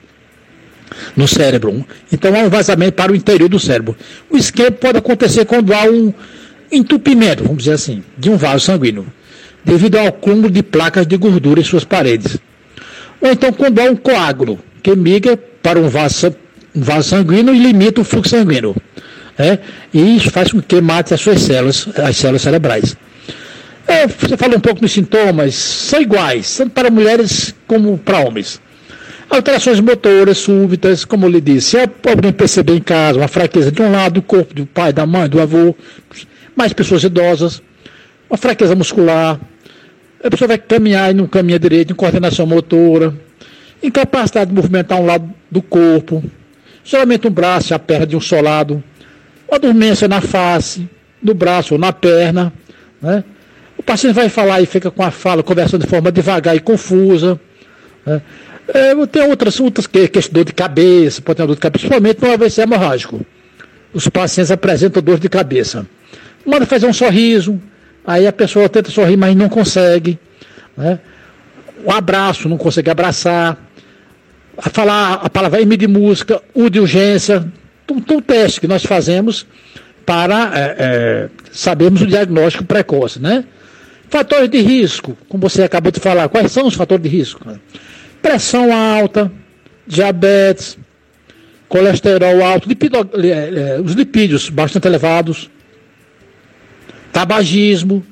no 1.16 1.26
cérebro. 1.26 1.84
Então 2.12 2.34
há 2.34 2.40
um 2.40 2.48
vazamento 2.48 2.92
para 2.92 3.12
o 3.12 3.16
interior 3.16 3.48
do 3.48 3.58
cérebro. 3.58 3.96
O 4.28 4.36
esquema 4.36 4.70
pode 4.70 4.98
acontecer 4.98 5.44
quando 5.44 5.72
há 5.72 5.84
um 5.84 6.12
entupimento, 6.70 7.42
vamos 7.42 7.64
dizer 7.64 7.74
assim, 7.74 8.02
de 8.16 8.30
um 8.30 8.36
vaso 8.36 8.64
sanguíneo, 8.64 9.06
devido 9.64 9.96
ao 9.96 10.06
acúmulo 10.06 10.50
de 10.50 10.62
placas 10.62 11.06
de 11.06 11.16
gordura 11.16 11.60
em 11.60 11.64
suas 11.64 11.84
paredes. 11.84 12.38
Ou 13.20 13.30
então 13.30 13.52
quando 13.52 13.78
há 13.80 13.84
um 13.84 13.96
coágulo, 13.96 14.58
que 14.82 14.94
migra 14.96 15.36
para 15.36 15.78
um 15.78 15.88
vaso, 15.88 16.34
um 16.74 16.80
vaso 16.80 17.10
sanguíneo 17.10 17.54
e 17.54 17.58
limita 17.58 18.00
o 18.00 18.04
fluxo 18.04 18.30
sanguíneo. 18.30 18.74
É? 19.38 19.58
E 19.92 20.16
isso 20.16 20.30
faz 20.30 20.52
com 20.52 20.60
que 20.60 20.80
mate 20.80 21.14
as 21.14 21.20
suas 21.20 21.40
células, 21.40 21.88
as 21.96 22.16
células 22.16 22.42
cerebrais. 22.42 22.96
É, 23.86 24.06
você 24.06 24.36
falou 24.36 24.56
um 24.56 24.60
pouco 24.60 24.80
dos 24.80 24.92
sintomas, 24.92 25.54
são 25.54 26.00
iguais, 26.00 26.56
tanto 26.56 26.70
para 26.70 26.90
mulheres 26.90 27.54
como 27.66 27.98
para 27.98 28.20
homens. 28.20 28.60
Alterações 29.30 29.78
motoras 29.78 30.38
súbitas, 30.38 31.04
como 31.04 31.28
lhe 31.28 31.40
disse, 31.40 31.76
é 31.76 31.88
alguém 32.08 32.32
perceber 32.32 32.74
em 32.74 32.80
casa 32.80 33.16
uma 33.16 33.28
fraqueza 33.28 33.70
de 33.70 33.80
um 33.80 33.92
lado 33.92 34.14
do 34.14 34.22
corpo, 34.22 34.52
do 34.52 34.66
pai, 34.66 34.92
da 34.92 35.06
mãe, 35.06 35.28
do 35.28 35.40
avô, 35.40 35.74
mais 36.56 36.72
pessoas 36.72 37.04
idosas, 37.04 37.62
uma 38.28 38.36
fraqueza 38.36 38.74
muscular, 38.74 39.38
a 40.22 40.28
pessoa 40.28 40.48
vai 40.48 40.58
caminhar 40.58 41.12
e 41.12 41.14
não 41.14 41.28
caminha 41.28 41.60
direito, 41.60 41.92
incoordenação 41.92 42.44
motora, 42.44 43.14
incapacidade 43.80 44.50
de 44.50 44.56
movimentar 44.56 45.00
um 45.00 45.06
lado 45.06 45.32
do 45.48 45.62
corpo, 45.62 46.24
geralmente 46.82 47.28
um 47.28 47.30
braço, 47.30 47.72
a 47.72 47.78
perna 47.78 48.08
de 48.08 48.16
um 48.16 48.20
solado, 48.20 48.82
uma 49.48 49.60
dormência 49.60 50.08
na 50.08 50.20
face, 50.20 50.88
no 51.22 51.34
braço 51.34 51.74
ou 51.74 51.80
na 51.80 51.92
perna, 51.92 52.52
né? 53.00 53.22
O 53.78 53.82
paciente 53.82 54.14
vai 54.14 54.28
falar 54.28 54.60
e 54.60 54.66
fica 54.66 54.90
com 54.90 55.02
a 55.02 55.10
fala, 55.10 55.42
conversando 55.42 55.84
de 55.84 55.88
forma 55.88 56.12
devagar 56.12 56.54
e 56.54 56.60
confusa. 56.60 57.40
Né? 58.04 58.20
É, 58.72 58.94
tem 59.06 59.22
outras, 59.28 59.58
outras 59.58 59.86
questões, 59.86 60.28
dor 60.28 60.44
de 60.44 60.52
cabeça, 60.52 61.20
pode 61.20 61.36
ter 61.36 61.46
dor 61.46 61.54
de 61.54 61.60
cabeça, 61.60 61.86
principalmente 61.86 62.22
no 62.22 62.32
AVC 62.32 62.62
hemorrágico. 62.62 63.20
Os 63.92 64.08
pacientes 64.08 64.50
apresentam 64.50 65.02
dor 65.02 65.18
de 65.18 65.28
cabeça. 65.28 65.86
Manda 66.46 66.64
fazer 66.66 66.86
um 66.86 66.92
sorriso, 66.92 67.60
aí 68.06 68.26
a 68.26 68.32
pessoa 68.32 68.68
tenta 68.68 68.90
sorrir, 68.90 69.16
mas 69.16 69.34
não 69.34 69.48
consegue. 69.48 70.18
Né? 70.76 71.00
O 71.84 71.90
abraço, 71.90 72.48
não 72.48 72.56
consegue 72.56 72.90
abraçar. 72.90 73.58
A 74.56 74.68
falar 74.68 75.14
a 75.14 75.30
palavra 75.30 75.62
M 75.62 75.76
de 75.76 75.88
música, 75.88 76.40
U 76.54 76.68
de 76.68 76.78
urgência. 76.80 77.44
Tudo 77.86 78.14
um 78.14 78.20
teste 78.20 78.60
que 78.60 78.68
nós 78.68 78.84
fazemos 78.84 79.46
para 80.06 80.52
é, 80.54 80.76
é, 80.78 81.28
sabermos 81.50 82.02
o 82.02 82.06
diagnóstico 82.06 82.64
precoce, 82.64 83.18
né? 83.18 83.44
Fatores 84.08 84.50
de 84.50 84.60
risco, 84.60 85.16
como 85.28 85.48
você 85.48 85.62
acabou 85.62 85.92
de 85.92 86.00
falar, 86.00 86.28
quais 86.28 86.50
são 86.50 86.66
os 86.66 86.74
fatores 86.74 87.02
de 87.02 87.08
risco? 87.08 87.44
Pressão 88.22 88.72
alta, 88.72 89.30
diabetes, 89.86 90.78
colesterol 91.68 92.42
alto, 92.42 92.68
lipido, 92.68 92.98
é, 93.14 93.76
é, 93.76 93.80
os 93.80 93.92
lipídios 93.92 94.50
bastante 94.50 94.86
elevados, 94.86 95.50
tabagismo, 97.12 98.04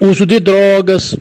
uso 0.00 0.24
de 0.24 0.40
drogas, 0.40 1.16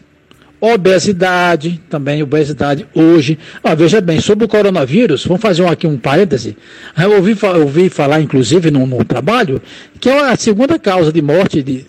obesidade, 0.60 1.82
também 1.90 2.22
obesidade 2.24 2.88
hoje. 2.94 3.38
Ah, 3.64 3.76
veja 3.76 4.02
bem, 4.02 4.20
sobre 4.20 4.46
o 4.46 4.48
coronavírus, 4.48 5.26
vamos 5.26 5.42
fazer 5.42 5.66
aqui 5.68 5.88
um 5.88 5.98
parêntese. 5.98 6.58
Eu 6.98 7.14
ouvi, 7.14 7.38
ouvi 7.60 7.90
falar, 7.90 8.22
inclusive, 8.22 8.72
no, 8.72 8.86
no 8.86 9.04
trabalho, 9.04 9.62
que 10.00 10.10
é 10.10 10.30
a 10.30 10.36
segunda 10.36 10.80
causa 10.80 11.12
de 11.12 11.22
morte 11.22 11.62
de 11.62 11.86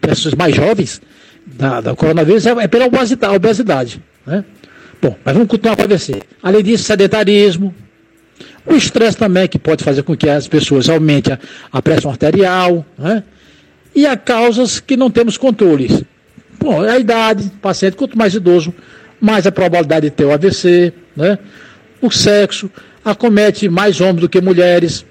pessoas 0.00 0.34
mais 0.34 0.54
jovens 0.54 1.00
da, 1.46 1.80
da 1.80 1.94
coronavírus 1.94 2.46
é, 2.46 2.50
é 2.50 2.68
pela 2.68 2.86
obesidade. 2.86 3.34
obesidade 3.34 4.02
né? 4.26 4.44
Bom, 5.00 5.16
mas 5.24 5.34
vamos 5.34 5.48
continuar 5.48 5.72
a 5.72 5.74
acontecer. 5.74 6.22
Além 6.42 6.62
disso, 6.62 6.84
sedentarismo, 6.84 7.74
o 8.64 8.74
estresse 8.74 9.16
também, 9.16 9.46
que 9.46 9.58
pode 9.58 9.84
fazer 9.84 10.02
com 10.02 10.16
que 10.16 10.28
as 10.28 10.48
pessoas 10.48 10.88
aumentem 10.88 11.34
a, 11.34 11.38
a 11.72 11.82
pressão 11.82 12.10
arterial, 12.10 12.84
né? 12.98 13.22
e 13.94 14.06
há 14.06 14.16
causas 14.16 14.80
que 14.80 14.96
não 14.96 15.10
temos 15.10 15.36
controles. 15.36 16.02
Bom, 16.58 16.82
a 16.82 16.98
idade, 16.98 17.46
o 17.46 17.58
paciente, 17.58 17.96
quanto 17.96 18.16
mais 18.18 18.34
idoso, 18.34 18.74
mais 19.20 19.46
a 19.46 19.52
probabilidade 19.52 20.06
de 20.06 20.10
ter 20.10 20.24
o 20.24 20.32
AVC, 20.32 20.92
né? 21.16 21.38
o 22.00 22.10
sexo, 22.10 22.70
acomete 23.04 23.68
mais 23.68 24.00
homens 24.00 24.20
do 24.20 24.28
que 24.28 24.40
mulheres. 24.40 25.04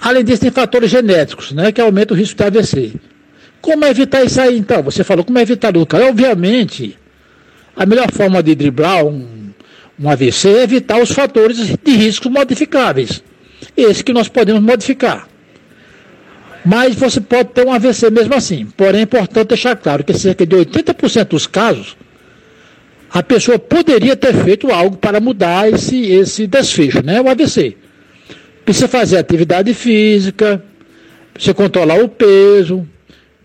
Além 0.00 0.24
disso, 0.24 0.42
tem 0.42 0.50
fatores 0.50 0.90
genéticos, 0.90 1.52
né, 1.52 1.72
que 1.72 1.80
aumentam 1.80 2.16
o 2.16 2.18
risco 2.18 2.36
de 2.36 2.44
AVC. 2.44 2.92
Como 3.60 3.84
evitar 3.86 4.22
isso 4.24 4.40
aí, 4.40 4.58
então? 4.58 4.82
Você 4.82 5.02
falou 5.02 5.24
como 5.24 5.38
evitar 5.38 5.74
o 5.76 5.86
cara. 5.86 6.08
Obviamente, 6.08 6.98
a 7.76 7.86
melhor 7.86 8.10
forma 8.12 8.42
de 8.42 8.54
driblar 8.54 9.04
um, 9.04 9.50
um 9.98 10.10
AVC 10.10 10.48
é 10.48 10.62
evitar 10.62 11.00
os 11.00 11.10
fatores 11.10 11.56
de 11.58 11.92
risco 11.92 12.30
modificáveis. 12.30 13.22
Esse 13.76 14.04
que 14.04 14.12
nós 14.12 14.28
podemos 14.28 14.62
modificar. 14.62 15.28
Mas 16.64 16.94
você 16.94 17.20
pode 17.20 17.50
ter 17.50 17.66
um 17.66 17.72
AVC 17.72 18.10
mesmo 18.10 18.34
assim. 18.34 18.66
Porém, 18.76 19.00
é 19.00 19.04
importante 19.04 19.48
deixar 19.48 19.76
claro 19.76 20.02
que 20.02 20.14
cerca 20.14 20.46
de 20.46 20.56
80% 20.56 21.28
dos 21.28 21.46
casos, 21.46 21.96
a 23.10 23.22
pessoa 23.22 23.58
poderia 23.58 24.16
ter 24.16 24.34
feito 24.34 24.72
algo 24.72 24.96
para 24.96 25.20
mudar 25.20 25.70
esse, 25.70 26.06
esse 26.06 26.46
desfecho, 26.46 27.04
né? 27.04 27.20
O 27.20 27.28
AVC. 27.28 27.76
Precisa 28.64 28.88
fazer 28.88 29.18
atividade 29.18 29.74
física, 29.74 30.64
precisa 31.34 31.52
controlar 31.52 32.02
o 32.02 32.08
peso, 32.08 32.88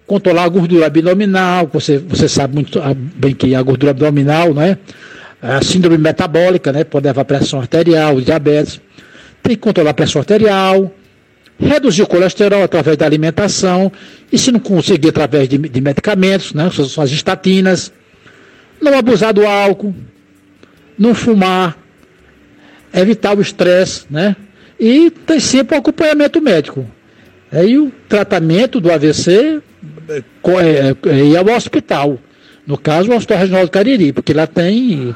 controlar 0.09 0.45
a 0.45 0.49
gordura 0.49 0.87
abdominal, 0.87 1.69
você, 1.71 1.99
você 1.99 2.27
sabe 2.27 2.55
muito 2.55 2.81
bem 3.15 3.35
que 3.35 3.53
a 3.53 3.61
gordura 3.61 3.91
abdominal, 3.91 4.55
né? 4.55 4.75
A 5.39 5.63
síndrome 5.63 5.99
metabólica, 5.99 6.73
né? 6.73 6.83
Pode 6.83 7.05
levar 7.05 7.23
pressão 7.25 7.59
arterial, 7.59 8.19
diabetes. 8.19 8.81
Tem 9.43 9.55
que 9.55 9.61
controlar 9.61 9.91
a 9.91 9.93
pressão 9.93 10.19
arterial, 10.19 10.91
reduzir 11.59 12.01
o 12.01 12.07
colesterol 12.07 12.63
através 12.63 12.97
da 12.97 13.05
alimentação, 13.05 13.91
e 14.31 14.37
se 14.37 14.51
não 14.51 14.59
conseguir 14.59 15.09
através 15.09 15.47
de, 15.47 15.59
de 15.59 15.79
medicamentos, 15.79 16.55
né? 16.55 16.71
São 16.71 17.03
as 17.03 17.11
estatinas. 17.11 17.93
Não 18.81 18.97
abusar 18.97 19.31
do 19.31 19.45
álcool. 19.45 19.93
não 20.97 21.13
fumar, 21.13 21.77
evitar 22.91 23.37
o 23.37 23.41
estresse, 23.41 24.05
né? 24.09 24.35
E 24.79 25.11
tem 25.11 25.39
sempre 25.39 25.75
o 25.75 25.79
acompanhamento 25.79 26.41
médico. 26.41 26.83
Aí 27.51 27.77
o 27.77 27.91
tratamento 28.07 28.81
do 28.81 28.91
AVC 28.91 29.31
é, 29.31 29.37
é, 29.41 29.57
é 29.57 29.68
ir 30.09 31.37
ao 31.37 31.47
hospital. 31.55 32.19
No 32.65 32.77
caso, 32.77 33.11
o 33.11 33.15
Hospital 33.15 33.39
Regional 33.39 33.65
do 33.65 33.71
Cariri, 33.71 34.13
porque 34.13 34.33
lá 34.33 34.45
tem, 34.45 35.15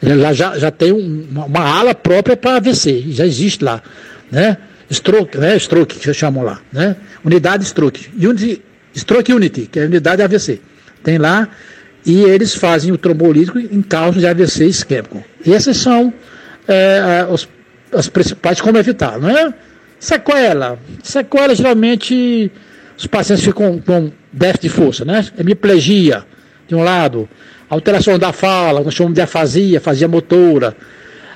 lá 0.00 0.32
já, 0.32 0.56
já 0.58 0.70
tem 0.70 0.92
uma, 0.92 1.46
uma 1.46 1.60
ala 1.60 1.94
própria 1.94 2.36
para 2.36 2.56
AVC, 2.56 3.06
já 3.08 3.26
existe 3.26 3.64
lá, 3.64 3.82
né? 4.30 4.56
Stroke, 4.90 5.36
né? 5.38 5.58
Stroke 5.58 5.98
que 5.98 6.14
chamam 6.14 6.44
lá, 6.44 6.60
né? 6.72 6.94
Unidade 7.24 7.64
Stroke. 7.64 8.10
Unity, 8.16 8.62
Stroke 8.96 9.32
Unity, 9.32 9.68
que 9.70 9.80
é 9.80 9.82
a 9.82 9.86
unidade 9.86 10.22
AVC. 10.22 10.60
Tem 11.02 11.18
lá 11.18 11.48
e 12.06 12.22
eles 12.22 12.54
fazem 12.54 12.92
o 12.92 12.98
trombolítico 12.98 13.58
em 13.58 13.82
casos 13.82 14.20
de 14.20 14.26
AVC 14.26 14.66
isquêmico. 14.66 15.24
E 15.44 15.52
essas 15.52 15.76
são 15.78 16.12
é, 16.68 17.26
os, 17.28 17.48
as 17.92 18.08
principais 18.08 18.60
como 18.60 18.78
evitar, 18.78 19.18
não 19.18 19.30
é? 19.30 19.52
Sequela. 19.98 20.78
Sequela, 21.02 21.54
geralmente, 21.54 22.52
os 22.96 23.06
pacientes 23.06 23.44
ficam 23.44 23.78
com 23.78 24.12
déficit 24.32 24.62
de 24.62 24.68
força, 24.68 25.04
né? 25.04 25.26
Hemiplegia, 25.38 26.24
de 26.68 26.74
um 26.74 26.82
lado, 26.82 27.28
alteração 27.68 28.18
da 28.18 28.32
fala, 28.32 28.80
nós 28.80 28.94
chamamos 28.94 29.14
de 29.14 29.20
afasia, 29.20 29.78
afasia 29.78 30.08
motora, 30.08 30.76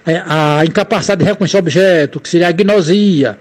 é, 0.06 0.22
a 0.26 0.64
incapacidade 0.64 1.22
de 1.22 1.28
reconhecer 1.28 1.58
objeto, 1.58 2.20
que 2.20 2.28
seria 2.28 2.46
a 2.46 2.50
agnosia. 2.50 3.38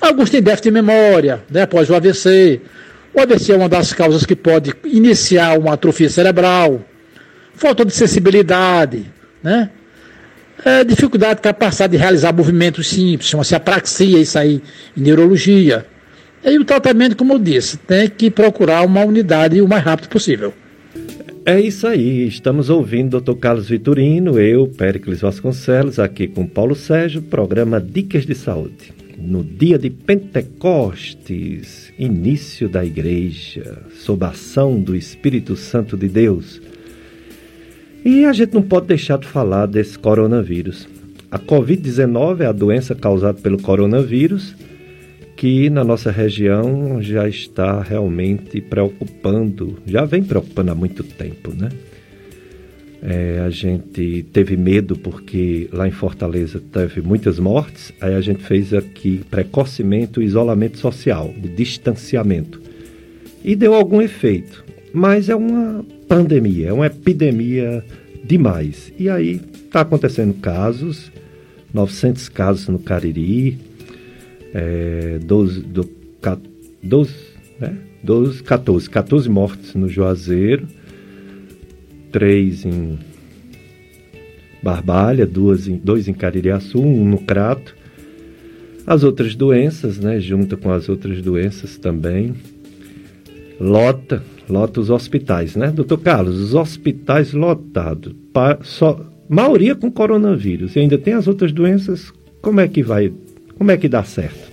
Alguns 0.00 0.30
têm 0.30 0.40
déficit 0.40 0.64
de 0.64 0.70
memória, 0.70 1.42
né, 1.50 1.62
após 1.62 1.90
o 1.90 1.94
AVC. 1.94 2.60
O 3.12 3.20
AVC 3.20 3.52
é 3.52 3.56
uma 3.56 3.68
das 3.68 3.92
causas 3.92 4.24
que 4.24 4.34
pode 4.34 4.72
iniciar 4.84 5.58
uma 5.58 5.74
atrofia 5.74 6.08
cerebral, 6.08 6.80
falta 7.54 7.84
de 7.84 7.92
sensibilidade, 7.92 9.12
né? 9.42 9.70
É, 10.64 10.84
dificuldade 10.84 11.36
de 11.36 11.42
capacidade 11.42 11.92
de 11.92 11.96
realizar 11.96 12.34
movimentos 12.34 12.88
simples, 12.88 13.30
chama-se 13.30 13.54
apraxia, 13.54 14.18
isso 14.20 14.38
aí, 14.38 14.62
em 14.96 15.00
neurologia. 15.00 15.86
E 16.42 16.58
o 16.58 16.64
tratamento, 16.64 17.16
como 17.16 17.34
eu 17.34 17.38
disse, 17.38 17.76
tem 17.76 18.08
que 18.08 18.30
procurar 18.30 18.84
uma 18.84 19.04
unidade 19.04 19.60
o 19.60 19.68
mais 19.68 19.84
rápido 19.84 20.08
possível. 20.08 20.54
É 21.44 21.60
isso 21.60 21.86
aí, 21.86 22.26
estamos 22.26 22.70
ouvindo 22.70 23.16
o 23.16 23.20
Dr. 23.20 23.34
Carlos 23.34 23.68
Vitorino, 23.68 24.38
eu, 24.38 24.66
Péricles 24.66 25.20
Vasconcelos, 25.20 25.98
aqui 25.98 26.26
com 26.26 26.46
Paulo 26.46 26.74
Sérgio, 26.74 27.22
programa 27.22 27.80
Dicas 27.80 28.24
de 28.24 28.34
Saúde. 28.34 28.92
No 29.18 29.44
dia 29.44 29.78
de 29.78 29.90
Pentecostes, 29.90 31.92
início 31.98 32.68
da 32.68 32.84
igreja, 32.84 33.78
sob 33.94 34.24
a 34.24 34.28
ação 34.28 34.80
do 34.80 34.96
Espírito 34.96 35.56
Santo 35.56 35.96
de 35.96 36.08
Deus. 36.08 36.60
E 38.02 38.24
a 38.24 38.32
gente 38.32 38.54
não 38.54 38.62
pode 38.62 38.86
deixar 38.86 39.18
de 39.18 39.26
falar 39.26 39.66
desse 39.66 39.98
coronavírus. 39.98 40.88
A 41.30 41.38
Covid-19 41.38 42.40
é 42.40 42.46
a 42.46 42.52
doença 42.52 42.94
causada 42.94 43.38
pelo 43.40 43.60
coronavírus 43.60 44.54
que 45.40 45.70
na 45.70 45.82
nossa 45.82 46.10
região 46.10 47.00
já 47.00 47.26
está 47.26 47.80
realmente 47.80 48.60
preocupando, 48.60 49.78
já 49.86 50.04
vem 50.04 50.22
preocupando 50.22 50.70
há 50.70 50.74
muito 50.74 51.02
tempo, 51.02 51.54
né? 51.54 51.70
É, 53.02 53.40
a 53.40 53.48
gente 53.48 54.22
teve 54.34 54.54
medo 54.54 54.98
porque 54.98 55.66
lá 55.72 55.88
em 55.88 55.92
Fortaleza 55.92 56.60
teve 56.70 57.00
muitas 57.00 57.38
mortes, 57.38 57.90
aí 58.02 58.14
a 58.14 58.20
gente 58.20 58.42
fez 58.42 58.74
aqui 58.74 59.22
precocemente 59.30 60.18
o 60.18 60.22
isolamento 60.22 60.76
social, 60.76 61.34
o 61.42 61.48
distanciamento. 61.48 62.60
E 63.42 63.56
deu 63.56 63.72
algum 63.72 64.02
efeito, 64.02 64.62
mas 64.92 65.30
é 65.30 65.34
uma 65.34 65.82
pandemia, 66.06 66.68
é 66.68 66.72
uma 66.74 66.84
epidemia 66.84 67.82
demais. 68.22 68.92
E 68.98 69.08
aí 69.08 69.40
está 69.54 69.80
acontecendo 69.80 70.34
casos, 70.34 71.10
900 71.72 72.28
casos 72.28 72.68
no 72.68 72.78
Cariri, 72.78 73.69
é, 74.54 75.18
12, 75.22 75.60
do, 75.60 75.88
12, 76.82 77.14
né? 77.58 77.76
12, 78.02 78.42
14, 78.42 78.88
14 78.88 79.28
mortes 79.28 79.74
no 79.74 79.88
Juazeiro, 79.88 80.66
3 82.10 82.64
em 82.64 82.98
Barbalha, 84.62 85.26
duas 85.26 85.68
em, 85.68 85.76
dois 85.76 86.08
em 86.08 86.12
Caririaçu, 86.12 86.80
um 86.80 87.04
no 87.04 87.18
Crato. 87.18 87.74
As 88.86 89.04
outras 89.04 89.34
doenças, 89.34 89.98
né, 89.98 90.18
junto 90.20 90.56
com 90.56 90.70
as 90.70 90.88
outras 90.88 91.20
doenças 91.22 91.76
também, 91.76 92.34
lota, 93.60 94.22
lota 94.48 94.80
os 94.80 94.90
hospitais, 94.90 95.54
né, 95.54 95.70
doutor 95.70 95.98
Carlos? 95.98 96.40
Os 96.40 96.54
hospitais 96.54 97.32
lotados, 97.32 98.14
pa, 98.32 98.58
só, 98.62 99.00
maioria 99.28 99.74
com 99.74 99.90
coronavírus, 99.90 100.74
e 100.74 100.80
ainda 100.80 100.98
tem 100.98 101.14
as 101.14 101.28
outras 101.28 101.52
doenças, 101.52 102.12
como 102.40 102.60
é 102.60 102.66
que 102.66 102.82
vai 102.82 103.12
como 103.60 103.72
é 103.72 103.76
que 103.76 103.90
dá 103.90 104.02
certo? 104.02 104.50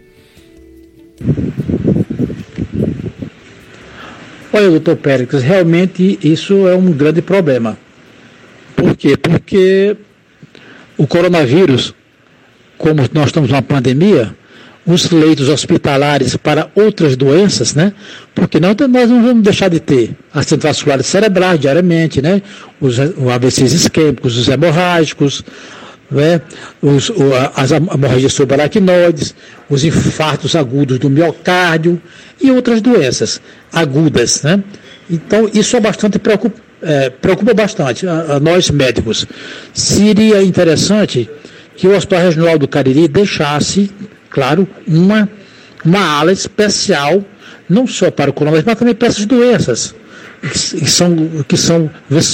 Olha, 4.52 4.70
doutor 4.70 4.98
Pérez, 4.98 5.42
realmente 5.42 6.20
isso 6.22 6.68
é 6.68 6.76
um 6.76 6.92
grande 6.92 7.22
problema. 7.22 7.78
Por 8.76 8.98
quê? 8.98 9.16
Porque 9.16 9.96
o 10.98 11.08
coronavírus, 11.08 11.96
como 12.78 13.02
nós 13.14 13.28
estamos 13.28 13.50
numa 13.50 13.62
pandemia, 13.62 14.36
os 14.86 15.10
leitos 15.10 15.48
hospitalares 15.48 16.36
para 16.36 16.70
outras 16.76 17.16
doenças, 17.16 17.74
né? 17.74 17.94
Porque 18.36 18.60
nós 18.60 18.76
não 19.10 19.24
vamos 19.24 19.42
deixar 19.42 19.70
de 19.70 19.80
ter 19.80 20.18
acidentes 20.34 20.66
vasculares 20.66 21.06
cerebrais 21.06 21.58
diariamente, 21.58 22.22
né? 22.22 22.42
Os, 22.82 23.00
os 23.00 23.28
AVCs 23.30 23.72
isquêmicos, 23.72 24.38
os 24.38 24.50
hemorrágicos, 24.50 25.46
né? 26.10 26.42
os, 26.82 27.12
as 27.56 27.72
hemorragias 27.72 28.34
subaracnoides, 28.34 29.36
os 29.70 29.84
infartos 29.84 30.56
agudos 30.56 31.00
do 31.00 31.10
miocárdio 31.10 32.02
e 32.42 32.52
outras 32.52 32.82
doenças 32.82 33.42
agudas. 33.72 34.42
Né? 34.44 34.64
Então, 35.10 35.50
isso 35.54 35.76
é 35.76 35.80
bastante 35.80 36.20
preocupa, 36.20 36.60
é, 36.82 37.10
preocupa 37.10 37.54
bastante 37.54 38.08
a, 38.08 38.36
a, 38.36 38.40
nós 38.40 38.70
médicos. 38.70 39.26
Seria 39.74 40.42
interessante 40.42 41.30
que 41.76 41.88
o 41.88 41.96
Hospital 41.96 42.24
Regional 42.24 42.58
do 42.58 42.68
Cariri 42.68 43.08
deixasse, 43.08 43.92
claro, 44.30 44.68
uma, 44.88 45.30
uma 45.86 46.20
ala 46.20 46.32
especial, 46.32 47.24
não 47.70 47.86
só 47.86 48.10
para 48.10 48.30
o 48.30 48.34
coronavírus, 48.34 48.66
mas 48.66 48.80
também 48.80 48.96
para 48.96 49.08
essas 49.10 49.26
doenças 49.26 49.94
que 50.42 50.90
são, 50.90 51.44
que 51.48 51.58
são 51.58 51.90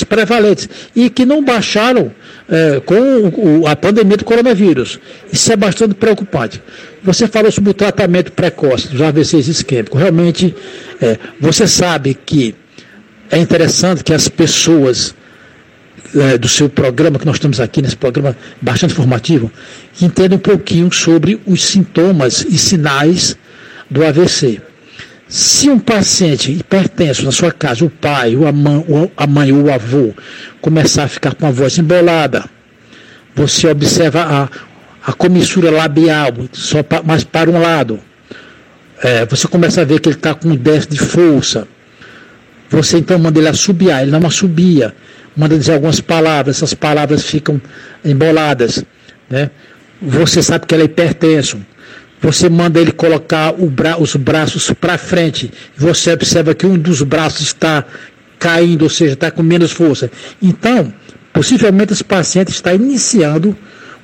prevalentes 0.08 0.70
e 0.96 1.10
que 1.10 1.26
não 1.26 1.44
baixaram 1.44 2.12
é, 2.50 2.80
com 2.80 3.66
a 3.68 3.76
pandemia 3.76 4.18
do 4.18 4.26
coronavírus. 4.26 5.00
Isso 5.32 5.52
é 5.52 5.56
bastante 5.56 5.94
preocupante. 5.94 6.62
Você 7.04 7.28
falou 7.28 7.52
sobre 7.52 7.72
o 7.72 7.74
tratamento 7.74 8.32
precoce 8.32 8.88
dos 8.88 9.02
AVCs 9.02 9.48
isquêmicos. 9.48 10.00
Realmente, 10.00 10.56
é, 11.02 11.18
você 11.40 11.68
sabe 11.68 12.14
que 12.14 12.56
é 13.32 13.38
interessante 13.38 14.04
que 14.04 14.14
as 14.14 14.28
pessoas 14.28 15.16
é, 16.16 16.38
do 16.38 16.48
seu 16.48 16.70
programa, 16.70 17.18
que 17.18 17.26
nós 17.26 17.38
estamos 17.38 17.60
aqui 17.60 17.82
nesse 17.82 17.96
programa 17.96 18.36
bastante 18.62 18.92
informativo, 18.92 19.52
entendam 20.02 20.38
um 20.38 20.42
pouquinho 20.42 20.92
sobre 20.92 21.40
os 21.46 21.64
sintomas 21.64 22.46
e 22.48 22.58
sinais 22.58 23.36
do 23.90 24.06
AVC. 24.06 24.62
Se 25.28 25.70
um 25.70 25.80
paciente 25.80 26.52
hipertenso 26.52 27.24
na 27.24 27.32
sua 27.32 27.52
casa, 27.52 27.86
o 27.86 27.90
pai, 27.90 28.36
a 28.36 28.52
mãe, 28.52 29.12
a 29.18 29.28
mãe 29.28 29.52
ou 29.52 29.64
o 29.64 29.74
avô, 29.74 30.14
começar 30.62 31.06
a 31.06 31.08
ficar 31.08 31.34
com 31.34 31.48
a 31.48 31.52
voz 31.52 31.78
embolada, 31.78 32.46
você 33.36 33.68
observa 33.68 34.22
a, 34.22 35.10
a 35.10 35.14
comissura 35.14 35.72
labial, 35.72 36.32
só 36.52 36.84
pa, 36.84 37.02
mais 37.02 37.24
para 37.24 37.50
um 37.50 37.60
lado. 37.60 38.00
É, 39.02 39.26
você 39.26 39.48
começa 39.48 39.82
a 39.82 39.86
ver 39.86 40.00
que 40.00 40.10
ele 40.10 40.16
está 40.16 40.34
com 40.36 40.56
déficit 40.56 40.92
de 40.92 41.00
força. 41.00 41.68
Você 42.70 42.98
então 42.98 43.18
manda 43.18 43.40
ele 43.40 43.48
assobiar, 43.48 44.02
ele 44.02 44.12
não 44.12 44.26
assobia. 44.26 44.94
Manda 45.36 45.58
dizer 45.58 45.74
algumas 45.74 46.00
palavras, 46.00 46.58
essas 46.58 46.74
palavras 46.74 47.26
ficam 47.26 47.60
emboladas. 48.06 48.84
Né? 49.30 49.50
Você 50.02 50.44
sabe 50.44 50.68
que 50.68 50.76
ele 50.76 50.84
é 50.84 50.86
hipertenso 50.86 51.60
você 52.24 52.48
manda 52.48 52.80
ele 52.80 52.94
colocar 52.94 53.54
bra 53.54 54.02
os 54.02 54.16
braços 54.16 54.72
para 54.72 54.98
frente, 54.98 55.52
você 55.76 56.14
observa 56.14 56.56
que 56.56 56.66
um 56.66 56.78
dos 56.78 57.02
braços 57.02 57.42
está 57.42 57.84
caindo, 58.40 58.84
ou 58.84 58.90
seja, 58.90 59.14
está 59.14 59.30
com 59.30 59.44
menos 59.44 59.74
força. 59.74 60.10
Então, 60.42 60.94
possivelmente 61.34 61.92
esse 61.92 62.04
paciente 62.04 62.48
está 62.48 62.74
iniciando 62.74 63.56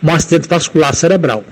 um 0.03 0.11
acidente 0.11 0.49
vascular 0.49 0.93
cerebral. 0.93 1.45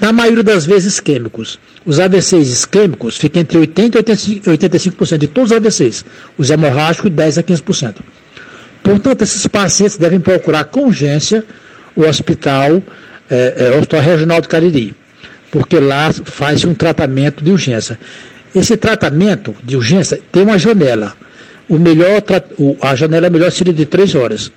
Na 0.00 0.12
maioria 0.12 0.44
das 0.44 0.64
vezes 0.64 0.94
isquêmicos. 0.94 1.58
Os 1.84 1.98
AVCs 1.98 2.48
isquêmicos 2.48 3.16
ficam 3.16 3.42
entre 3.42 3.58
80% 3.58 4.46
e 4.46 4.50
85% 4.56 5.18
de 5.18 5.26
todos 5.26 5.50
os 5.50 5.56
AVCs. 5.56 6.04
Os 6.38 6.48
hemorrágicos, 6.48 7.10
10% 7.10 7.38
a 7.38 7.42
15%. 7.42 7.96
Portanto, 8.84 9.22
esses 9.22 9.46
pacientes 9.48 9.96
devem 9.96 10.20
procurar 10.20 10.64
com 10.64 10.86
urgência 10.86 11.44
o 11.96 12.02
hospital, 12.02 12.80
é, 13.28 13.54
é, 13.56 13.70
o 13.70 13.78
Hospital 13.80 14.00
Regional 14.00 14.40
do 14.40 14.48
Cariri 14.48 14.94
porque 15.50 15.78
lá 15.78 16.12
faz 16.12 16.64
um 16.64 16.74
tratamento 16.74 17.42
de 17.42 17.50
urgência. 17.50 17.98
Esse 18.54 18.76
tratamento 18.76 19.54
de 19.62 19.76
urgência 19.76 20.20
tem 20.30 20.42
uma 20.42 20.58
janela. 20.58 21.14
O 21.68 21.78
melhor, 21.78 22.22
a 22.80 22.94
janela 22.94 23.30
melhor 23.30 23.50
seria 23.52 23.72
de 23.72 23.86
três 23.86 24.14
horas. 24.14 24.50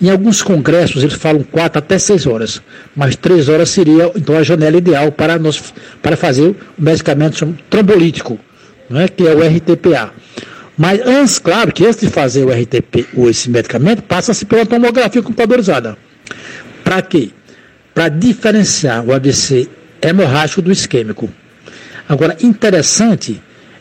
Em 0.00 0.10
alguns 0.10 0.42
congressos 0.42 1.02
eles 1.02 1.16
falam 1.16 1.42
4 1.42 1.78
até 1.80 1.98
6 1.98 2.26
horas, 2.26 2.62
mas 2.94 3.16
3 3.16 3.48
horas 3.48 3.68
seria 3.68 4.12
então 4.14 4.36
a 4.36 4.44
janela 4.44 4.76
ideal 4.76 5.10
para, 5.10 5.38
nós, 5.38 5.74
para 6.00 6.16
fazer 6.16 6.50
o 6.50 6.56
medicamento 6.78 7.56
trombolítico, 7.68 8.38
né, 8.88 9.08
que 9.08 9.26
é 9.26 9.34
o 9.34 9.40
RTPA. 9.40 10.12
Mas 10.76 11.00
antes, 11.04 11.40
claro, 11.40 11.72
que 11.72 11.84
antes 11.84 11.98
de 11.98 12.06
fazer 12.06 12.44
o 12.44 12.50
RTP, 12.50 13.08
ou 13.16 13.28
esse 13.28 13.50
medicamento, 13.50 14.02
passa-se 14.02 14.46
pela 14.46 14.64
tomografia 14.64 15.20
computadorizada. 15.20 15.98
Para 16.84 17.02
quê? 17.02 17.30
Para 17.92 18.08
diferenciar 18.08 19.04
o 19.04 19.12
AVC 19.12 19.68
hemorrágico 20.02 20.62
do 20.62 20.72
isquêmico. 20.72 21.28
Agora, 22.08 22.36
interessante 22.40 23.40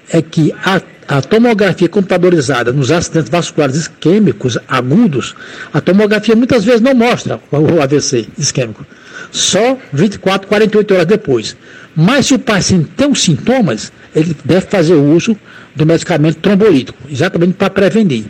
é 0.09 0.21
que 0.21 0.53
a, 0.63 0.81
a 1.07 1.21
tomografia 1.21 1.87
computadorizada 1.87 2.71
nos 2.71 2.91
acidentes 2.91 3.29
vasculares 3.29 3.75
isquêmicos 3.75 4.57
agudos, 4.67 5.35
a 5.73 5.79
tomografia 5.79 6.35
muitas 6.35 6.63
vezes 6.63 6.81
não 6.81 6.93
mostra 6.93 7.39
o 7.51 7.81
AVC 7.81 8.27
isquêmico, 8.37 8.85
só 9.31 9.77
24, 9.93 10.47
48 10.47 10.93
horas 10.93 11.05
depois. 11.05 11.55
Mas 11.95 12.27
se 12.27 12.33
o 12.35 12.39
paciente 12.39 12.89
tem 12.95 13.09
os 13.09 13.21
sintomas, 13.21 13.91
ele 14.15 14.35
deve 14.45 14.67
fazer 14.67 14.93
uso 14.93 15.37
do 15.75 15.85
medicamento 15.85 16.37
trombolítico, 16.37 16.97
exatamente 17.09 17.53
para 17.53 17.69
prevenir. 17.69 18.25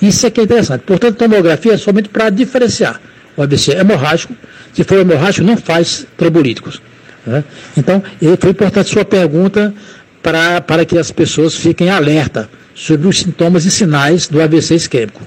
Isso 0.00 0.26
é 0.26 0.30
que 0.30 0.40
é 0.40 0.44
interessante. 0.44 0.82
Portanto, 0.82 1.16
tomografia 1.16 1.74
é 1.74 1.76
somente 1.76 2.08
para 2.08 2.30
diferenciar 2.30 3.00
o 3.36 3.42
AVC 3.42 3.72
hemorrágico. 3.72 4.34
Se 4.72 4.82
for 4.82 4.98
hemorrágico, 4.98 5.46
não 5.46 5.56
faz 5.56 6.06
trombolíticos. 6.16 6.82
Né? 7.26 7.44
Então, 7.76 8.02
foi 8.40 8.50
importante 8.50 8.90
sua 8.90 9.04
pergunta 9.04 9.74
para, 10.22 10.60
para 10.60 10.84
que 10.84 10.98
as 10.98 11.10
pessoas 11.10 11.54
fiquem 11.54 11.90
alerta 11.90 12.48
sobre 12.74 13.08
os 13.08 13.18
sintomas 13.18 13.64
e 13.64 13.70
sinais 13.70 14.28
do 14.28 14.40
AVC 14.40 14.74
isquêmico. 14.74 15.20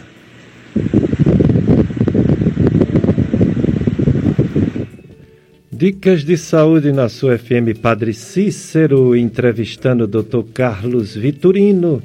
Dicas 5.71 6.23
de 6.23 6.37
saúde 6.37 6.93
na 6.93 7.09
sua 7.09 7.37
FM 7.37 7.77
Padre 7.81 8.13
Cícero, 8.13 9.13
entrevistando 9.13 10.05
o 10.05 10.07
Dr. 10.07 10.43
Carlos 10.53 11.15
Vitorino 11.15 12.01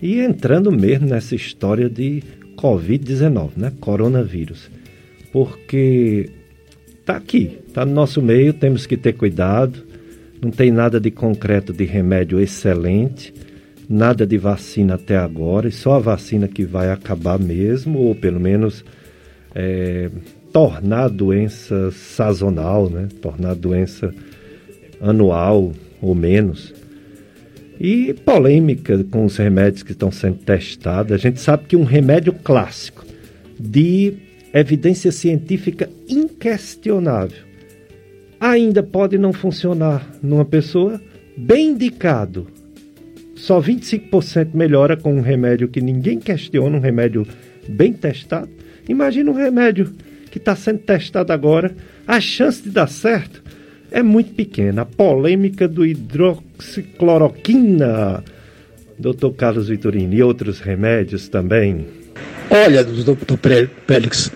e 0.00 0.18
entrando 0.18 0.72
mesmo 0.72 1.06
nessa 1.06 1.34
história 1.34 1.90
de 1.90 2.22
Covid-19, 2.56 3.50
né? 3.56 3.72
Coronavírus. 3.78 4.70
Porque 5.30 6.30
tá 7.04 7.16
aqui, 7.16 7.58
tá 7.72 7.84
no 7.84 7.92
nosso 7.92 8.22
meio, 8.22 8.52
temos 8.52 8.86
que 8.86 8.96
ter 8.96 9.12
cuidado. 9.14 9.82
Não 10.40 10.50
tem 10.50 10.70
nada 10.70 10.98
de 10.98 11.10
concreto 11.10 11.72
de 11.72 11.84
remédio 11.84 12.40
excelente, 12.40 13.32
nada 13.88 14.26
de 14.26 14.38
vacina 14.38 14.94
até 14.94 15.16
agora, 15.16 15.68
e 15.68 15.72
só 15.72 15.94
a 15.94 16.00
vacina 16.00 16.48
que 16.48 16.64
vai 16.64 16.90
acabar 16.90 17.38
mesmo, 17.38 17.98
ou 17.98 18.14
pelo 18.14 18.40
menos 18.40 18.84
é, 19.54 20.10
tornar 20.52 21.04
a 21.04 21.08
doença 21.08 21.90
sazonal, 21.92 22.90
né? 22.90 23.08
tornar 23.20 23.50
a 23.50 23.54
doença 23.54 24.12
anual 25.00 25.72
ou 26.00 26.14
menos. 26.14 26.74
E 27.80 28.14
polêmica 28.24 29.02
com 29.10 29.24
os 29.24 29.36
remédios 29.36 29.82
que 29.82 29.92
estão 29.92 30.10
sendo 30.10 30.38
testados. 30.38 31.12
A 31.12 31.16
gente 31.16 31.40
sabe 31.40 31.64
que 31.66 31.76
um 31.76 31.84
remédio 31.84 32.32
clássico 32.32 33.04
de 33.58 34.14
evidência 34.60 35.12
científica 35.12 35.88
inquestionável 36.08 37.52
ainda 38.42 38.82
pode 38.82 39.16
não 39.16 39.32
funcionar 39.32 40.04
numa 40.20 40.44
pessoa 40.44 41.00
bem 41.36 41.68
indicado. 41.68 42.48
Só 43.36 43.60
25% 43.60 44.48
melhora 44.52 44.96
com 44.96 45.14
um 45.14 45.20
remédio 45.20 45.68
que 45.68 45.80
ninguém 45.80 46.18
questiona, 46.18 46.76
um 46.76 46.80
remédio 46.80 47.24
bem 47.68 47.92
testado. 47.92 48.48
Imagina 48.88 49.30
um 49.30 49.34
remédio 49.34 49.92
que 50.28 50.38
está 50.38 50.56
sendo 50.56 50.80
testado 50.80 51.32
agora, 51.32 51.72
a 52.06 52.20
chance 52.20 52.62
de 52.62 52.70
dar 52.70 52.88
certo 52.88 53.44
é 53.92 54.02
muito 54.02 54.34
pequena. 54.34 54.82
A 54.82 54.86
polêmica 54.86 55.68
do 55.68 55.86
hidroxicloroquina, 55.86 58.24
doutor 58.98 59.34
Carlos 59.34 59.68
Vitorino, 59.68 60.14
e 60.14 60.22
outros 60.22 60.58
remédios 60.58 61.28
também. 61.28 62.01
Olha, 62.54 62.84
doutor 62.84 63.38
Pélix, 63.86 64.30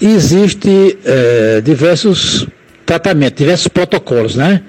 existe 0.00 0.96
é, 1.04 1.60
diversos 1.60 2.46
tratamentos, 2.86 3.36
diversos 3.36 3.66
protocolos, 3.66 4.36
né? 4.36 4.62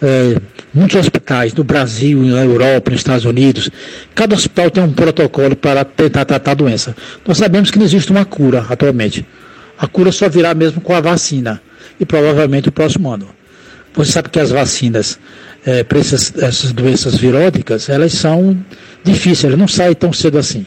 É, 0.00 0.36
muitos 0.72 0.94
hospitais 0.94 1.52
no 1.52 1.64
Brasil, 1.64 2.22
na 2.22 2.44
Europa, 2.44 2.92
nos 2.92 3.00
Estados 3.00 3.24
Unidos, 3.24 3.68
cada 4.14 4.36
hospital 4.36 4.70
tem 4.70 4.84
um 4.84 4.92
protocolo 4.92 5.56
para 5.56 5.84
tentar 5.84 6.24
tratar 6.24 6.52
a 6.52 6.54
doença. 6.54 6.94
Nós 7.26 7.38
sabemos 7.38 7.72
que 7.72 7.78
não 7.78 7.84
existe 7.84 8.12
uma 8.12 8.24
cura 8.24 8.64
atualmente. 8.68 9.26
A 9.76 9.88
cura 9.88 10.12
só 10.12 10.28
virá 10.28 10.54
mesmo 10.54 10.80
com 10.80 10.94
a 10.94 11.00
vacina 11.00 11.60
e 11.98 12.06
provavelmente 12.06 12.68
o 12.68 12.72
próximo 12.72 13.10
ano. 13.10 13.28
Você 13.94 14.12
sabe 14.12 14.28
que 14.28 14.38
as 14.38 14.50
vacinas 14.50 15.18
é, 15.66 15.82
para 15.82 15.98
essas, 15.98 16.32
essas 16.36 16.70
doenças 16.70 17.16
viróticas, 17.16 17.88
elas 17.88 18.12
são 18.12 18.56
difíceis, 19.02 19.46
elas 19.46 19.58
não 19.58 19.66
saem 19.66 19.94
tão 19.94 20.12
cedo 20.12 20.38
assim. 20.38 20.64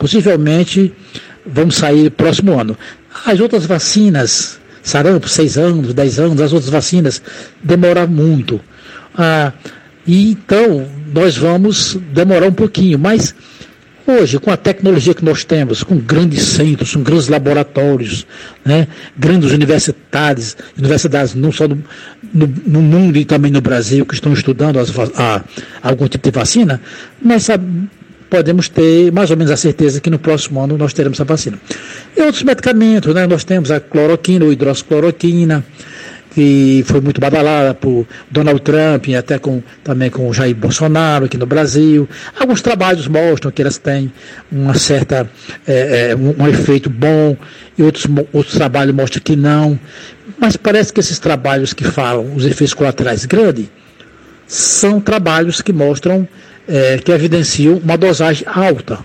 Possivelmente 0.00 0.92
vão 1.46 1.70
sair 1.70 2.10
próximo 2.10 2.58
ano. 2.58 2.76
As 3.26 3.38
outras 3.38 3.66
vacinas, 3.66 4.58
sarampo, 4.82 5.28
seis 5.28 5.58
anos, 5.58 5.92
dez 5.92 6.18
anos, 6.18 6.40
as 6.40 6.54
outras 6.54 6.70
vacinas 6.70 7.22
demoram 7.62 8.08
muito. 8.08 8.58
Ah, 9.14 9.52
e 10.06 10.30
então 10.32 10.88
nós 11.12 11.36
vamos 11.36 11.98
demorar 12.14 12.48
um 12.48 12.52
pouquinho, 12.52 12.98
mas 12.98 13.34
Hoje, 14.06 14.40
com 14.40 14.50
a 14.50 14.56
tecnologia 14.56 15.14
que 15.14 15.24
nós 15.24 15.44
temos, 15.44 15.84
com 15.84 15.96
grandes 15.96 16.42
centros, 16.42 16.94
com 16.94 17.02
grandes 17.02 17.28
laboratórios, 17.28 18.26
né, 18.64 18.88
grandes 19.16 19.52
universidades, 19.52 20.56
universidades 20.76 21.34
não 21.36 21.52
só 21.52 21.68
no, 21.68 21.80
no, 22.34 22.52
no 22.66 22.82
mundo 22.82 23.18
e 23.18 23.24
também 23.24 23.52
no 23.52 23.60
Brasil, 23.60 24.04
que 24.04 24.14
estão 24.14 24.32
estudando 24.32 24.80
as, 24.80 24.90
a, 25.16 25.44
algum 25.80 26.08
tipo 26.08 26.28
de 26.28 26.36
vacina, 26.36 26.80
nós 27.22 27.48
podemos 28.30 28.68
ter 28.68 29.12
mais 29.12 29.30
ou 29.30 29.36
menos 29.36 29.50
a 29.50 29.56
certeza 29.56 30.00
que 30.00 30.08
no 30.08 30.18
próximo 30.18 30.62
ano 30.62 30.78
nós 30.78 30.92
teremos 30.92 31.20
a 31.20 31.24
vacina. 31.24 31.58
E 32.16 32.22
outros 32.22 32.44
medicamentos, 32.44 33.12
né, 33.12 33.26
nós 33.26 33.42
temos 33.42 33.70
a 33.70 33.80
cloroquina, 33.80 34.44
ou 34.44 34.52
hidroxicloroquina, 34.52 35.64
que 36.32 36.84
foi 36.86 37.00
muito 37.00 37.20
badalada 37.20 37.74
por 37.74 38.06
Donald 38.30 38.60
Trump 38.62 39.08
e 39.08 39.16
até 39.16 39.38
com, 39.38 39.62
também 39.82 40.10
com 40.10 40.32
Jair 40.32 40.54
Bolsonaro 40.54 41.24
aqui 41.24 41.36
no 41.36 41.46
Brasil. 41.46 42.08
Alguns 42.38 42.62
trabalhos 42.62 43.08
mostram 43.08 43.50
que 43.50 43.60
elas 43.60 43.78
têm 43.78 44.12
uma 44.50 44.74
certa, 44.74 45.28
é, 45.66 46.10
é, 46.10 46.16
um, 46.16 46.42
um, 46.42 46.48
efeito 46.48 46.88
bom 46.88 47.36
e 47.76 47.82
outros, 47.82 48.06
outros 48.32 48.54
trabalhos 48.54 48.94
mostram 48.94 49.20
que 49.22 49.34
não. 49.34 49.78
Mas 50.38 50.56
parece 50.56 50.92
que 50.92 51.00
esses 51.00 51.18
trabalhos 51.18 51.72
que 51.72 51.84
falam 51.84 52.32
os 52.34 52.44
efeitos 52.44 52.74
colaterais 52.74 53.24
grandes 53.24 53.68
são 54.46 55.00
trabalhos 55.00 55.60
que 55.60 55.72
mostram, 55.72 56.26
é, 56.70 56.98
que 56.98 57.10
evidenciam 57.10 57.78
uma 57.78 57.98
dosagem 57.98 58.46
alta. 58.46 59.00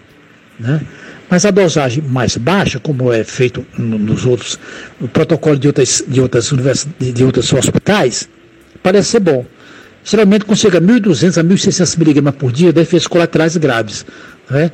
Né? 0.60 0.82
Mas 1.30 1.44
a 1.46 1.52
dosagem 1.52 2.04
mais 2.04 2.38
baixa, 2.38 2.80
como 2.80 3.12
é 3.12 3.24
feito 3.24 3.66
nos 3.78 4.26
outros, 4.26 4.60
no 5.02 5.08
protocolo 5.08 5.58
de 5.58 5.68
outras, 5.68 6.04
de 6.08 6.22
outras, 6.22 6.52
universidades, 6.52 7.14
de 7.14 7.24
outros 7.24 7.52
hospitais, 7.52 8.30
parece 8.84 9.10
ser 9.10 9.20
bom. 9.20 9.44
Geralmente, 10.04 10.44
a 10.44 10.46
1.200 10.48 11.40
a 11.40 11.44
1.600 11.44 11.98
miligramas 11.98 12.36
por 12.36 12.52
dia, 12.52 12.72
dá 12.72 12.82
efeitos 12.82 13.08
colaterais 13.08 13.58
graves. 13.58 14.06
Né? 14.48 14.72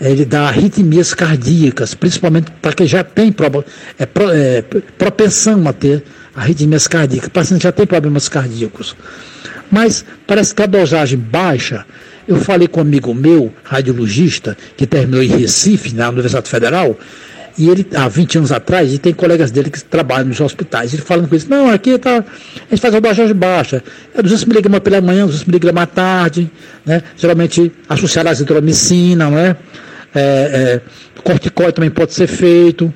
Ele 0.00 0.24
dá 0.24 0.48
arritmias 0.48 1.12
cardíacas, 1.12 1.92
principalmente 1.92 2.50
para 2.62 2.72
quem 2.72 2.86
já 2.86 3.04
tem 3.04 3.34
é, 3.98 4.08
é, 4.32 4.62
propensão 4.96 5.68
a 5.68 5.74
ter 5.74 6.02
arritmias 6.34 6.88
cardíacas. 6.88 7.28
O 7.28 7.30
paciente 7.30 7.62
já 7.64 7.72
tem 7.72 7.86
problemas 7.86 8.26
cardíacos. 8.26 8.96
Mas 9.70 10.02
parece 10.26 10.54
que 10.54 10.62
a 10.62 10.66
dosagem 10.66 11.18
baixa 11.18 11.84
eu 12.30 12.36
falei 12.36 12.68
com 12.68 12.78
um 12.78 12.82
amigo 12.82 13.12
meu, 13.12 13.52
radiologista, 13.64 14.56
que 14.76 14.86
terminou 14.86 15.20
em 15.20 15.26
Recife, 15.26 15.92
na 15.92 16.08
Universidade 16.08 16.48
Federal, 16.48 16.96
e 17.58 17.68
ele, 17.68 17.84
há 17.92 18.06
20 18.06 18.38
anos 18.38 18.52
atrás, 18.52 18.94
e 18.94 18.98
tem 18.98 19.12
colegas 19.12 19.50
dele 19.50 19.68
que 19.68 19.82
trabalham 19.82 20.28
nos 20.28 20.40
hospitais, 20.40 20.94
ele 20.94 21.02
falando 21.02 21.28
com 21.28 21.34
eles, 21.34 21.48
não, 21.48 21.68
aqui 21.68 21.98
tá, 21.98 22.18
a 22.18 22.70
gente 22.70 22.80
faz 22.80 22.94
a 22.94 23.00
dosagem 23.00 23.34
baixa, 23.34 23.82
é 24.14 24.22
200 24.22 24.44
miligramas 24.44 24.80
pela 24.80 25.00
manhã, 25.00 25.26
200 25.26 25.44
miligramas 25.44 25.82
à 25.82 25.86
tarde, 25.86 26.48
né? 26.86 27.02
geralmente 27.16 27.72
associado 27.88 28.28
à 28.28 28.30
azitromicina, 28.30 29.28
né? 29.28 29.56
É, 30.14 30.20
é, 30.20 30.80
corticóide 31.22 31.72
também 31.72 31.90
pode 31.90 32.14
ser 32.14 32.28
feito, 32.28 32.94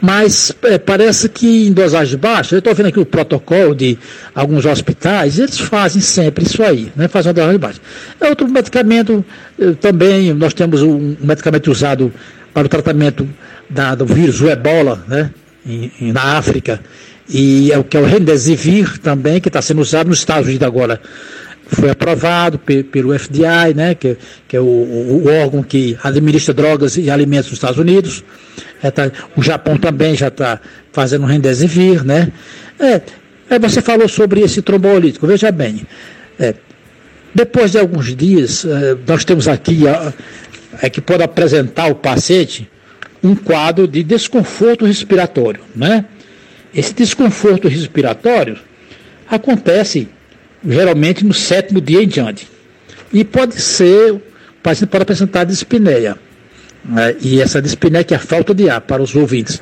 mas 0.00 0.52
é, 0.62 0.78
parece 0.78 1.28
que 1.28 1.66
em 1.68 1.72
dosagem 1.72 2.18
baixa, 2.18 2.54
eu 2.54 2.58
estou 2.58 2.74
vendo 2.74 2.86
aqui 2.86 3.00
o 3.00 3.06
protocolo 3.06 3.74
de 3.74 3.98
alguns 4.34 4.66
hospitais, 4.66 5.38
eles 5.38 5.58
fazem 5.58 6.02
sempre 6.02 6.44
isso 6.44 6.62
aí, 6.62 6.92
né? 6.94 7.08
fazem 7.08 7.30
uma 7.30 7.34
dosagem 7.34 7.58
baixa. 7.58 7.80
É 8.20 8.28
outro 8.28 8.48
medicamento, 8.48 9.24
eh, 9.58 9.72
também 9.80 10.34
nós 10.34 10.54
temos 10.54 10.82
um 10.82 11.16
medicamento 11.20 11.70
usado 11.70 12.12
para 12.52 12.66
o 12.66 12.68
tratamento 12.68 13.28
da, 13.68 13.94
do 13.94 14.06
vírus, 14.06 14.40
o 14.40 14.48
ebola, 14.48 15.04
né? 15.08 15.30
Em, 15.66 16.12
na 16.12 16.36
África, 16.38 16.80
e 17.28 17.72
é 17.72 17.78
o 17.78 17.82
que 17.82 17.96
é 17.96 18.00
o 18.00 18.04
Remdesivir 18.04 18.98
também, 18.98 19.40
que 19.40 19.48
está 19.48 19.60
sendo 19.60 19.80
usado 19.80 20.08
nos 20.08 20.20
Estados 20.20 20.46
Unidos 20.46 20.64
agora 20.64 21.00
foi 21.66 21.90
aprovado 21.90 22.58
pelo 22.58 23.18
FDI, 23.18 23.74
né, 23.74 23.94
que, 23.94 24.16
que 24.46 24.56
é 24.56 24.60
o, 24.60 24.64
o, 24.64 25.28
órgão 25.42 25.62
que 25.62 25.98
administra 26.02 26.54
drogas 26.54 26.96
e 26.96 27.10
alimentos 27.10 27.50
nos 27.50 27.58
Estados 27.58 27.78
Unidos. 27.78 28.22
Tá, 28.90 29.10
o 29.36 29.42
Japão 29.42 29.76
também 29.76 30.14
já 30.14 30.28
está 30.28 30.60
fazendo 30.92 31.26
remdesivir, 31.26 32.04
né? 32.04 32.32
É, 32.78 33.00
é, 33.48 33.58
você 33.58 33.80
falou 33.80 34.08
sobre 34.08 34.40
esse 34.40 34.62
trombolítico, 34.62 35.26
veja 35.26 35.50
bem. 35.50 35.86
É, 36.38 36.54
depois 37.34 37.72
de 37.72 37.78
alguns 37.78 38.14
dias, 38.14 38.64
é, 38.64 38.96
nós 39.06 39.24
temos 39.24 39.46
aqui 39.48 39.82
é 40.82 40.90
que 40.90 41.00
pode 41.00 41.22
apresentar 41.22 41.84
ao 41.84 41.94
paciente 41.94 42.68
um 43.22 43.34
quadro 43.34 43.88
de 43.88 44.02
desconforto 44.02 44.84
respiratório, 44.84 45.60
né? 45.74 46.04
Esse 46.74 46.92
desconforto 46.92 47.68
respiratório 47.68 48.58
acontece 49.28 50.08
geralmente 50.66 51.24
no 51.24 51.32
sétimo 51.32 51.80
dia 51.80 52.02
em 52.02 52.08
diante. 52.08 52.48
E 53.12 53.24
pode 53.24 53.60
ser, 53.60 54.12
o 54.12 54.22
paciente 54.62 54.90
pode 54.90 55.02
apresentar 55.02 55.44
dispneia. 55.44 56.18
Né? 56.88 57.16
E 57.20 57.40
essa 57.40 57.60
dispneia 57.60 58.04
que 58.04 58.14
é 58.14 58.16
a 58.16 58.20
falta 58.20 58.54
de 58.54 58.70
ar 58.70 58.80
para 58.80 59.02
os 59.02 59.14
ouvintes. 59.14 59.60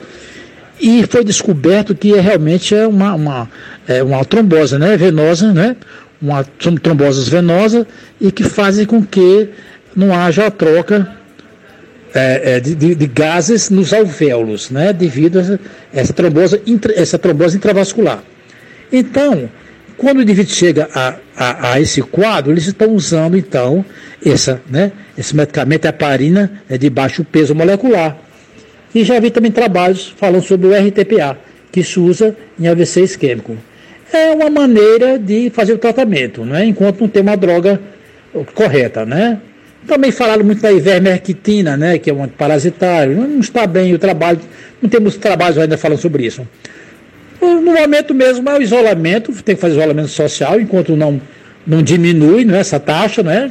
E 0.81 1.07
foi 1.07 1.25
descoberto 1.25 1.95
que 1.95 2.15
é, 2.15 2.21
realmente 2.21 2.75
é 2.75 2.87
uma, 2.87 3.15
uma, 3.15 3.51
é 3.87 4.03
uma 4.03 4.25
trombose 4.25 4.79
né? 4.79 4.97
venosa, 4.97 5.53
né? 5.53 5.77
uma 6.21 6.45
trombose 6.83 7.29
venosa, 7.31 7.87
e 8.21 8.33
que 8.33 8.45
fazem 8.45 8.87
com 8.87 9.05
que 9.05 9.49
não 9.95 10.13
haja 10.13 10.47
a 10.47 10.51
troca 10.51 11.09
é, 12.15 12.57
é, 12.57 12.61
de, 12.61 12.75
de, 12.75 12.95
de, 12.95 13.07
gases 13.07 13.71
nos 13.71 13.93
alvéolos, 13.93 14.71
né? 14.71 14.93
devido 14.93 15.39
a 15.39 15.43
essa, 15.43 15.61
essa, 15.93 16.13
trombose, 16.13 16.61
essa 16.95 17.19
trombose 17.19 17.57
intravascular. 17.57 18.23
Então, 18.93 19.51
quando 19.97 20.19
o 20.19 20.23
indivíduo 20.23 20.53
chega 20.53 20.89
a, 20.95 21.15
a, 21.37 21.73
a, 21.73 21.81
esse 21.81 22.03
quadro, 22.03 22.53
eles 22.53 22.67
estão 22.67 22.93
usando 22.93 23.37
então 23.37 23.85
essa, 24.25 24.61
né, 24.69 24.93
esse 25.17 25.35
medicamento, 25.35 25.87
a 25.87 25.89
heparina, 25.91 26.63
é 26.69 26.77
de 26.77 26.91
baixo 26.91 27.25
peso 27.25 27.55
molecular. 27.55 28.17
E 28.95 29.05
já 29.05 29.19
vi 29.19 29.31
também 29.31 29.51
trabalhos 29.51 30.15
falando 30.17 30.43
sobre 30.43 30.69
o 30.69 30.73
RTPA, 30.73 31.37
que 31.71 31.83
se 31.83 31.99
usa 31.99 32.37
em 32.59 32.69
AVC 32.69 33.03
isquêmico. 33.03 33.57
É 34.13 34.31
uma 34.31 34.49
maneira 34.49 35.19
de 35.19 35.51
fazer 35.51 35.73
o 35.73 35.79
tratamento, 35.79 36.45
né, 36.45 36.65
enquanto 36.65 37.01
não 37.01 37.09
tem 37.09 37.23
uma 37.23 37.37
droga 37.37 37.81
correta. 38.55 39.05
Né? 39.05 39.39
Também 39.87 40.11
falaram 40.11 40.45
muito 40.45 40.63
da 40.63 40.73
ivermectina, 40.73 41.77
né, 41.77 41.99
que 41.99 42.11
é 42.11 42.15
um 42.15 42.27
parasitário. 42.29 43.17
Não 43.17 43.41
está 43.41 43.67
bem 43.67 43.93
o 43.93 43.99
trabalho, 43.99 44.41
não 44.81 44.89
temos 44.89 45.17
trabalhos 45.17 45.59
ainda 45.59 45.77
falando 45.77 45.99
sobre 45.99 46.27
isso. 46.27 46.47
No 47.45 47.73
momento 47.73 48.15
mesmo 48.15 48.49
é 48.49 48.59
o 48.59 48.63
isolamento, 48.63 49.33
tem 49.43 49.55
que 49.55 49.61
fazer 49.61 49.77
isolamento 49.77 50.09
social, 50.09 50.61
enquanto 50.61 50.97
não, 50.97 51.21
não 51.67 51.83
diminui 51.83 52.45
né, 52.45 52.61
essa 52.61 52.81
taxa, 52.81 53.23
né, 53.23 53.49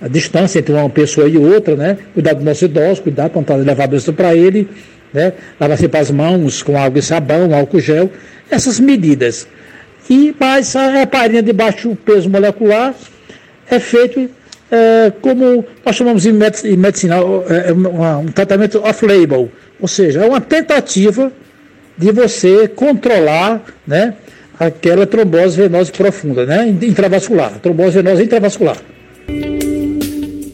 a 0.00 0.08
distância 0.08 0.58
entre 0.58 0.72
uma 0.72 0.90
pessoa 0.90 1.28
e 1.28 1.36
outra, 1.36 1.76
né, 1.76 1.98
cuidar 2.12 2.34
do 2.34 2.44
nosso 2.44 2.64
idoso, 2.64 3.02
cuidar 3.02 3.30
quando 3.30 3.44
está 3.44 3.56
levar 3.56 3.86
doença 3.86 4.12
para 4.12 4.34
ele, 4.34 4.68
né, 5.12 5.32
lavar 5.60 5.78
sempre 5.78 6.00
as 6.00 6.10
mãos 6.10 6.62
com 6.62 6.78
água 6.78 6.98
e 6.98 7.02
sabão, 7.02 7.54
álcool 7.54 7.80
gel, 7.80 8.10
essas 8.50 8.80
medidas. 8.80 9.46
E, 10.10 10.34
mas 10.38 10.74
a 10.76 11.02
heparina 11.02 11.42
de 11.42 11.52
baixo 11.52 11.96
peso 12.04 12.28
molecular 12.28 12.94
é 13.70 13.78
feito 13.78 14.28
é, 14.70 15.12
como 15.20 15.64
nós 15.84 15.94
chamamos 15.94 16.26
em 16.26 16.32
medicina, 16.32 17.16
é, 17.16 17.72
um, 17.72 18.20
um 18.20 18.26
tratamento 18.26 18.82
off-label, 18.82 19.50
ou 19.80 19.88
seja, 19.88 20.24
é 20.24 20.28
uma 20.28 20.40
tentativa 20.40 21.32
de 21.96 22.12
você 22.12 22.68
controlar 22.68 23.62
né, 23.86 24.14
aquela 24.58 25.06
trombose 25.06 25.56
venosa 25.62 25.92
profunda, 25.92 26.44
né, 26.44 26.68
intravascular, 26.82 27.58
trombose 27.60 28.02
venosa 28.02 28.22
intravascular. 28.22 28.76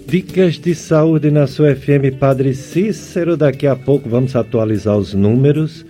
Dicas 0.07 0.59
de 0.59 0.75
saúde 0.75 1.31
na 1.31 1.47
sua 1.47 1.75
FM 1.77 2.19
Padre 2.19 2.53
Cícero. 2.53 3.37
Daqui 3.37 3.65
a 3.67 3.77
pouco 3.77 4.09
vamos 4.09 4.35
atualizar 4.35 4.97
os 4.97 5.15
números 5.15 5.87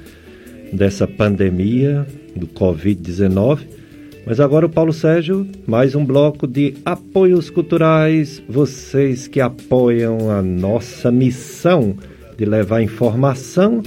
dessa 0.71 1.07
pandemia 1.07 2.07
do 2.37 2.47
Covid-19. 2.47 3.61
Mas 4.27 4.39
agora 4.39 4.67
o 4.67 4.69
Paulo 4.69 4.93
Sérgio, 4.93 5.49
mais 5.67 5.95
um 5.95 6.05
bloco 6.05 6.47
de 6.47 6.75
apoios 6.85 7.49
culturais. 7.49 8.43
Vocês 8.47 9.27
que 9.27 9.41
apoiam 9.41 10.31
a 10.31 10.43
nossa 10.43 11.11
missão 11.11 11.97
de 12.37 12.45
levar 12.45 12.83
informação 12.83 13.83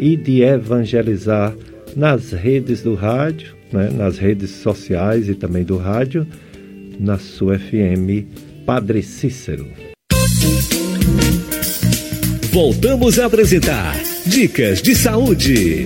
e 0.00 0.16
de 0.16 0.42
evangelizar 0.42 1.54
nas 1.94 2.32
redes 2.32 2.82
do 2.82 2.94
rádio, 2.94 3.54
né, 3.70 3.90
nas 3.90 4.16
redes 4.16 4.50
sociais 4.50 5.28
e 5.28 5.34
também 5.34 5.62
do 5.62 5.76
rádio, 5.76 6.26
na 6.98 7.18
sua 7.18 7.58
FM 7.58 8.26
Padre 8.64 9.02
Cícero. 9.02 9.66
Voltamos 12.50 13.18
a 13.18 13.26
apresentar 13.26 13.94
Dicas 14.26 14.80
de 14.80 14.94
Saúde. 14.94 15.84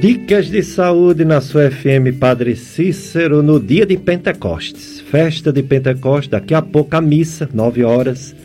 Dicas 0.00 0.48
de 0.48 0.62
saúde 0.62 1.24
na 1.24 1.40
sua 1.40 1.70
FM 1.70 2.16
Padre 2.20 2.54
Cícero 2.54 3.42
no 3.42 3.58
dia 3.58 3.84
de 3.84 3.96
Pentecostes. 3.96 4.97
Festa 5.10 5.50
de 5.50 5.62
Pentecostes, 5.62 6.28
daqui 6.28 6.52
a 6.52 6.60
pouco 6.60 6.94
a 6.94 7.00
missa, 7.00 7.48
nove 7.54 7.82
horas. 7.82 8.36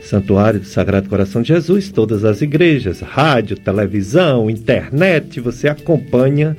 Santuário 0.00 0.60
do 0.60 0.66
Sagrado 0.66 1.08
Coração 1.08 1.42
de 1.42 1.48
Jesus, 1.48 1.90
todas 1.90 2.24
as 2.24 2.40
igrejas, 2.40 3.00
rádio, 3.00 3.56
televisão, 3.56 4.48
internet, 4.48 5.40
você 5.40 5.66
acompanha 5.66 6.56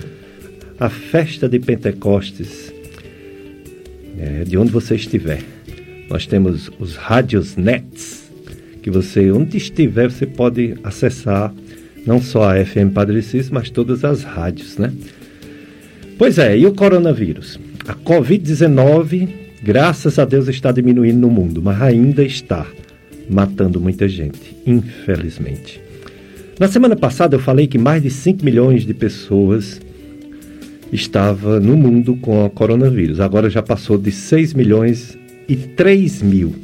a 0.77 0.89
festa 0.89 1.47
de 1.47 1.59
Pentecostes, 1.59 2.73
é, 4.19 4.43
de 4.43 4.57
onde 4.57 4.71
você 4.71 4.95
estiver. 4.95 5.41
Nós 6.09 6.25
temos 6.25 6.69
os 6.77 6.97
rádios 6.97 7.55
nets, 7.55 8.29
que 8.81 8.89
você, 8.91 9.31
onde 9.31 9.55
estiver, 9.55 10.11
você 10.11 10.25
pode 10.25 10.75
acessar 10.83 11.53
não 12.05 12.21
só 12.21 12.51
a 12.51 12.65
FM 12.65 12.93
Padre 12.93 13.21
Cícero, 13.21 13.53
mas 13.53 13.69
todas 13.69 14.03
as 14.03 14.23
rádios, 14.23 14.77
né? 14.77 14.91
Pois 16.17 16.37
é, 16.39 16.57
e 16.57 16.65
o 16.65 16.73
coronavírus? 16.73 17.59
A 17.87 17.93
Covid-19, 17.93 19.44
graças 19.65 20.19
a 20.19 20.25
Deus, 20.25 20.47
está 20.47 20.71
diminuindo 20.71 21.21
no 21.21 21.29
mundo, 21.29 21.59
mas 21.59 21.81
ainda 21.81 22.23
está 22.23 22.67
matando 23.27 23.81
muita 23.81 24.07
gente, 24.07 24.55
infelizmente. 24.63 25.81
Na 26.59 26.67
semana 26.67 26.95
passada 26.95 27.35
eu 27.35 27.39
falei 27.39 27.65
que 27.65 27.79
mais 27.79 28.03
de 28.03 28.11
5 28.11 28.45
milhões 28.45 28.85
de 28.85 28.93
pessoas 28.93 29.81
estava 30.93 31.59
no 31.59 31.75
mundo 31.75 32.15
com 32.17 32.45
o 32.45 32.49
coronavírus. 32.51 33.19
Agora 33.19 33.49
já 33.49 33.63
passou 33.63 33.97
de 33.97 34.11
6 34.11 34.53
milhões 34.53 35.17
e 35.49 35.55
3 35.55 36.21
mil. 36.21 36.55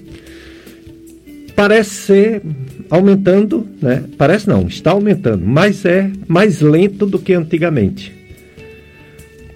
Parece 1.56 1.90
ser 1.90 2.42
aumentando, 2.88 3.66
né? 3.82 4.04
Parece 4.16 4.48
não, 4.48 4.68
está 4.68 4.92
aumentando, 4.92 5.44
mas 5.44 5.86
é 5.86 6.12
mais 6.28 6.62
lento 6.62 7.08
do 7.08 7.18
que 7.18 7.34
antigamente. 7.34 8.21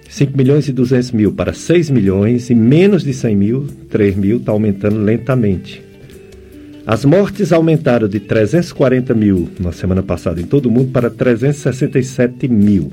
5 0.08 0.36
milhões 0.36 0.68
e 0.68 0.72
200 0.72 1.12
mil 1.12 1.32
para 1.32 1.52
6 1.52 1.90
milhões 1.90 2.50
e 2.50 2.54
menos 2.54 3.02
de 3.02 3.12
100 3.12 3.36
mil, 3.36 3.66
3 3.90 4.16
mil, 4.16 4.36
está 4.38 4.52
aumentando 4.52 5.02
lentamente. 5.02 5.82
As 6.86 7.04
mortes 7.04 7.52
aumentaram 7.52 8.06
de 8.08 8.20
340 8.20 9.12
mil 9.12 9.48
na 9.58 9.72
semana 9.72 10.02
passada 10.02 10.40
em 10.40 10.44
todo 10.44 10.66
o 10.66 10.70
mundo 10.70 10.92
para 10.92 11.10
367 11.10 12.46
mil. 12.46 12.92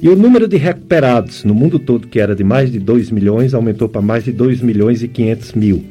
E 0.00 0.08
o 0.08 0.14
número 0.14 0.46
de 0.46 0.56
recuperados 0.56 1.42
no 1.42 1.52
mundo 1.52 1.80
todo, 1.80 2.06
que 2.06 2.20
era 2.20 2.36
de 2.36 2.44
mais 2.44 2.70
de 2.70 2.78
2 2.78 3.10
milhões, 3.10 3.54
aumentou 3.54 3.88
para 3.88 4.00
mais 4.00 4.24
de 4.24 4.30
2 4.30 4.60
milhões 4.60 5.02
e 5.02 5.08
500 5.08 5.52
mil. 5.54 5.84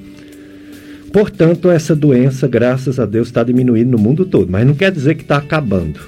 Portanto, 1.11 1.69
essa 1.69 1.93
doença, 1.93 2.47
graças 2.47 2.99
a 2.99 3.05
Deus, 3.05 3.27
está 3.27 3.43
diminuindo 3.43 3.91
no 3.91 3.97
mundo 3.97 4.25
todo, 4.25 4.49
mas 4.49 4.65
não 4.65 4.73
quer 4.73 4.91
dizer 4.91 5.15
que 5.15 5.23
está 5.23 5.37
acabando. 5.37 5.99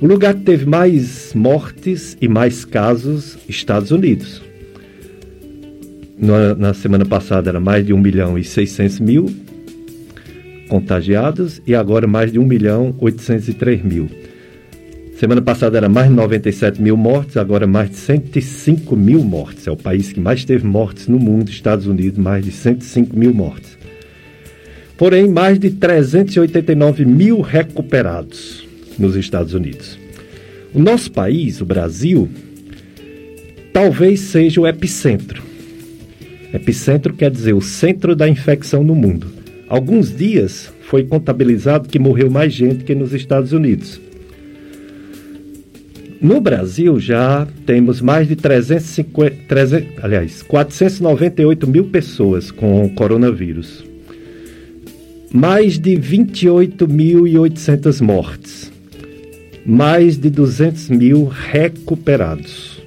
O 0.00 0.06
lugar 0.06 0.32
que 0.32 0.40
teve 0.40 0.64
mais 0.64 1.34
mortes 1.34 2.16
e 2.22 2.26
mais 2.26 2.64
casos, 2.64 3.36
Estados 3.46 3.90
Unidos. 3.90 4.40
Na, 6.18 6.54
na, 6.54 6.72
semana 6.72 7.04
passada 7.04 7.50
era 7.50 7.60
mais 7.60 7.84
de 7.84 7.92
1 7.92 7.98
milhão 7.98 8.38
e 8.38 8.44
600 8.44 8.98
mil 9.00 9.30
contagiados 10.68 11.60
e 11.66 11.74
agora 11.74 12.06
mais 12.06 12.32
de 12.32 12.38
1 12.38 12.46
milhão 12.46 12.94
e 12.98 13.04
803 13.04 13.82
mil. 13.82 14.08
Semana 15.16 15.42
passada 15.42 15.76
era 15.76 15.88
mais 15.88 16.08
de 16.08 16.14
97 16.14 16.80
mil 16.80 16.96
mortes, 16.96 17.36
agora 17.36 17.66
mais 17.66 17.90
de 17.90 17.96
105 17.96 18.96
mil 18.96 19.22
mortes. 19.22 19.66
É 19.66 19.70
o 19.70 19.76
país 19.76 20.14
que 20.14 20.20
mais 20.20 20.46
teve 20.46 20.66
mortes 20.66 21.08
no 21.08 21.18
mundo, 21.18 21.50
Estados 21.50 21.86
Unidos, 21.86 22.18
mais 22.18 22.42
de 22.42 22.52
105 22.52 23.14
mil 23.14 23.34
mortes. 23.34 23.76
Porém, 24.96 25.28
mais 25.28 25.58
de 25.58 25.70
389 25.70 27.04
mil 27.04 27.42
recuperados 27.42 28.69
nos 28.98 29.16
Estados 29.16 29.54
Unidos. 29.54 29.98
O 30.72 30.78
nosso 30.78 31.10
país, 31.10 31.60
o 31.60 31.64
Brasil, 31.64 32.28
talvez 33.72 34.20
seja 34.20 34.60
o 34.60 34.66
epicentro. 34.66 35.42
Epicentro 36.52 37.14
quer 37.14 37.30
dizer 37.30 37.52
o 37.52 37.60
centro 37.60 38.16
da 38.16 38.28
infecção 38.28 38.82
no 38.82 38.94
mundo. 38.94 39.28
Alguns 39.68 40.16
dias 40.16 40.72
foi 40.82 41.04
contabilizado 41.04 41.88
que 41.88 41.98
morreu 41.98 42.28
mais 42.28 42.52
gente 42.52 42.82
que 42.82 42.94
nos 42.94 43.12
Estados 43.12 43.52
Unidos. 43.52 44.00
No 46.20 46.40
Brasil 46.40 46.98
já 47.00 47.46
temos 47.64 48.02
mais 48.02 48.28
de 48.28 48.36
350, 48.36 49.36
300, 49.48 50.04
aliás, 50.04 50.42
498 50.42 51.66
mil 51.66 51.84
pessoas 51.84 52.50
com 52.50 52.86
coronavírus. 52.90 53.82
Mais 55.32 55.78
de 55.78 55.92
28.800 55.92 58.02
mortes. 58.02 58.59
Mais 59.64 60.16
de 60.16 60.30
200 60.30 60.88
mil 60.88 61.26
recuperados. 61.26 62.82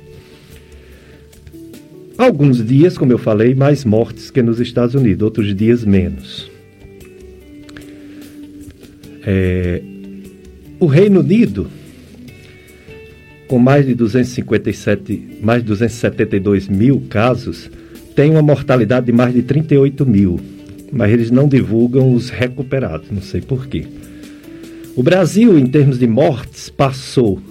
Alguns 2.18 2.66
dias, 2.66 2.98
como 2.98 3.12
eu 3.12 3.18
falei, 3.18 3.56
mais 3.56 3.84
mortes 3.86 4.30
que 4.30 4.42
nos 4.42 4.60
Estados 4.60 4.96
Unidos, 4.96 5.24
outros 5.24 5.56
dias 5.56 5.84
menos. 5.84 6.52
É, 9.26 9.82
o 10.80 10.86
Reino 10.86 11.22
Unido 11.22 11.70
com 13.54 13.60
mais 13.60 13.86
de 13.86 13.94
257, 13.94 15.38
mais 15.40 15.62
de 15.62 15.68
272 15.68 16.68
mil 16.68 17.04
casos, 17.08 17.70
tem 18.16 18.32
uma 18.32 18.42
mortalidade 18.42 19.06
de 19.06 19.12
mais 19.12 19.32
de 19.32 19.44
38 19.44 20.06
mil, 20.08 20.40
mas 20.92 21.12
eles 21.12 21.30
não 21.30 21.48
divulgam 21.48 22.16
os 22.16 22.32
recuperados, 22.32 23.12
não 23.12 23.22
sei 23.22 23.42
porquê. 23.42 23.86
O 24.96 25.02
Brasil, 25.02 25.58
em 25.58 25.66
termos 25.66 25.98
de 25.98 26.08
mortes, 26.08 26.70
passou 26.70 27.42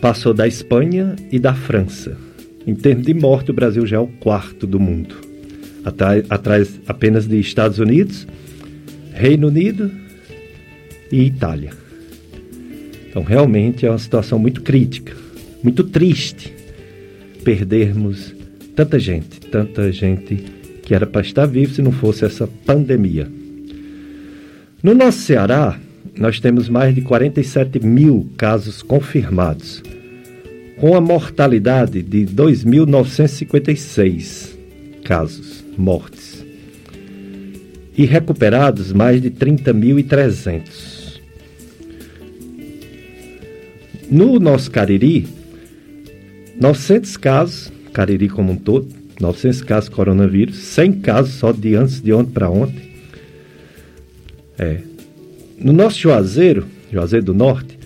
passou 0.00 0.32
da 0.32 0.48
Espanha 0.48 1.14
e 1.30 1.38
da 1.38 1.54
França. 1.54 2.16
Em 2.66 2.74
termos 2.74 3.06
de 3.06 3.14
morte, 3.14 3.50
o 3.50 3.54
Brasil 3.54 3.86
já 3.86 3.96
é 3.96 4.00
o 4.00 4.06
quarto 4.06 4.66
do 4.66 4.80
mundo, 4.80 5.14
atrás, 5.84 6.24
atrás 6.30 6.80
apenas 6.86 7.26
de 7.26 7.38
Estados 7.38 7.78
Unidos, 7.78 8.26
Reino 9.12 9.48
Unido 9.48 9.90
e 11.12 11.24
Itália. 11.24 11.72
Então, 13.08 13.22
realmente 13.22 13.84
é 13.84 13.90
uma 13.90 13.98
situação 13.98 14.38
muito 14.38 14.62
crítica, 14.62 15.14
muito 15.62 15.84
triste 15.84 16.54
perdermos 17.44 18.34
tanta 18.76 18.98
gente, 18.98 19.40
tanta 19.40 19.90
gente 19.90 20.36
que 20.82 20.94
era 20.94 21.06
para 21.06 21.20
estar 21.20 21.46
vivo 21.46 21.74
se 21.74 21.82
não 21.82 21.92
fosse 21.92 22.24
essa 22.24 22.46
pandemia. 22.64 23.30
No 24.82 24.94
nosso 24.94 25.18
Ceará, 25.18 25.78
nós 26.16 26.40
temos 26.40 26.68
mais 26.68 26.92
de 26.94 27.00
47 27.00 27.84
mil 27.84 28.28
casos 28.36 28.82
confirmados, 28.82 29.82
com 30.78 30.94
a 30.94 31.00
mortalidade 31.00 32.02
de 32.02 32.26
2.956 32.26 34.50
casos, 35.04 35.64
mortes, 35.76 36.44
e 37.96 38.04
recuperados 38.04 38.92
mais 38.92 39.22
de 39.22 39.30
30.300. 39.30 40.90
No 44.10 44.40
nosso 44.40 44.70
Cariri, 44.70 45.26
900 46.60 47.16
casos, 47.16 47.72
Cariri 47.92 48.28
como 48.28 48.52
um 48.52 48.56
todo, 48.56 48.88
900 49.20 49.62
casos 49.62 49.88
coronavírus, 49.88 50.56
100 50.56 51.00
casos 51.00 51.34
só 51.34 51.52
de 51.52 51.74
antes 51.74 52.00
de 52.00 52.12
ontem 52.12 52.32
para 52.32 52.50
ontem. 52.50 52.90
É. 54.58 54.89
No 55.60 55.74
nosso 55.74 55.98
Juazeiro, 55.98 56.66
Juazeiro 56.90 57.26
do 57.26 57.34
Norte, 57.34 57.78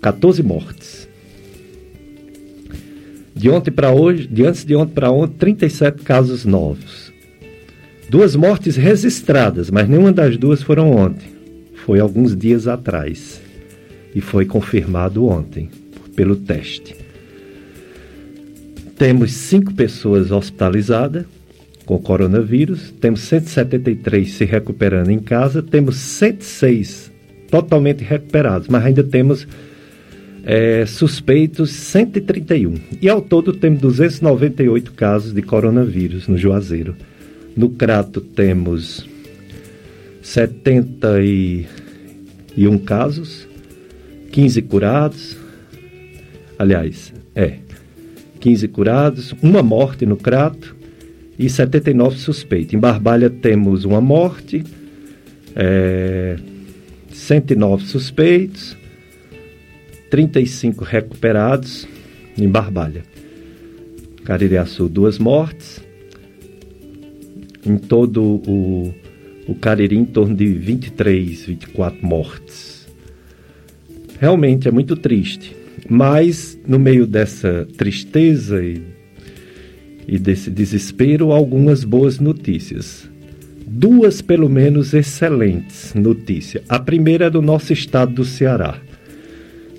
14 0.00 0.42
mortes. 0.42 1.06
De 3.36 3.50
ontem 3.50 3.70
para 3.70 3.92
hoje, 3.92 4.26
de 4.26 4.46
antes 4.46 4.64
de 4.64 4.74
ontem 4.74 4.94
para 4.94 5.10
ontem, 5.10 5.36
37 5.36 6.02
casos 6.02 6.46
novos. 6.46 7.12
Duas 8.08 8.34
mortes 8.34 8.76
registradas, 8.76 9.70
mas 9.70 9.86
nenhuma 9.86 10.12
das 10.12 10.38
duas 10.38 10.62
foram 10.62 10.90
ontem. 10.90 11.28
Foi 11.84 12.00
alguns 12.00 12.34
dias 12.34 12.66
atrás 12.66 13.38
e 14.14 14.22
foi 14.22 14.46
confirmado 14.46 15.26
ontem 15.26 15.68
pelo 16.16 16.36
teste. 16.36 16.96
Temos 18.96 19.32
cinco 19.32 19.74
pessoas 19.74 20.30
hospitalizadas 20.30 21.26
com 21.88 21.98
coronavírus, 21.98 22.92
temos 23.00 23.22
173 23.22 24.30
se 24.30 24.44
recuperando 24.44 25.10
em 25.10 25.18
casa, 25.18 25.62
temos 25.62 25.96
106 25.96 27.10
totalmente 27.50 28.04
recuperados, 28.04 28.68
mas 28.68 28.84
ainda 28.84 29.02
temos 29.02 29.48
é, 30.44 30.84
suspeitos 30.84 31.70
131. 31.70 32.74
E 33.00 33.08
ao 33.08 33.22
todo 33.22 33.54
temos 33.54 33.80
298 33.80 34.92
casos 34.92 35.32
de 35.32 35.40
coronavírus 35.40 36.28
no 36.28 36.36
Juazeiro. 36.36 36.94
No 37.56 37.70
Crato 37.70 38.20
temos 38.20 39.08
71 40.20 41.66
casos, 42.84 43.48
15 44.30 44.60
curados, 44.60 45.38
aliás, 46.58 47.14
é, 47.34 47.54
15 48.40 48.68
curados, 48.68 49.34
uma 49.40 49.62
morte 49.62 50.04
no 50.04 50.18
Crato 50.18 50.76
e 51.38 51.48
79 51.48 52.18
suspeitos. 52.18 52.74
Em 52.74 52.78
Barbalha 52.78 53.30
temos 53.30 53.84
uma 53.84 54.00
morte, 54.00 54.64
é, 55.54 56.36
109 57.12 57.86
suspeitos, 57.86 58.76
35 60.10 60.84
recuperados 60.84 61.86
em 62.36 62.48
Barbalha. 62.48 63.02
Caririaçu, 64.24 64.88
duas 64.88 65.18
mortes. 65.18 65.80
Em 67.64 67.76
todo 67.76 68.22
o, 68.22 68.94
o 69.46 69.54
Cariri, 69.54 69.96
em 69.96 70.04
torno 70.04 70.34
de 70.34 70.46
23, 70.46 71.46
24 71.46 72.06
mortes. 72.06 72.86
Realmente 74.18 74.68
é 74.68 74.70
muito 74.70 74.96
triste. 74.96 75.54
Mas, 75.88 76.58
no 76.66 76.78
meio 76.78 77.06
dessa 77.06 77.66
tristeza 77.76 78.62
e, 78.62 78.82
e 80.08 80.18
desse 80.18 80.50
desespero, 80.50 81.32
algumas 81.32 81.84
boas 81.84 82.18
notícias. 82.18 83.08
Duas, 83.66 84.22
pelo 84.22 84.48
menos, 84.48 84.94
excelentes 84.94 85.92
notícias. 85.92 86.64
A 86.66 86.78
primeira 86.78 87.26
é 87.26 87.30
do 87.30 87.42
nosso 87.42 87.74
estado 87.74 88.14
do 88.14 88.24
Ceará. 88.24 88.78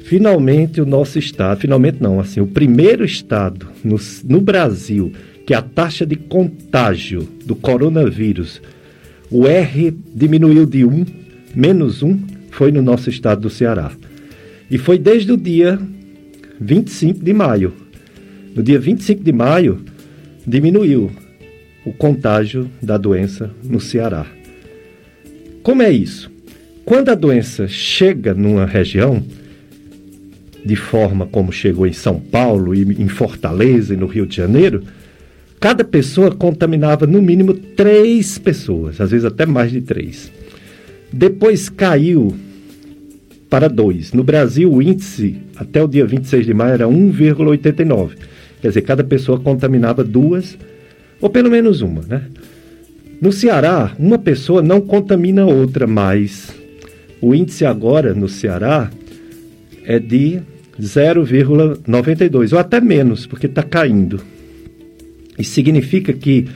Finalmente, 0.03 0.79
o 0.79 0.85
nosso 0.85 1.17
estado, 1.17 1.61
finalmente 1.61 1.97
não, 1.99 2.19
assim, 2.19 2.39
o 2.39 2.47
primeiro 2.47 3.03
estado 3.03 3.67
no, 3.83 3.97
no 4.23 4.39
Brasil 4.39 5.11
que 5.47 5.53
a 5.55 5.63
taxa 5.63 6.05
de 6.05 6.15
contágio 6.15 7.27
do 7.43 7.55
coronavírus, 7.55 8.61
o 9.31 9.47
R 9.47 9.97
diminuiu 10.13 10.67
de 10.67 10.85
1, 10.85 11.05
menos 11.55 12.03
1, 12.03 12.19
foi 12.51 12.71
no 12.71 12.83
nosso 12.83 13.09
estado 13.09 13.41
do 13.41 13.49
Ceará. 13.49 13.91
E 14.69 14.77
foi 14.77 14.99
desde 14.99 15.31
o 15.31 15.37
dia 15.37 15.79
25 16.61 17.23
de 17.23 17.33
maio. 17.33 17.73
No 18.55 18.61
dia 18.61 18.79
25 18.79 19.23
de 19.23 19.31
maio, 19.31 19.83
diminuiu 20.49 21.11
o 21.85 21.93
contágio 21.93 22.69
da 22.81 22.97
doença 22.97 23.51
no 23.63 23.79
Ceará. 23.79 24.25
Como 25.61 25.83
é 25.83 25.91
isso? 25.91 26.31
Quando 26.83 27.09
a 27.09 27.15
doença 27.15 27.67
chega 27.67 28.33
numa 28.33 28.65
região, 28.65 29.23
de 30.65 30.75
forma 30.75 31.27
como 31.27 31.51
chegou 31.51 31.85
em 31.85 31.93
São 31.93 32.19
Paulo 32.19 32.73
e 32.73 32.81
em 32.81 33.07
Fortaleza 33.07 33.93
e 33.93 33.97
no 33.97 34.07
Rio 34.07 34.25
de 34.25 34.35
Janeiro, 34.35 34.83
cada 35.59 35.83
pessoa 35.83 36.31
contaminava 36.31 37.05
no 37.05 37.21
mínimo 37.21 37.53
três 37.53 38.39
pessoas, 38.39 38.99
às 38.99 39.11
vezes 39.11 39.25
até 39.25 39.45
mais 39.45 39.71
de 39.71 39.81
três. 39.81 40.31
Depois 41.13 41.69
caiu 41.69 42.35
para 43.49 43.67
2. 43.67 44.13
No 44.13 44.23
Brasil, 44.23 44.71
o 44.71 44.81
índice 44.81 45.37
até 45.55 45.83
o 45.83 45.87
dia 45.87 46.05
26 46.05 46.45
de 46.45 46.53
maio 46.53 46.73
era 46.73 46.87
1,89. 46.87 48.11
Quer 48.61 48.69
dizer, 48.69 48.81
cada 48.81 49.03
pessoa 49.03 49.39
contaminava 49.39 50.03
duas, 50.03 50.57
ou 51.21 51.29
pelo 51.29 51.49
menos 51.49 51.81
uma, 51.81 52.01
né? 52.01 52.23
No 53.21 53.31
Ceará, 53.31 53.93
uma 53.99 54.17
pessoa 54.17 54.61
não 54.61 54.79
contamina 54.79 55.45
outra 55.45 55.85
mais. 55.85 56.53
O 57.21 57.35
índice 57.35 57.65
agora 57.65 58.13
no 58.13 58.29
Ceará 58.29 58.89
é 59.85 59.99
de 59.99 60.39
0,92, 60.79 62.53
ou 62.53 62.59
até 62.59 62.79
menos, 62.79 63.25
porque 63.25 63.45
está 63.45 63.61
caindo. 63.61 64.21
Isso 65.37 65.51
significa 65.51 66.13
que 66.13 66.47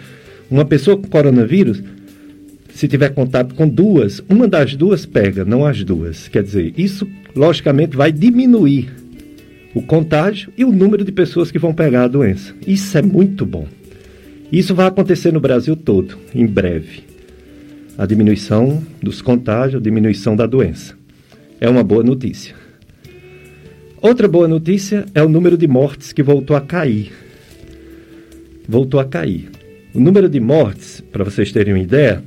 uma 0.49 0.63
pessoa 0.63 0.97
com 0.97 1.07
coronavírus 1.07 1.83
se 2.73 2.87
tiver 2.87 3.09
contato 3.09 3.53
com 3.53 3.67
duas, 3.67 4.21
uma 4.27 4.47
das 4.47 4.75
duas 4.75 5.05
pega, 5.05 5.45
não 5.45 5.65
as 5.65 5.83
duas. 5.83 6.27
Quer 6.27 6.43
dizer, 6.43 6.73
isso 6.75 7.07
logicamente 7.35 7.95
vai 7.95 8.11
diminuir 8.11 9.02
o 9.73 9.81
contágio 9.81 10.51
e 10.57 10.63
o 10.63 10.71
número 10.71 11.03
de 11.03 11.11
pessoas 11.11 11.49
que 11.49 11.59
vão 11.59 11.73
pegar 11.73 12.03
a 12.03 12.07
doença. 12.07 12.53
Isso 12.65 12.97
é 12.97 13.01
muito 13.01 13.45
bom. 13.45 13.67
Isso 14.51 14.75
vai 14.75 14.85
acontecer 14.85 15.33
no 15.33 15.39
Brasil 15.39 15.75
todo, 15.75 16.17
em 16.33 16.45
breve. 16.45 17.03
A 17.97 18.05
diminuição 18.05 18.83
dos 19.01 19.21
contágios, 19.21 19.81
a 19.81 19.83
diminuição 19.83 20.35
da 20.35 20.45
doença. 20.45 20.95
É 21.59 21.67
uma 21.67 21.83
boa 21.83 22.03
notícia. 22.03 22.55
Outra 23.99 24.27
boa 24.27 24.47
notícia 24.47 25.05
é 25.15 25.23
o 25.23 25.29
número 25.29 25.57
de 25.57 25.67
mortes 25.67 26.11
que 26.11 26.21
voltou 26.21 26.55
a 26.55 26.61
cair. 26.61 27.11
Voltou 28.67 28.99
a 28.99 29.05
cair. 29.05 29.49
O 29.93 29.99
número 29.99 30.29
de 30.29 30.39
mortes, 30.39 31.01
para 31.01 31.23
vocês 31.23 31.51
terem 31.51 31.73
uma 31.73 31.79
ideia, 31.79 32.23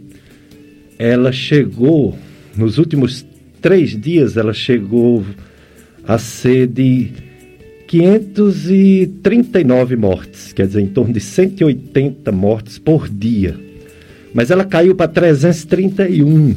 ela 0.99 1.31
chegou, 1.31 2.17
nos 2.57 2.79
últimos 2.79 3.27
três 3.61 4.01
dias, 4.01 4.37
ela 4.37 4.53
chegou 4.53 5.25
a 6.05 6.19
ser 6.19 6.67
de 6.67 7.26
539 7.87 9.97
mortes, 9.97 10.53
quer 10.53 10.67
dizer, 10.67 10.81
em 10.81 10.89
torno 10.89 11.13
de 11.13 11.21
180 11.21 12.33
mortes 12.33 12.79
por 12.79 13.09
dia. 13.09 13.55
Mas 14.35 14.51
ela 14.51 14.65
caiu 14.65 14.95
para 14.95 15.09
331. 15.09 16.55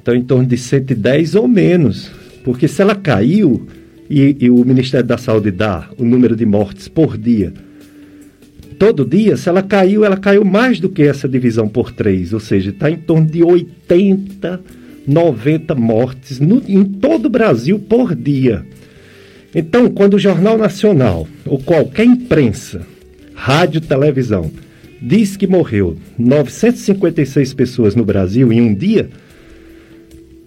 Então, 0.00 0.14
em 0.14 0.22
torno 0.22 0.46
de 0.46 0.56
110 0.56 1.34
ou 1.36 1.46
menos. 1.46 2.10
Porque 2.44 2.66
se 2.66 2.82
ela 2.82 2.96
caiu, 2.96 3.66
e, 4.10 4.36
e 4.40 4.50
o 4.50 4.64
Ministério 4.64 5.06
da 5.06 5.16
Saúde 5.16 5.50
dá 5.50 5.88
o 5.96 6.04
número 6.04 6.34
de 6.34 6.44
mortes 6.44 6.88
por 6.88 7.16
dia, 7.16 7.52
todo 8.78 9.04
dia, 9.04 9.36
se 9.36 9.48
ela 9.48 9.62
caiu, 9.62 10.04
ela 10.04 10.16
caiu 10.16 10.44
mais 10.44 10.80
do 10.80 10.88
que 10.88 11.04
essa 11.04 11.28
divisão 11.28 11.68
por 11.68 11.92
três, 11.92 12.32
ou 12.32 12.40
seja, 12.40 12.70
está 12.70 12.90
em 12.90 12.96
torno 12.96 13.26
de 13.26 13.44
80, 13.44 14.60
90 15.06 15.74
mortes 15.76 16.40
no, 16.40 16.60
em 16.66 16.84
todo 16.84 17.26
o 17.26 17.30
Brasil 17.30 17.78
por 17.78 18.14
dia. 18.14 18.66
Então, 19.54 19.90
quando 19.90 20.14
o 20.14 20.18
Jornal 20.18 20.56
Nacional 20.56 21.26
ou 21.44 21.58
qualquer 21.58 22.04
imprensa, 22.04 22.82
rádio, 23.34 23.80
televisão, 23.80 24.50
diz 25.00 25.36
que 25.36 25.46
morreu 25.46 25.96
956 26.18 27.54
pessoas 27.54 27.94
no 27.94 28.04
Brasil 28.04 28.52
em 28.52 28.60
um 28.60 28.74
dia, 28.74 29.08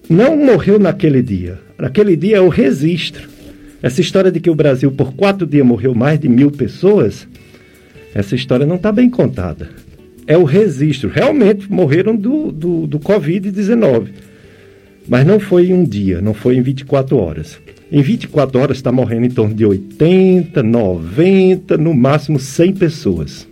não 0.10 0.38
morreu 0.38 0.80
naquele 0.80 1.22
dia. 1.22 1.60
Naquele 1.78 2.16
dia 2.16 2.38
é 2.38 2.42
o 2.42 2.50
registro. 2.50 3.30
Essa 3.82 4.02
história 4.02 4.32
de 4.32 4.40
que 4.40 4.50
o 4.50 4.56
Brasil 4.56 4.92
por 4.92 5.14
quatro 5.14 5.46
dias 5.46 5.66
morreu 5.66 5.94
mais 5.94 6.20
de 6.20 6.28
mil 6.28 6.50
pessoas 6.50 7.28
essa 8.16 8.34
história 8.34 8.66
não 8.66 8.78
está 8.78 8.94
bem 8.94 9.10
contada. 9.10 9.70
É 10.26 10.38
o 10.38 10.46
registro. 10.46 11.10
Realmente 11.10 11.70
morreram 11.70 12.16
do, 12.16 12.50
do, 12.50 12.88
do 12.88 12.98
Covid-19. 12.98 14.08
Mas 15.06 15.28
não 15.28 15.38
foi 15.38 15.68
em 15.68 15.74
um 15.74 15.84
dia, 15.84 16.22
não 16.22 16.34
foi 16.34 16.56
em 16.56 16.62
24 16.62 17.18
horas. 17.18 17.60
Em 17.92 18.02
24 18.02 18.60
horas 18.60 18.78
está 18.78 18.92
morrendo 18.92 19.26
em 19.26 19.30
torno 19.30 19.54
de 19.54 19.66
80, 19.66 20.62
90, 20.64 21.78
no 21.78 21.94
máximo 21.94 22.40
100 22.40 22.74
pessoas. 22.74 23.48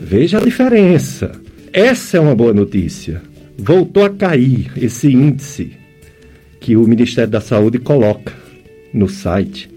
Veja 0.00 0.38
a 0.38 0.40
diferença. 0.40 1.32
Essa 1.72 2.16
é 2.16 2.20
uma 2.20 2.34
boa 2.34 2.52
notícia. 2.52 3.20
Voltou 3.56 4.04
a 4.04 4.10
cair 4.10 4.70
esse 4.76 5.08
índice 5.08 5.72
que 6.60 6.76
o 6.76 6.86
Ministério 6.86 7.30
da 7.30 7.40
Saúde 7.40 7.78
coloca 7.78 8.32
no 8.92 9.08
site. 9.08 9.68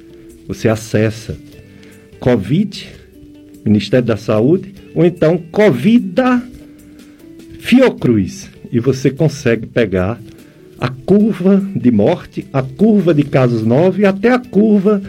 Você 0.48 0.70
acessa 0.70 1.38
Covid 2.20 3.02
Ministério 3.66 4.06
da 4.06 4.18
Saúde, 4.18 4.74
ou 4.95 5.06
então 5.06 5.38
Covida 5.52 6.41
Fiocruz. 7.60 8.49
E 8.72 8.80
você 8.80 9.12
consegue 9.12 9.68
pegar 9.68 10.20
a 10.82 10.90
curva 10.90 11.62
de 11.76 11.91
morte, 11.91 12.45
a 12.52 12.62
curva 12.62 13.14
de 13.14 13.24
casos 13.24 13.64
novos 13.64 13.99
e 13.99 14.06
até 14.06 14.32
a 14.32 14.40
curva 14.40 15.02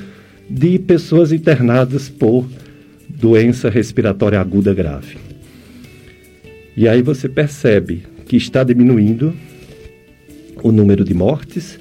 de 0.49 0.79
pessoas 0.79 1.33
internadas 1.33 2.09
por 2.09 2.47
doença 3.09 3.69
respiratória 3.69 4.39
aguda 4.39 4.73
grave. 4.75 5.17
E 6.77 6.87
aí 6.87 7.03
você 7.03 7.29
percebe 7.29 8.03
que 8.27 8.37
está 8.37 8.63
diminuindo 8.63 9.35
o 10.63 10.71
número 10.71 11.05
de 11.05 11.15
mortes. 11.15 11.81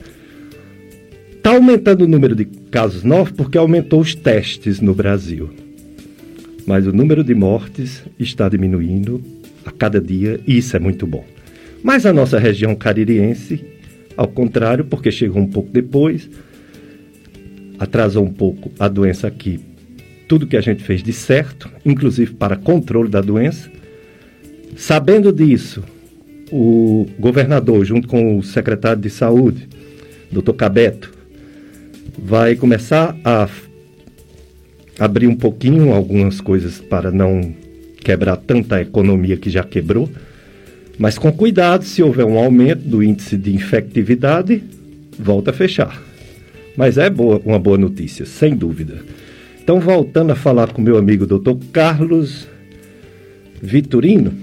Está 1.35 1.51
aumentando 1.51 2.05
o 2.05 2.07
número 2.07 2.35
de 2.35 2.45
casos 2.45 3.03
novos 3.03 3.31
porque 3.31 3.57
aumentou 3.57 3.99
os 3.99 4.15
testes 4.15 4.79
no 4.79 4.93
Brasil 4.93 5.51
mas 6.65 6.87
o 6.87 6.93
número 6.93 7.23
de 7.23 7.33
mortes 7.33 8.03
está 8.19 8.47
diminuindo 8.47 9.21
a 9.65 9.71
cada 9.71 9.99
dia 9.99 10.39
e 10.45 10.57
isso 10.57 10.75
é 10.75 10.79
muito 10.79 11.05
bom. 11.05 11.25
Mas 11.83 12.05
a 12.05 12.13
nossa 12.13 12.37
região 12.37 12.75
caririense, 12.75 13.63
ao 14.15 14.27
contrário, 14.27 14.85
porque 14.85 15.11
chegou 15.11 15.41
um 15.41 15.47
pouco 15.47 15.69
depois, 15.69 16.29
atrasou 17.79 18.23
um 18.23 18.31
pouco 18.31 18.71
a 18.79 18.87
doença 18.87 19.27
aqui. 19.27 19.59
Tudo 20.27 20.47
que 20.47 20.55
a 20.55 20.61
gente 20.61 20.83
fez 20.83 21.03
de 21.03 21.11
certo, 21.11 21.69
inclusive 21.85 22.33
para 22.33 22.55
controle 22.55 23.09
da 23.09 23.21
doença. 23.21 23.69
Sabendo 24.75 25.31
disso, 25.33 25.83
o 26.51 27.07
governador, 27.19 27.83
junto 27.85 28.07
com 28.07 28.37
o 28.37 28.43
secretário 28.43 29.01
de 29.01 29.09
saúde, 29.09 29.67
doutor 30.31 30.53
Cabeto, 30.53 31.11
vai 32.17 32.55
começar 32.55 33.17
a 33.23 33.49
abrir 34.99 35.27
um 35.27 35.35
pouquinho 35.35 35.93
algumas 35.93 36.39
coisas 36.39 36.79
para 36.79 37.11
não 37.11 37.53
quebrar 38.03 38.37
tanta 38.37 38.81
economia 38.81 39.37
que 39.37 39.49
já 39.49 39.63
quebrou, 39.63 40.09
mas 40.97 41.17
com 41.17 41.31
cuidado, 41.31 41.83
se 41.83 42.03
houver 42.03 42.25
um 42.25 42.37
aumento 42.37 42.81
do 42.81 43.01
índice 43.01 43.37
de 43.37 43.53
infectividade, 43.53 44.63
volta 45.17 45.51
a 45.51 45.53
fechar. 45.53 46.01
Mas 46.75 46.97
é 46.97 47.09
boa, 47.09 47.41
uma 47.43 47.59
boa 47.59 47.77
notícia, 47.77 48.25
sem 48.25 48.55
dúvida. 48.55 48.99
Então, 49.63 49.79
voltando 49.79 50.31
a 50.31 50.35
falar 50.35 50.71
com 50.71 50.81
meu 50.81 50.97
amigo 50.97 51.25
Dr. 51.25 51.55
Carlos 51.71 52.47
Vitorino, 53.61 54.33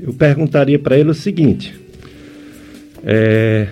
eu 0.00 0.12
perguntaria 0.12 0.78
para 0.78 0.98
ele 0.98 1.10
o 1.10 1.14
seguinte: 1.14 1.74
é, 3.04 3.68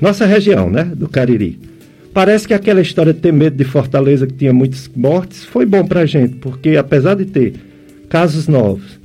nossa 0.00 0.24
região, 0.26 0.70
né, 0.70 0.84
do 0.84 1.08
Cariri, 1.08 1.58
Parece 2.18 2.48
que 2.48 2.54
aquela 2.54 2.80
história 2.80 3.12
de 3.12 3.20
ter 3.20 3.32
medo 3.32 3.56
de 3.56 3.62
Fortaleza, 3.62 4.26
que 4.26 4.32
tinha 4.32 4.52
muitas 4.52 4.90
mortes, 4.96 5.44
foi 5.44 5.64
bom 5.64 5.84
para 5.86 6.00
a 6.00 6.06
gente, 6.06 6.34
porque 6.36 6.76
apesar 6.76 7.14
de 7.14 7.24
ter 7.26 7.54
casos 8.08 8.48
novos 8.48 8.98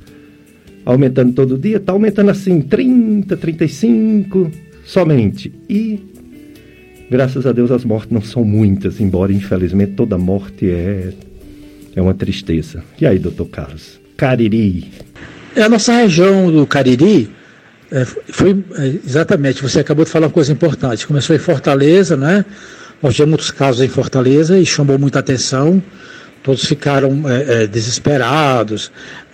aumentando 0.84 1.32
todo 1.32 1.58
dia, 1.58 1.78
está 1.78 1.92
aumentando 1.92 2.30
assim 2.30 2.60
30, 2.60 3.36
35 3.36 4.50
somente. 4.84 5.52
E 5.68 6.00
graças 7.10 7.46
a 7.46 7.52
Deus 7.52 7.70
as 7.70 7.84
mortes 7.84 8.10
não 8.10 8.22
são 8.22 8.44
muitas, 8.44 9.00
embora 9.00 9.32
infelizmente 9.32 9.92
toda 9.92 10.18
morte 10.18 10.70
é, 10.70 11.12
é 11.96 12.02
uma 12.02 12.14
tristeza. 12.14 12.82
E 13.00 13.06
aí, 13.06 13.18
doutor 13.18 13.46
Carlos? 13.46 14.00
Cariri. 14.16 14.90
É 15.56 15.62
a 15.62 15.68
nossa 15.68 15.92
região 15.92 16.50
do 16.50 16.66
Cariri. 16.66 17.30
É, 17.90 18.04
foi 18.04 18.64
é, 18.76 18.86
exatamente, 19.06 19.62
você 19.62 19.80
acabou 19.80 20.04
de 20.04 20.10
falar 20.10 20.26
uma 20.26 20.32
coisa 20.32 20.52
importante. 20.52 21.06
Começou 21.06 21.34
em 21.34 21.38
Fortaleza, 21.38 22.16
né? 22.16 22.44
Nós 23.02 23.14
tivemos 23.14 23.30
muitos 23.30 23.50
casos 23.50 23.82
em 23.82 23.88
Fortaleza 23.88 24.58
e 24.58 24.66
chamou 24.66 24.98
muita 24.98 25.18
atenção. 25.18 25.82
Todos 26.42 26.64
ficaram 26.64 27.22
é, 27.28 27.62
é, 27.62 27.66
desesperados, 27.66 28.90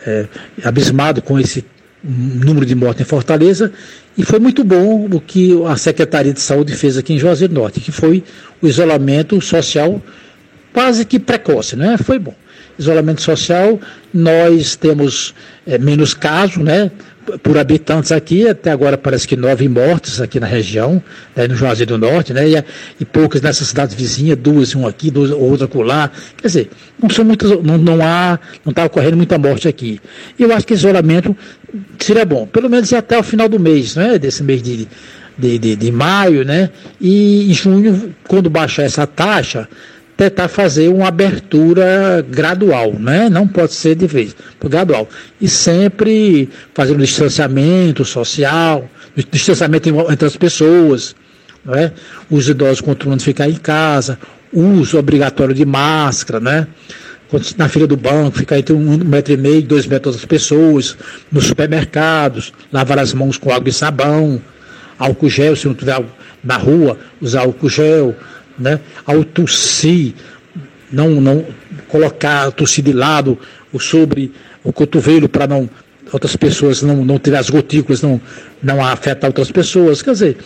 é, 0.06 0.26
abismados 0.64 1.22
com 1.24 1.38
esse 1.38 1.64
número 2.02 2.64
de 2.64 2.74
mortes 2.74 3.02
em 3.02 3.04
Fortaleza. 3.04 3.72
E 4.16 4.24
foi 4.24 4.38
muito 4.38 4.64
bom 4.64 5.06
o 5.10 5.20
que 5.20 5.52
a 5.66 5.76
Secretaria 5.76 6.32
de 6.32 6.40
Saúde 6.40 6.74
fez 6.74 6.96
aqui 6.96 7.14
em 7.14 7.18
Juazeiro 7.18 7.54
Norte, 7.54 7.80
que 7.80 7.92
foi 7.92 8.24
o 8.60 8.66
isolamento 8.66 9.40
social 9.40 10.02
quase 10.72 11.04
que 11.04 11.18
precoce, 11.18 11.76
né? 11.76 11.96
Foi 11.96 12.18
bom. 12.18 12.34
Isolamento 12.78 13.20
social, 13.20 13.78
nós 14.12 14.74
temos 14.74 15.34
é, 15.66 15.76
menos 15.78 16.14
casos, 16.14 16.58
né? 16.58 16.90
Por 17.38 17.58
habitantes 17.58 18.12
aqui, 18.12 18.48
até 18.48 18.70
agora 18.70 18.96
parece 18.96 19.26
que 19.26 19.36
nove 19.36 19.68
mortes 19.68 20.20
aqui 20.20 20.40
na 20.40 20.46
região, 20.46 21.02
né, 21.34 21.46
no 21.46 21.54
Juazeiro 21.54 21.96
do 21.96 21.98
Norte, 21.98 22.32
né, 22.32 22.48
e, 22.48 22.64
e, 23.00 23.04
poucas 23.04 23.40
nessas 23.40 23.68
cidades 23.68 23.94
vizinhas, 23.94 24.36
duas, 24.36 24.74
um 24.74 24.86
aqui, 24.86 25.10
duas, 25.10 25.30
outra 25.30 25.68
lá. 25.82 26.10
Quer 26.36 26.46
dizer, 26.46 26.70
não 27.00 27.10
são 27.10 27.24
muitas, 27.24 27.50
não, 27.62 27.78
não 27.78 27.98
há, 28.02 28.38
não 28.64 28.70
está 28.70 28.84
ocorrendo 28.84 29.16
muita 29.16 29.38
morte 29.38 29.68
aqui. 29.68 30.00
E 30.38 30.42
eu 30.42 30.54
acho 30.54 30.66
que 30.66 30.74
isolamento 30.74 31.36
seria 31.98 32.24
bom, 32.24 32.46
pelo 32.46 32.68
menos 32.68 32.92
até 32.92 33.18
o 33.18 33.22
final 33.22 33.48
do 33.48 33.58
mês, 33.58 33.96
né, 33.96 34.18
desse 34.18 34.42
mês 34.42 34.62
de, 34.62 34.88
de, 35.38 35.58
de, 35.58 35.76
de 35.76 35.92
maio, 35.92 36.44
né, 36.44 36.70
e 37.00 37.50
em 37.50 37.54
junho, 37.54 38.14
quando 38.28 38.50
baixar 38.50 38.84
essa 38.84 39.06
taxa, 39.06 39.68
tentar 40.20 40.48
fazer 40.48 40.88
uma 40.88 41.08
abertura 41.08 42.22
gradual, 42.28 42.92
né? 42.92 43.30
não 43.30 43.48
pode 43.48 43.72
ser 43.72 43.94
de 43.94 44.06
vez, 44.06 44.36
gradual. 44.62 45.08
E 45.40 45.48
sempre 45.48 46.46
fazendo 46.74 46.98
distanciamento 46.98 48.04
social, 48.04 48.86
distanciamento 49.30 49.88
entre 49.88 50.26
as 50.26 50.36
pessoas, 50.36 51.16
né? 51.64 51.92
os 52.30 52.50
idosos 52.50 52.82
controlando 52.82 53.22
ficar 53.22 53.48
em 53.48 53.54
casa, 53.54 54.18
uso 54.52 54.98
obrigatório 54.98 55.54
de 55.54 55.64
máscara, 55.64 56.38
né? 56.38 56.66
na 57.56 57.70
fila 57.70 57.86
do 57.86 57.96
banco, 57.96 58.36
ficar 58.36 58.58
entre 58.58 58.74
um 58.74 58.98
metro 58.98 59.32
e 59.32 59.38
meio, 59.38 59.62
dois 59.62 59.86
metros 59.86 60.16
das 60.16 60.26
pessoas, 60.26 60.98
nos 61.32 61.46
supermercados, 61.46 62.52
lavar 62.70 62.98
as 62.98 63.14
mãos 63.14 63.38
com 63.38 63.50
água 63.50 63.70
e 63.70 63.72
sabão, 63.72 64.38
álcool 64.98 65.30
gel, 65.30 65.56
se 65.56 65.66
não 65.66 65.72
tiver 65.72 66.04
na 66.44 66.58
rua, 66.58 66.98
usar 67.22 67.40
álcool 67.40 67.70
gel, 67.70 68.14
né? 68.60 68.80
Ao 69.04 69.24
tossir, 69.24 70.14
não, 70.92 71.20
não 71.20 71.44
colocar, 71.88 72.52
tossir 72.52 72.84
de 72.84 72.92
lado 72.92 73.38
ou 73.72 73.80
sobre 73.80 74.32
o 74.62 74.72
cotovelo 74.72 75.28
para 75.28 75.46
não 75.46 75.68
outras 76.12 76.36
pessoas 76.36 76.82
não, 76.82 77.04
não 77.04 77.18
ter 77.18 77.34
as 77.36 77.48
gotículas, 77.48 78.02
não, 78.02 78.20
não 78.62 78.84
afetar 78.84 79.28
outras 79.30 79.50
pessoas. 79.50 80.02
Quer 80.02 80.12
dizer, 80.12 80.36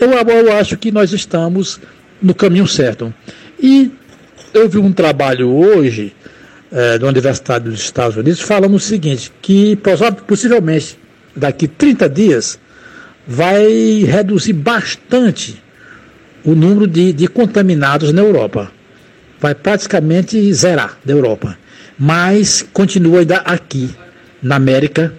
eu, 0.00 0.10
eu 0.10 0.52
acho 0.54 0.76
que 0.76 0.90
nós 0.90 1.12
estamos 1.12 1.80
no 2.20 2.34
caminho 2.34 2.66
certo. 2.66 3.12
E 3.60 3.90
eu 4.54 4.68
vi 4.68 4.78
um 4.78 4.92
trabalho 4.92 5.50
hoje 5.50 6.14
é, 6.70 6.98
da 6.98 7.06
Universidade 7.06 7.68
dos 7.68 7.80
Estados 7.80 8.16
Unidos 8.16 8.40
falando 8.40 8.74
o 8.74 8.80
seguinte, 8.80 9.30
que 9.42 9.78
possivelmente 10.26 10.98
daqui 11.36 11.68
30 11.68 12.08
dias 12.08 12.58
vai 13.26 14.04
reduzir 14.04 14.54
bastante 14.54 15.61
o 16.44 16.54
número 16.54 16.86
de, 16.86 17.12
de 17.12 17.26
contaminados 17.28 18.12
na 18.12 18.22
Europa. 18.22 18.70
vai 19.40 19.54
praticamente 19.54 20.52
zerar 20.52 20.98
da 21.04 21.12
Europa. 21.12 21.58
Mas 21.98 22.64
continua 22.72 23.20
ainda 23.20 23.36
aqui, 23.38 23.90
na 24.42 24.56
América, 24.56 25.12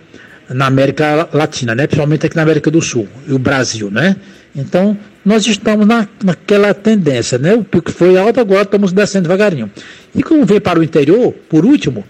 na 0.49 0.65
América 0.67 1.27
Latina, 1.33 1.75
né? 1.75 1.87
principalmente 1.87 2.25
aqui 2.25 2.35
na 2.35 2.41
América 2.41 2.71
do 2.71 2.81
Sul, 2.81 3.07
e 3.27 3.33
o 3.33 3.39
Brasil, 3.39 3.91
né? 3.91 4.15
Então, 4.55 4.97
nós 5.25 5.45
estamos 5.47 5.87
na, 5.87 6.07
naquela 6.23 6.73
tendência, 6.73 7.37
né? 7.37 7.53
O 7.53 7.63
pico 7.63 7.91
foi 7.91 8.17
alto, 8.17 8.39
agora 8.39 8.61
estamos 8.61 8.93
descendo 8.93 9.23
devagarinho. 9.23 9.71
E 10.15 10.21
como 10.21 10.45
vem 10.45 10.61
para 10.61 10.79
o 10.79 10.83
interior, 10.83 11.33
por 11.49 11.65
último, 11.65 12.03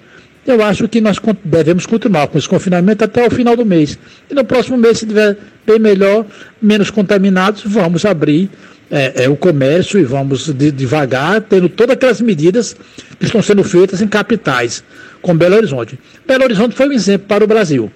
eu 0.45 0.61
acho 0.63 0.87
que 0.89 0.99
nós 0.99 1.17
devemos 1.43 1.85
continuar 1.85 2.27
com 2.27 2.37
esse 2.37 2.49
confinamento 2.49 3.03
até 3.03 3.25
o 3.25 3.31
final 3.31 3.55
do 3.55 3.65
mês. 3.65 3.97
E 4.29 4.33
no 4.33 4.43
próximo 4.43 4.77
mês, 4.77 4.99
se 4.99 5.05
tiver 5.05 5.37
bem 5.65 5.79
melhor, 5.79 6.25
menos 6.61 6.89
contaminados, 6.89 7.63
vamos 7.65 8.03
abrir 8.03 8.49
é, 8.89 9.23
é, 9.23 9.29
o 9.29 9.35
comércio 9.35 9.99
e 9.99 10.03
vamos 10.03 10.53
de, 10.53 10.71
devagar, 10.71 11.41
tendo 11.41 11.67
todas 11.69 11.95
aquelas 11.95 12.21
medidas 12.21 12.75
que 13.19 13.25
estão 13.25 13.41
sendo 13.41 13.63
feitas 13.63 14.01
em 14.01 14.07
capitais, 14.07 14.83
como 15.21 15.39
Belo 15.39 15.55
Horizonte. 15.55 15.99
Belo 16.27 16.43
Horizonte 16.43 16.75
foi 16.75 16.87
um 16.87 16.91
exemplo 16.91 17.27
para 17.27 17.43
o 17.43 17.47
Brasil. 17.47 17.91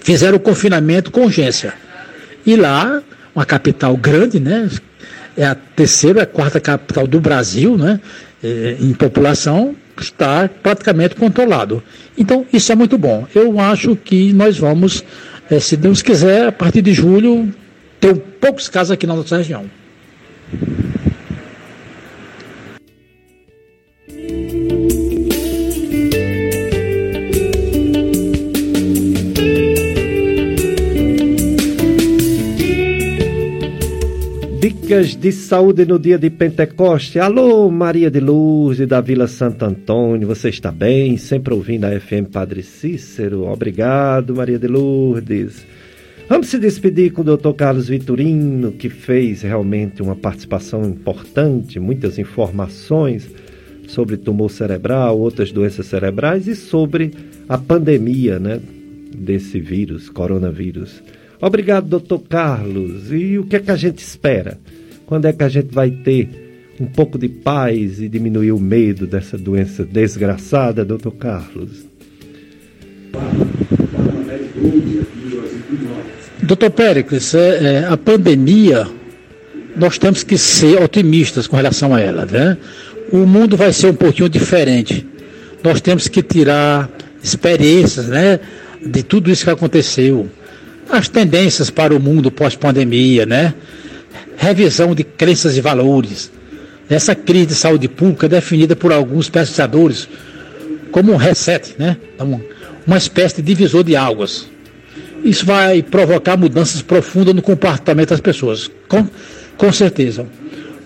Fizeram 0.00 0.36
o 0.36 0.40
confinamento 0.40 1.10
com 1.10 1.22
urgência. 1.22 1.74
E 2.46 2.56
lá, 2.56 3.02
uma 3.34 3.44
capital 3.44 3.96
grande, 3.96 4.40
né? 4.40 4.70
É 5.36 5.44
a 5.44 5.54
terceira, 5.54 6.22
a 6.22 6.26
quarta 6.26 6.58
capital 6.58 7.06
do 7.06 7.20
Brasil, 7.20 7.76
né? 7.76 8.00
É, 8.42 8.76
em 8.80 8.92
população, 8.94 9.76
está 10.00 10.48
praticamente 10.48 11.14
controlado. 11.14 11.82
Então, 12.16 12.46
isso 12.52 12.72
é 12.72 12.74
muito 12.74 12.96
bom. 12.96 13.26
Eu 13.34 13.58
acho 13.60 13.96
que 13.96 14.32
nós 14.32 14.56
vamos, 14.56 15.04
é, 15.50 15.60
se 15.60 15.76
Deus 15.76 16.02
quiser, 16.02 16.48
a 16.48 16.52
partir 16.52 16.82
de 16.82 16.92
julho, 16.92 17.52
ter 18.00 18.14
poucos 18.40 18.68
casos 18.68 18.92
aqui 18.92 19.06
na 19.06 19.14
nossa 19.14 19.36
região. 19.36 19.66
Dicas 34.60 35.14
de 35.14 35.30
saúde 35.32 35.84
no 35.84 35.98
dia 35.98 36.18
de 36.18 36.30
Pentecoste. 36.30 37.18
Alô, 37.18 37.70
Maria 37.70 38.10
de 38.10 38.20
Lourdes 38.20 38.88
da 38.88 39.00
Vila 39.00 39.28
Santo 39.28 39.64
Antônio, 39.64 40.26
você 40.26 40.48
está 40.48 40.72
bem? 40.72 41.16
Sempre 41.16 41.54
ouvindo 41.54 41.84
a 41.84 42.00
FM 42.00 42.30
Padre 42.32 42.62
Cícero. 42.62 43.46
Obrigado, 43.46 44.34
Maria 44.34 44.58
de 44.58 44.66
Lourdes. 44.66 45.64
Vamos 46.28 46.48
se 46.48 46.58
despedir 46.58 47.10
com 47.12 47.22
o 47.22 47.36
Dr. 47.36 47.54
Carlos 47.54 47.88
Vitorino, 47.88 48.72
que 48.72 48.90
fez 48.90 49.40
realmente 49.40 50.02
uma 50.02 50.14
participação 50.14 50.84
importante, 50.84 51.80
muitas 51.80 52.18
informações 52.18 53.26
sobre 53.86 54.18
tumor 54.18 54.50
cerebral, 54.50 55.18
outras 55.18 55.50
doenças 55.50 55.86
cerebrais 55.86 56.46
e 56.46 56.54
sobre 56.54 57.12
a 57.48 57.56
pandemia, 57.56 58.38
né, 58.38 58.60
desse 59.16 59.58
vírus, 59.58 60.10
coronavírus. 60.10 61.02
Obrigado, 61.40 61.88
doutor 61.88 62.20
Carlos. 62.20 63.10
E 63.10 63.38
o 63.38 63.46
que 63.46 63.56
é 63.56 63.60
que 63.60 63.70
a 63.70 63.76
gente 63.76 63.98
espera? 63.98 64.58
Quando 65.06 65.24
é 65.24 65.32
que 65.32 65.42
a 65.42 65.48
gente 65.48 65.72
vai 65.72 65.90
ter 65.90 66.74
um 66.78 66.86
pouco 66.86 67.16
de 67.16 67.30
paz 67.30 68.02
e 68.02 68.08
diminuir 68.08 68.52
o 68.52 68.60
medo 68.60 69.06
dessa 69.06 69.38
doença 69.38 69.82
desgraçada, 69.82 70.84
doutor 70.84 71.12
Carlos? 71.12 71.88
Doutor 76.48 76.70
Péricles, 76.70 77.34
é, 77.34 77.40
é, 77.82 77.84
a 77.84 77.94
pandemia, 77.94 78.88
nós 79.76 79.98
temos 79.98 80.22
que 80.22 80.38
ser 80.38 80.82
otimistas 80.82 81.46
com 81.46 81.54
relação 81.54 81.94
a 81.94 82.00
ela, 82.00 82.24
né? 82.24 82.56
O 83.12 83.18
mundo 83.18 83.54
vai 83.54 83.70
ser 83.70 83.88
um 83.88 83.94
pouquinho 83.94 84.30
diferente. 84.30 85.06
Nós 85.62 85.82
temos 85.82 86.08
que 86.08 86.22
tirar 86.22 86.88
experiências, 87.22 88.06
né, 88.06 88.40
de 88.82 89.02
tudo 89.02 89.30
isso 89.30 89.44
que 89.44 89.50
aconteceu 89.50 90.26
as 90.88 91.06
tendências 91.06 91.68
para 91.68 91.94
o 91.94 92.00
mundo 92.00 92.30
pós-pandemia, 92.30 93.26
né? 93.26 93.52
Revisão 94.38 94.94
de 94.94 95.04
crenças 95.04 95.54
e 95.54 95.60
valores. 95.60 96.32
Essa 96.88 97.14
crise 97.14 97.48
de 97.48 97.54
saúde 97.56 97.88
pública 97.88 98.24
é 98.24 98.30
definida 98.30 98.74
por 98.74 98.90
alguns 98.90 99.28
pesquisadores 99.28 100.08
como 100.90 101.12
um 101.12 101.16
reset, 101.16 101.74
né? 101.78 101.98
Então, 102.14 102.40
uma 102.86 102.96
espécie 102.96 103.36
de 103.36 103.42
divisor 103.42 103.84
de 103.84 103.94
águas. 103.94 104.46
Isso 105.24 105.44
vai 105.44 105.82
provocar 105.82 106.36
mudanças 106.36 106.82
profundas 106.82 107.34
no 107.34 107.42
comportamento 107.42 108.10
das 108.10 108.20
pessoas, 108.20 108.70
com, 108.88 109.06
com 109.56 109.72
certeza. 109.72 110.26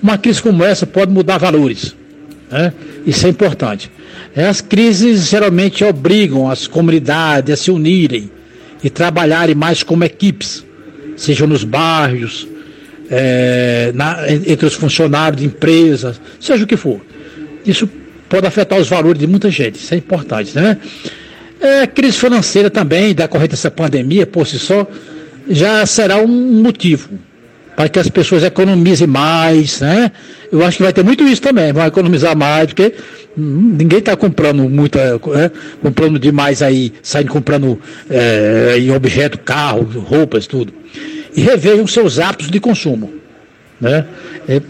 Uma 0.03 0.19
crise 0.19 0.43
como 0.43 0.65
essa 0.65 0.87
pode 0.87 1.13
mudar 1.13 1.39
valores, 1.39 1.95
né? 2.51 2.73
Isso 3.07 3.27
é 3.27 3.31
importante. 3.31 3.91
As 4.35 4.61
crises 4.61 5.29
geralmente 5.29 5.85
obrigam 5.85 6.51
as 6.51 6.67
comunidades 6.67 7.53
a 7.53 7.57
se 7.57 7.71
unirem 7.71 8.31
e 8.83 8.91
trabalharem 8.91 9.55
mais 9.55 9.83
como 9.83 10.05
equipes, 10.05 10.65
seja 11.17 11.47
nos 11.47 11.65
bairros, 11.65 12.49
é, 13.11 13.93
na, 13.95 14.25
entre 14.29 14.67
os 14.67 14.75
funcionários 14.75 15.41
de 15.41 15.47
empresas, 15.47 16.21
seja 16.41 16.65
o 16.65 16.67
que 16.67 16.77
for. 16.77 17.01
Isso 17.65 17.89
pode 18.29 18.47
afetar 18.47 18.79
os 18.79 18.89
valores 18.89 19.21
de 19.21 19.27
muita 19.27 19.51
gente, 19.51 19.77
isso 19.77 19.93
é 19.93 19.97
importante, 19.97 20.57
né? 20.57 20.79
É, 21.63 21.87
crise 21.87 22.19
financeira 22.19 22.69
também, 22.69 23.15
decorrente 23.15 23.51
dessa 23.51 23.71
pandemia, 23.71 24.27
por 24.27 24.47
si 24.47 24.59
só, 24.59 24.87
já 25.49 25.87
será 25.87 26.17
um 26.19 26.63
motivo 26.63 27.09
para 27.77 27.89
que 27.89 27.99
as 27.99 28.09
pessoas 28.09 28.43
economizem 28.43 29.07
mais, 29.07 29.81
né? 29.81 30.13
Eu 30.51 30.65
acho 30.65 30.77
que 30.77 30.83
vai 30.83 30.93
ter 30.93 31.03
muito 31.03 31.25
isso 31.25 31.41
também, 31.41 31.73
vão 31.73 31.87
economizar 31.87 32.37
mais, 32.37 32.67
porque 32.67 32.95
Ninguém 33.35 33.99
está 33.99 34.15
comprando 34.15 34.69
muita, 34.69 34.99
é, 34.99 35.51
comprando 35.81 36.19
demais 36.19 36.61
aí, 36.61 36.93
saindo 37.03 37.33
comprando 37.33 37.81
é, 38.11 38.77
em 38.79 38.91
objeto, 38.91 39.39
carro, 39.39 39.85
roupas, 40.01 40.47
tudo. 40.47 40.73
E 41.35 41.41
revejam 41.41 41.87
seus 41.87 42.19
hábitos 42.19 42.51
de 42.51 42.61
consumo. 42.61 43.11
Né? 43.81 44.05
É, 44.47 44.61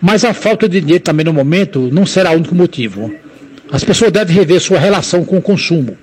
mas 0.00 0.24
a 0.24 0.32
falta 0.32 0.68
de 0.68 0.80
dinheiro 0.80 1.02
também 1.02 1.24
no 1.24 1.32
momento 1.32 1.90
não 1.92 2.06
será 2.06 2.30
o 2.30 2.36
único 2.36 2.54
motivo. 2.54 3.12
As 3.72 3.82
pessoas 3.82 4.12
devem 4.12 4.36
rever 4.36 4.60
sua 4.60 4.78
relação 4.78 5.24
com 5.24 5.38
o 5.38 5.42
consumo, 5.42 5.96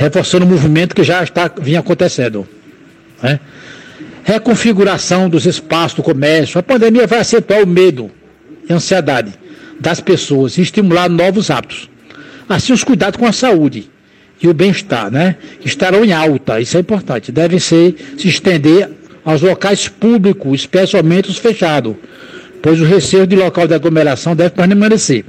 reforçando 0.00 0.46
o 0.46 0.48
movimento 0.48 0.94
que 0.94 1.04
já 1.04 1.22
está 1.22 1.52
vinha 1.60 1.80
acontecendo. 1.80 2.48
Né? 3.22 3.38
Reconfiguração 4.24 5.28
dos 5.28 5.44
espaços 5.44 5.96
do 5.96 6.02
comércio. 6.02 6.58
A 6.58 6.62
pandemia 6.62 7.06
vai 7.06 7.18
acentuar 7.18 7.62
o 7.62 7.66
medo 7.66 8.10
e 8.66 8.72
ansiedade 8.72 9.34
das 9.78 10.00
pessoas 10.00 10.56
e 10.56 10.62
estimular 10.62 11.06
novos 11.10 11.50
hábitos. 11.50 11.90
Assim, 12.48 12.72
os 12.72 12.82
cuidados 12.82 13.20
com 13.20 13.26
a 13.26 13.32
saúde 13.32 13.90
e 14.42 14.48
o 14.48 14.54
bem-estar, 14.54 15.10
né? 15.10 15.36
Estarão 15.62 16.02
em 16.02 16.12
alta, 16.12 16.58
isso 16.58 16.78
é 16.78 16.80
importante. 16.80 17.30
Devem 17.30 17.58
ser, 17.58 17.94
se 18.16 18.26
estender 18.26 18.88
aos 19.22 19.42
locais 19.42 19.86
públicos, 19.86 20.60
especialmente 20.60 21.28
os 21.28 21.36
fechados, 21.36 21.94
pois 22.62 22.80
o 22.80 22.84
receio 22.84 23.26
de 23.26 23.36
local 23.36 23.66
de 23.66 23.74
aglomeração 23.74 24.36
deve 24.36 24.50
permanecer. 24.50 25.24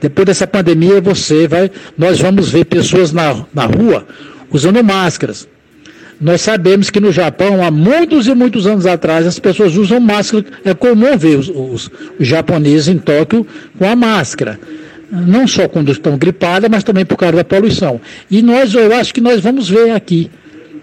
Depois 0.00 0.26
dessa 0.26 0.46
pandemia, 0.46 1.00
você 1.00 1.46
vai, 1.46 1.70
nós 1.96 2.20
vamos 2.20 2.50
ver 2.50 2.64
pessoas 2.64 3.12
na, 3.12 3.44
na 3.52 3.66
rua 3.66 4.06
usando 4.50 4.82
máscaras, 4.82 5.48
nós 6.20 6.40
sabemos 6.40 6.88
que 6.88 6.98
no 6.98 7.12
Japão, 7.12 7.62
há 7.62 7.70
muitos 7.70 8.26
e 8.26 8.34
muitos 8.34 8.66
anos 8.66 8.86
atrás, 8.86 9.26
as 9.26 9.38
pessoas 9.38 9.76
usam 9.76 10.00
máscara. 10.00 10.44
É 10.64 10.72
comum 10.72 11.16
ver 11.16 11.38
os, 11.38 11.48
os, 11.48 11.90
os 12.18 12.26
japoneses 12.26 12.88
em 12.88 12.98
Tóquio 12.98 13.46
com 13.78 13.84
a 13.84 13.94
máscara. 13.94 14.58
Não 15.10 15.46
só 15.46 15.68
quando 15.68 15.92
estão 15.92 16.16
gripadas, 16.16 16.70
mas 16.70 16.82
também 16.82 17.04
por 17.04 17.16
causa 17.16 17.36
da 17.36 17.44
poluição. 17.44 18.00
E 18.30 18.40
nós, 18.40 18.74
eu 18.74 18.94
acho 18.94 19.12
que 19.12 19.20
nós 19.20 19.42
vamos 19.42 19.68
ver 19.68 19.90
aqui, 19.90 20.30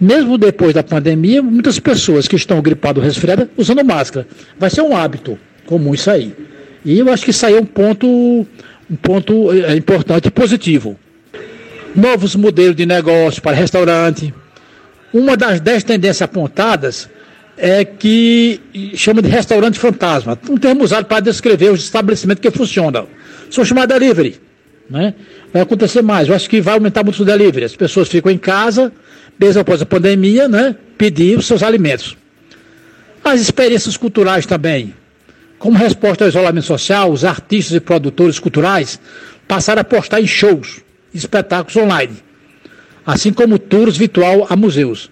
mesmo 0.00 0.38
depois 0.38 0.72
da 0.72 0.84
pandemia, 0.84 1.42
muitas 1.42 1.80
pessoas 1.80 2.28
que 2.28 2.36
estão 2.36 2.62
gripadas 2.62 3.02
ou 3.02 3.04
resfriadas 3.04 3.48
usando 3.56 3.84
máscara. 3.84 4.26
Vai 4.58 4.70
ser 4.70 4.82
um 4.82 4.96
hábito 4.96 5.36
comum 5.66 5.94
isso 5.94 6.10
aí. 6.10 6.34
E 6.84 6.98
eu 6.98 7.10
acho 7.12 7.24
que 7.24 7.30
isso 7.30 7.44
aí 7.46 7.54
é 7.54 7.60
um 7.60 7.64
ponto, 7.64 8.06
um 8.06 8.96
ponto 9.00 9.52
é, 9.52 9.74
importante 9.76 10.26
e 10.26 10.30
positivo. 10.30 10.98
Novos 11.94 12.34
modelos 12.36 12.76
de 12.76 12.84
negócio 12.84 13.40
para 13.40 13.56
restaurante, 13.56 14.34
uma 15.12 15.36
das 15.36 15.60
dez 15.60 15.84
tendências 15.84 16.22
apontadas 16.22 17.08
é 17.56 17.84
que 17.84 18.60
chama 18.94 19.22
de 19.22 19.28
restaurante 19.28 19.78
fantasma, 19.78 20.38
um 20.50 20.56
termo 20.56 20.82
usado 20.82 21.06
para 21.06 21.20
descrever 21.20 21.70
os 21.70 21.84
estabelecimentos 21.84 22.42
que 22.42 22.50
funcionam. 22.50 23.06
São 23.48 23.64
chamados 23.64 23.96
delivery. 23.96 24.40
Né? 24.90 25.14
Vai 25.52 25.62
acontecer 25.62 26.02
mais. 26.02 26.28
Eu 26.28 26.34
acho 26.34 26.50
que 26.50 26.60
vai 26.60 26.74
aumentar 26.74 27.04
muito 27.04 27.22
o 27.22 27.24
delivery. 27.24 27.64
As 27.64 27.76
pessoas 27.76 28.08
ficam 28.08 28.30
em 28.30 28.38
casa, 28.38 28.92
desde 29.38 29.58
após 29.60 29.80
a 29.80 29.86
pandemia, 29.86 30.48
né? 30.48 30.74
pedir 30.98 31.38
os 31.38 31.46
seus 31.46 31.62
alimentos. 31.62 32.16
As 33.22 33.40
experiências 33.40 33.96
culturais 33.96 34.44
também. 34.46 34.92
Como 35.64 35.78
resposta 35.78 36.24
ao 36.24 36.28
isolamento 36.28 36.66
social, 36.66 37.10
os 37.10 37.24
artistas 37.24 37.74
e 37.74 37.80
produtores 37.80 38.38
culturais 38.38 39.00
passaram 39.48 39.80
a 39.80 39.84
postar 39.84 40.20
em 40.20 40.26
shows, 40.26 40.82
espetáculos 41.14 41.74
online 41.76 42.24
assim 43.06 43.32
como 43.32 43.58
tours 43.58 43.96
virtual 43.96 44.46
a 44.48 44.56
museus, 44.56 45.10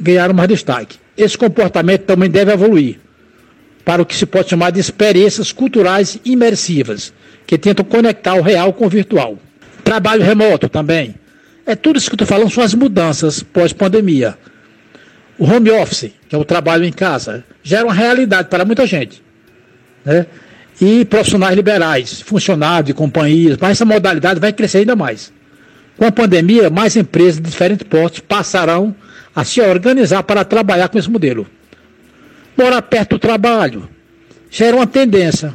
ganharam 0.00 0.34
mais 0.34 0.48
destaque. 0.48 0.98
Esse 1.16 1.36
comportamento 1.36 2.02
também 2.02 2.30
deve 2.30 2.52
evoluir. 2.52 3.00
para 3.84 4.00
o 4.00 4.06
que 4.06 4.16
se 4.16 4.24
pode 4.24 4.48
chamar 4.48 4.70
de 4.70 4.80
experiências 4.80 5.52
culturais 5.52 6.18
imersivas, 6.24 7.12
que 7.46 7.58
tentam 7.58 7.84
conectar 7.84 8.34
o 8.34 8.40
real 8.40 8.72
com 8.72 8.86
o 8.86 8.88
virtual. 8.88 9.38
Trabalho 9.84 10.22
remoto 10.22 10.70
também. 10.70 11.14
É 11.66 11.76
tudo 11.76 11.98
isso 11.98 12.08
que 12.08 12.14
eu 12.14 12.24
estou 12.24 12.26
falando, 12.26 12.50
são 12.50 12.64
as 12.64 12.72
mudanças 12.72 13.42
pós-pandemia. 13.42 14.38
O 15.38 15.44
home 15.44 15.70
office, 15.70 16.12
que 16.26 16.34
é 16.34 16.38
o 16.38 16.46
trabalho 16.46 16.82
em 16.86 16.92
casa, 16.92 17.44
já 17.62 17.80
era 17.80 17.86
uma 17.86 17.92
realidade 17.92 18.48
para 18.48 18.64
muita 18.64 18.86
gente. 18.86 19.23
Né? 20.04 20.26
E 20.80 21.04
profissionais 21.04 21.54
liberais, 21.54 22.20
funcionários 22.20 22.86
de 22.86 22.94
companhias, 22.94 23.56
mas 23.60 23.72
essa 23.72 23.84
modalidade 23.84 24.40
vai 24.40 24.52
crescer 24.52 24.78
ainda 24.78 24.96
mais. 24.96 25.32
Com 25.96 26.04
a 26.04 26.12
pandemia, 26.12 26.68
mais 26.68 26.96
empresas 26.96 27.36
de 27.36 27.48
diferentes 27.48 27.86
portos 27.86 28.20
passarão 28.20 28.94
a 29.34 29.44
se 29.44 29.60
organizar 29.60 30.22
para 30.24 30.44
trabalhar 30.44 30.88
com 30.88 30.98
esse 30.98 31.10
modelo. 31.10 31.46
Morar 32.56 32.82
perto 32.82 33.10
do 33.10 33.18
trabalho 33.18 33.88
já 34.50 34.66
era 34.66 34.76
uma 34.76 34.86
tendência. 34.86 35.52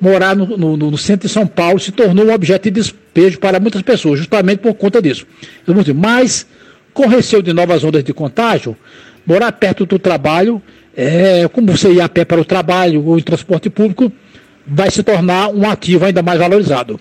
Morar 0.00 0.36
no, 0.36 0.56
no, 0.56 0.76
no 0.76 0.98
centro 0.98 1.26
de 1.26 1.32
São 1.32 1.46
Paulo 1.46 1.78
se 1.80 1.90
tornou 1.90 2.26
um 2.26 2.32
objeto 2.32 2.64
de 2.64 2.70
despejo 2.70 3.38
para 3.38 3.58
muitas 3.58 3.82
pessoas, 3.82 4.18
justamente 4.20 4.60
por 4.60 4.74
conta 4.74 5.02
disso. 5.02 5.26
Mas, 5.94 6.46
com 6.94 7.06
receio 7.06 7.42
de 7.42 7.52
novas 7.52 7.82
ondas 7.82 8.04
de 8.04 8.12
contágio, 8.12 8.76
morar 9.26 9.50
perto 9.52 9.84
do 9.84 9.98
trabalho, 9.98 10.62
é, 11.00 11.46
como 11.46 11.68
você 11.68 11.92
ir 11.92 12.00
a 12.00 12.08
pé 12.08 12.24
para 12.24 12.40
o 12.40 12.44
trabalho 12.44 13.06
ou 13.06 13.16
em 13.16 13.22
transporte 13.22 13.70
público, 13.70 14.10
vai 14.66 14.90
se 14.90 15.00
tornar 15.04 15.48
um 15.48 15.70
ativo 15.70 16.04
ainda 16.04 16.22
mais 16.22 16.40
valorizado. 16.40 16.98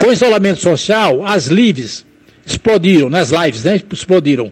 Com 0.00 0.06
o 0.06 0.12
isolamento 0.12 0.58
social, 0.58 1.26
as 1.26 1.48
lives 1.48 2.06
explodiram, 2.46 3.10
né, 3.10 3.20
lives, 3.44 3.62
né, 3.62 3.78
explodiram, 3.92 4.50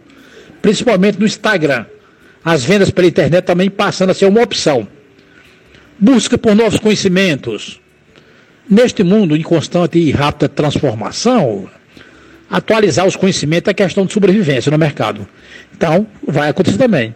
principalmente 0.61 1.19
no 1.19 1.25
Instagram. 1.25 1.87
As 2.45 2.63
vendas 2.63 2.91
pela 2.91 3.09
internet 3.09 3.43
também 3.47 3.71
passando 3.71 4.11
a 4.11 4.15
ser 4.15 4.27
uma 4.27 4.43
opção. 4.43 4.87
Busca 5.99 6.37
por 6.37 6.55
novos 6.55 6.79
conhecimentos. 6.79 7.81
Neste 8.69 9.03
mundo 9.03 9.35
em 9.35 9.43
constante 9.43 9.99
e 9.99 10.11
rápida 10.11 10.47
transformação, 10.47 11.71
atualizar 12.51 13.07
os 13.07 13.17
conhecimentos 13.17 13.71
é 13.71 13.75
questão 13.75 14.05
de 14.05 14.13
sobrevivência 14.13 14.71
no 14.71 14.77
mercado. 14.77 15.27
Então, 15.75 16.07
vai 16.23 16.51
acontecer 16.51 16.77
também. 16.77 17.15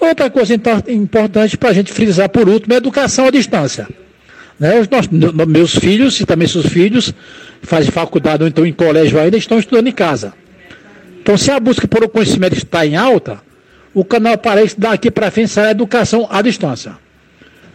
Outra 0.00 0.30
coisa 0.30 0.54
importante 0.88 1.56
para 1.56 1.70
a 1.70 1.72
gente 1.72 1.92
frisar 1.92 2.28
por 2.28 2.48
último 2.48 2.72
é 2.72 2.76
a 2.76 2.78
educação 2.78 3.26
à 3.26 3.30
distância. 3.30 3.88
Né? 4.58 4.78
Os 4.80 4.88
nossos, 4.88 5.10
meus 5.46 5.74
filhos 5.74 6.20
e 6.20 6.26
também 6.26 6.46
seus 6.46 6.66
filhos 6.66 7.12
fazem 7.62 7.90
faculdade 7.90 8.42
ou 8.42 8.48
então 8.48 8.66
em 8.66 8.72
colégio 8.72 9.18
ainda 9.18 9.36
estão 9.36 9.58
estudando 9.58 9.88
em 9.88 9.92
casa. 9.92 10.32
Então, 11.20 11.36
se 11.36 11.50
a 11.50 11.60
busca 11.60 11.86
por 11.86 12.02
o 12.02 12.08
conhecimento 12.08 12.56
está 12.56 12.86
em 12.86 12.96
alta, 12.96 13.40
o 13.92 14.04
canal 14.04 14.34
aparece 14.34 14.78
daqui 14.78 15.10
para 15.10 15.30
frente 15.30 15.50
será 15.50 15.70
educação 15.70 16.26
à 16.30 16.40
distância, 16.40 16.92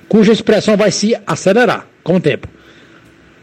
cuja 0.08 0.32
expressão 0.32 0.76
vai 0.76 0.92
se 0.92 1.16
acelerar 1.28 1.88
com 2.04 2.16
o 2.16 2.20
tempo. 2.20 2.48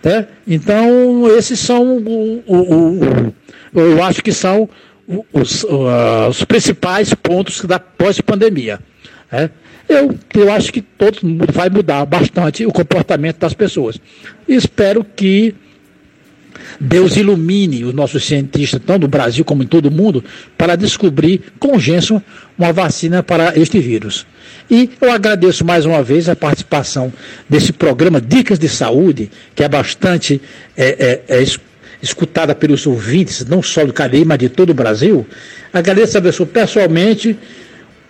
Né? 0.02 0.26
Então, 0.46 1.28
esses 1.36 1.60
são, 1.60 1.98
o, 1.98 2.42
o, 2.46 3.34
o, 3.74 3.80
eu 3.80 4.02
acho 4.02 4.22
que 4.22 4.32
são 4.32 4.68
os, 5.32 5.64
os 5.64 6.44
principais 6.44 7.12
pontos 7.14 7.64
da 7.64 7.78
pós-pandemia. 7.78 8.78
Né? 9.30 9.50
Eu, 9.88 10.16
eu 10.34 10.52
acho 10.52 10.72
que 10.72 10.80
todo 10.80 11.26
mundo 11.26 11.52
vai 11.52 11.68
mudar 11.68 12.04
bastante 12.04 12.64
o 12.64 12.72
comportamento 12.72 13.38
das 13.38 13.54
pessoas. 13.54 14.00
Espero 14.46 15.04
que 15.04 15.54
Deus 16.78 17.16
ilumine 17.16 17.84
os 17.84 17.92
nossos 17.92 18.24
cientistas, 18.24 18.80
tanto 18.84 19.00
do 19.00 19.08
Brasil 19.08 19.44
como 19.44 19.62
em 19.62 19.66
todo 19.66 19.86
o 19.86 19.90
mundo, 19.90 20.24
para 20.56 20.76
descobrir 20.76 21.42
com 21.58 21.72
urgência 21.72 22.22
uma 22.56 22.72
vacina 22.72 23.22
para 23.22 23.58
este 23.58 23.80
vírus. 23.80 24.26
E 24.70 24.90
eu 25.00 25.10
agradeço 25.10 25.64
mais 25.64 25.84
uma 25.84 26.02
vez 26.02 26.28
a 26.28 26.36
participação 26.36 27.12
desse 27.48 27.72
programa 27.72 28.20
Dicas 28.20 28.58
de 28.58 28.68
Saúde, 28.68 29.30
que 29.54 29.64
é 29.64 29.68
bastante 29.68 30.40
é, 30.76 31.22
é, 31.28 31.38
é 31.40 31.42
escutada 32.02 32.54
pelos 32.54 32.86
ouvintes, 32.86 33.44
não 33.46 33.62
só 33.62 33.84
do 33.84 33.92
Cadeia, 33.92 34.24
mas 34.24 34.38
de 34.38 34.48
todo 34.48 34.70
o 34.70 34.74
Brasil. 34.74 35.26
Agradeço 35.72 36.18
a 36.18 36.22
pessoa 36.22 36.46
pessoalmente. 36.46 37.38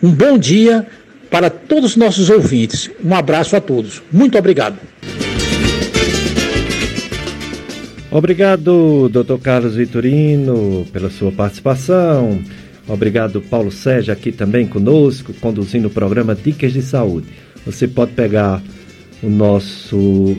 Um 0.02 0.10
bom 0.10 0.38
dia 0.38 0.86
para 1.30 1.50
todos 1.50 1.90
os 1.90 1.96
nossos 1.96 2.30
ouvintes. 2.30 2.90
Um 3.04 3.14
abraço 3.14 3.56
a 3.56 3.60
todos. 3.60 4.02
Muito 4.12 4.38
obrigado. 4.38 4.78
Obrigado, 8.10 9.08
Dr. 9.08 9.38
Carlos 9.40 9.76
Vitorino, 9.76 10.84
pela 10.92 11.10
sua 11.10 11.30
participação. 11.30 12.42
Obrigado, 12.88 13.40
Paulo 13.40 13.70
Sérgio, 13.70 14.12
aqui 14.12 14.32
também 14.32 14.66
conosco, 14.66 15.32
conduzindo 15.34 15.86
o 15.86 15.90
programa 15.90 16.34
Dicas 16.34 16.72
de 16.72 16.82
Saúde. 16.82 17.28
Você 17.64 17.86
pode 17.86 18.12
pegar 18.12 18.60
o 19.22 19.30
nosso, 19.30 20.36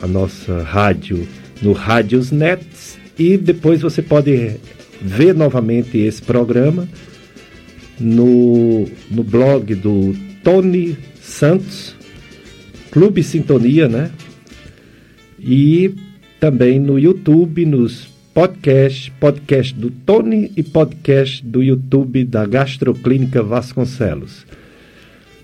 a 0.00 0.06
nossa 0.06 0.62
rádio 0.62 1.26
no 1.62 1.72
Rádios 1.72 2.30
Nets 2.30 2.98
e 3.18 3.36
depois 3.36 3.82
você 3.82 4.00
pode 4.00 4.56
ver 5.00 5.34
novamente 5.34 5.98
esse 5.98 6.22
programa 6.22 6.88
no, 7.98 8.86
no 9.10 9.22
blog 9.22 9.74
do 9.74 10.14
Tony 10.42 10.96
Santos, 11.20 11.94
Clube 12.90 13.22
Sintonia, 13.22 13.88
né? 13.88 14.10
E 15.38 15.94
também 16.38 16.78
no 16.78 16.98
YouTube, 16.98 17.64
nos 17.66 18.08
podcasts, 18.32 19.10
podcast 19.20 19.74
do 19.74 19.90
Tony 19.90 20.50
e 20.56 20.62
podcast 20.62 21.44
do 21.44 21.62
YouTube 21.62 22.24
da 22.24 22.46
Gastroclínica 22.46 23.42
Vasconcelos. 23.42 24.46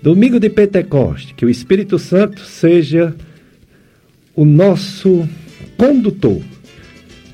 Domingo 0.01 0.39
de 0.39 0.49
Pentecoste, 0.49 1.33
que 1.33 1.45
o 1.45 1.49
Espírito 1.49 1.99
Santo 1.99 2.41
seja 2.41 3.15
o 4.35 4.45
nosso 4.45 5.27
condutor, 5.77 6.41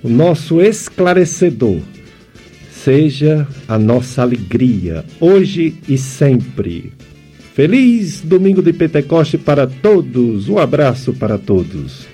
o 0.03 0.09
nosso 0.09 0.61
esclarecedor 0.61 1.79
seja 2.83 3.47
a 3.65 3.79
nossa 3.79 4.21
alegria, 4.21 5.05
hoje 5.21 5.75
e 5.87 5.97
sempre. 5.97 6.91
Feliz 7.53 8.19
domingo 8.19 8.61
de 8.61 8.73
Pentecoste 8.73 9.37
para 9.37 9.65
todos, 9.65 10.49
um 10.49 10.57
abraço 10.57 11.13
para 11.13 11.37
todos. 11.37 12.05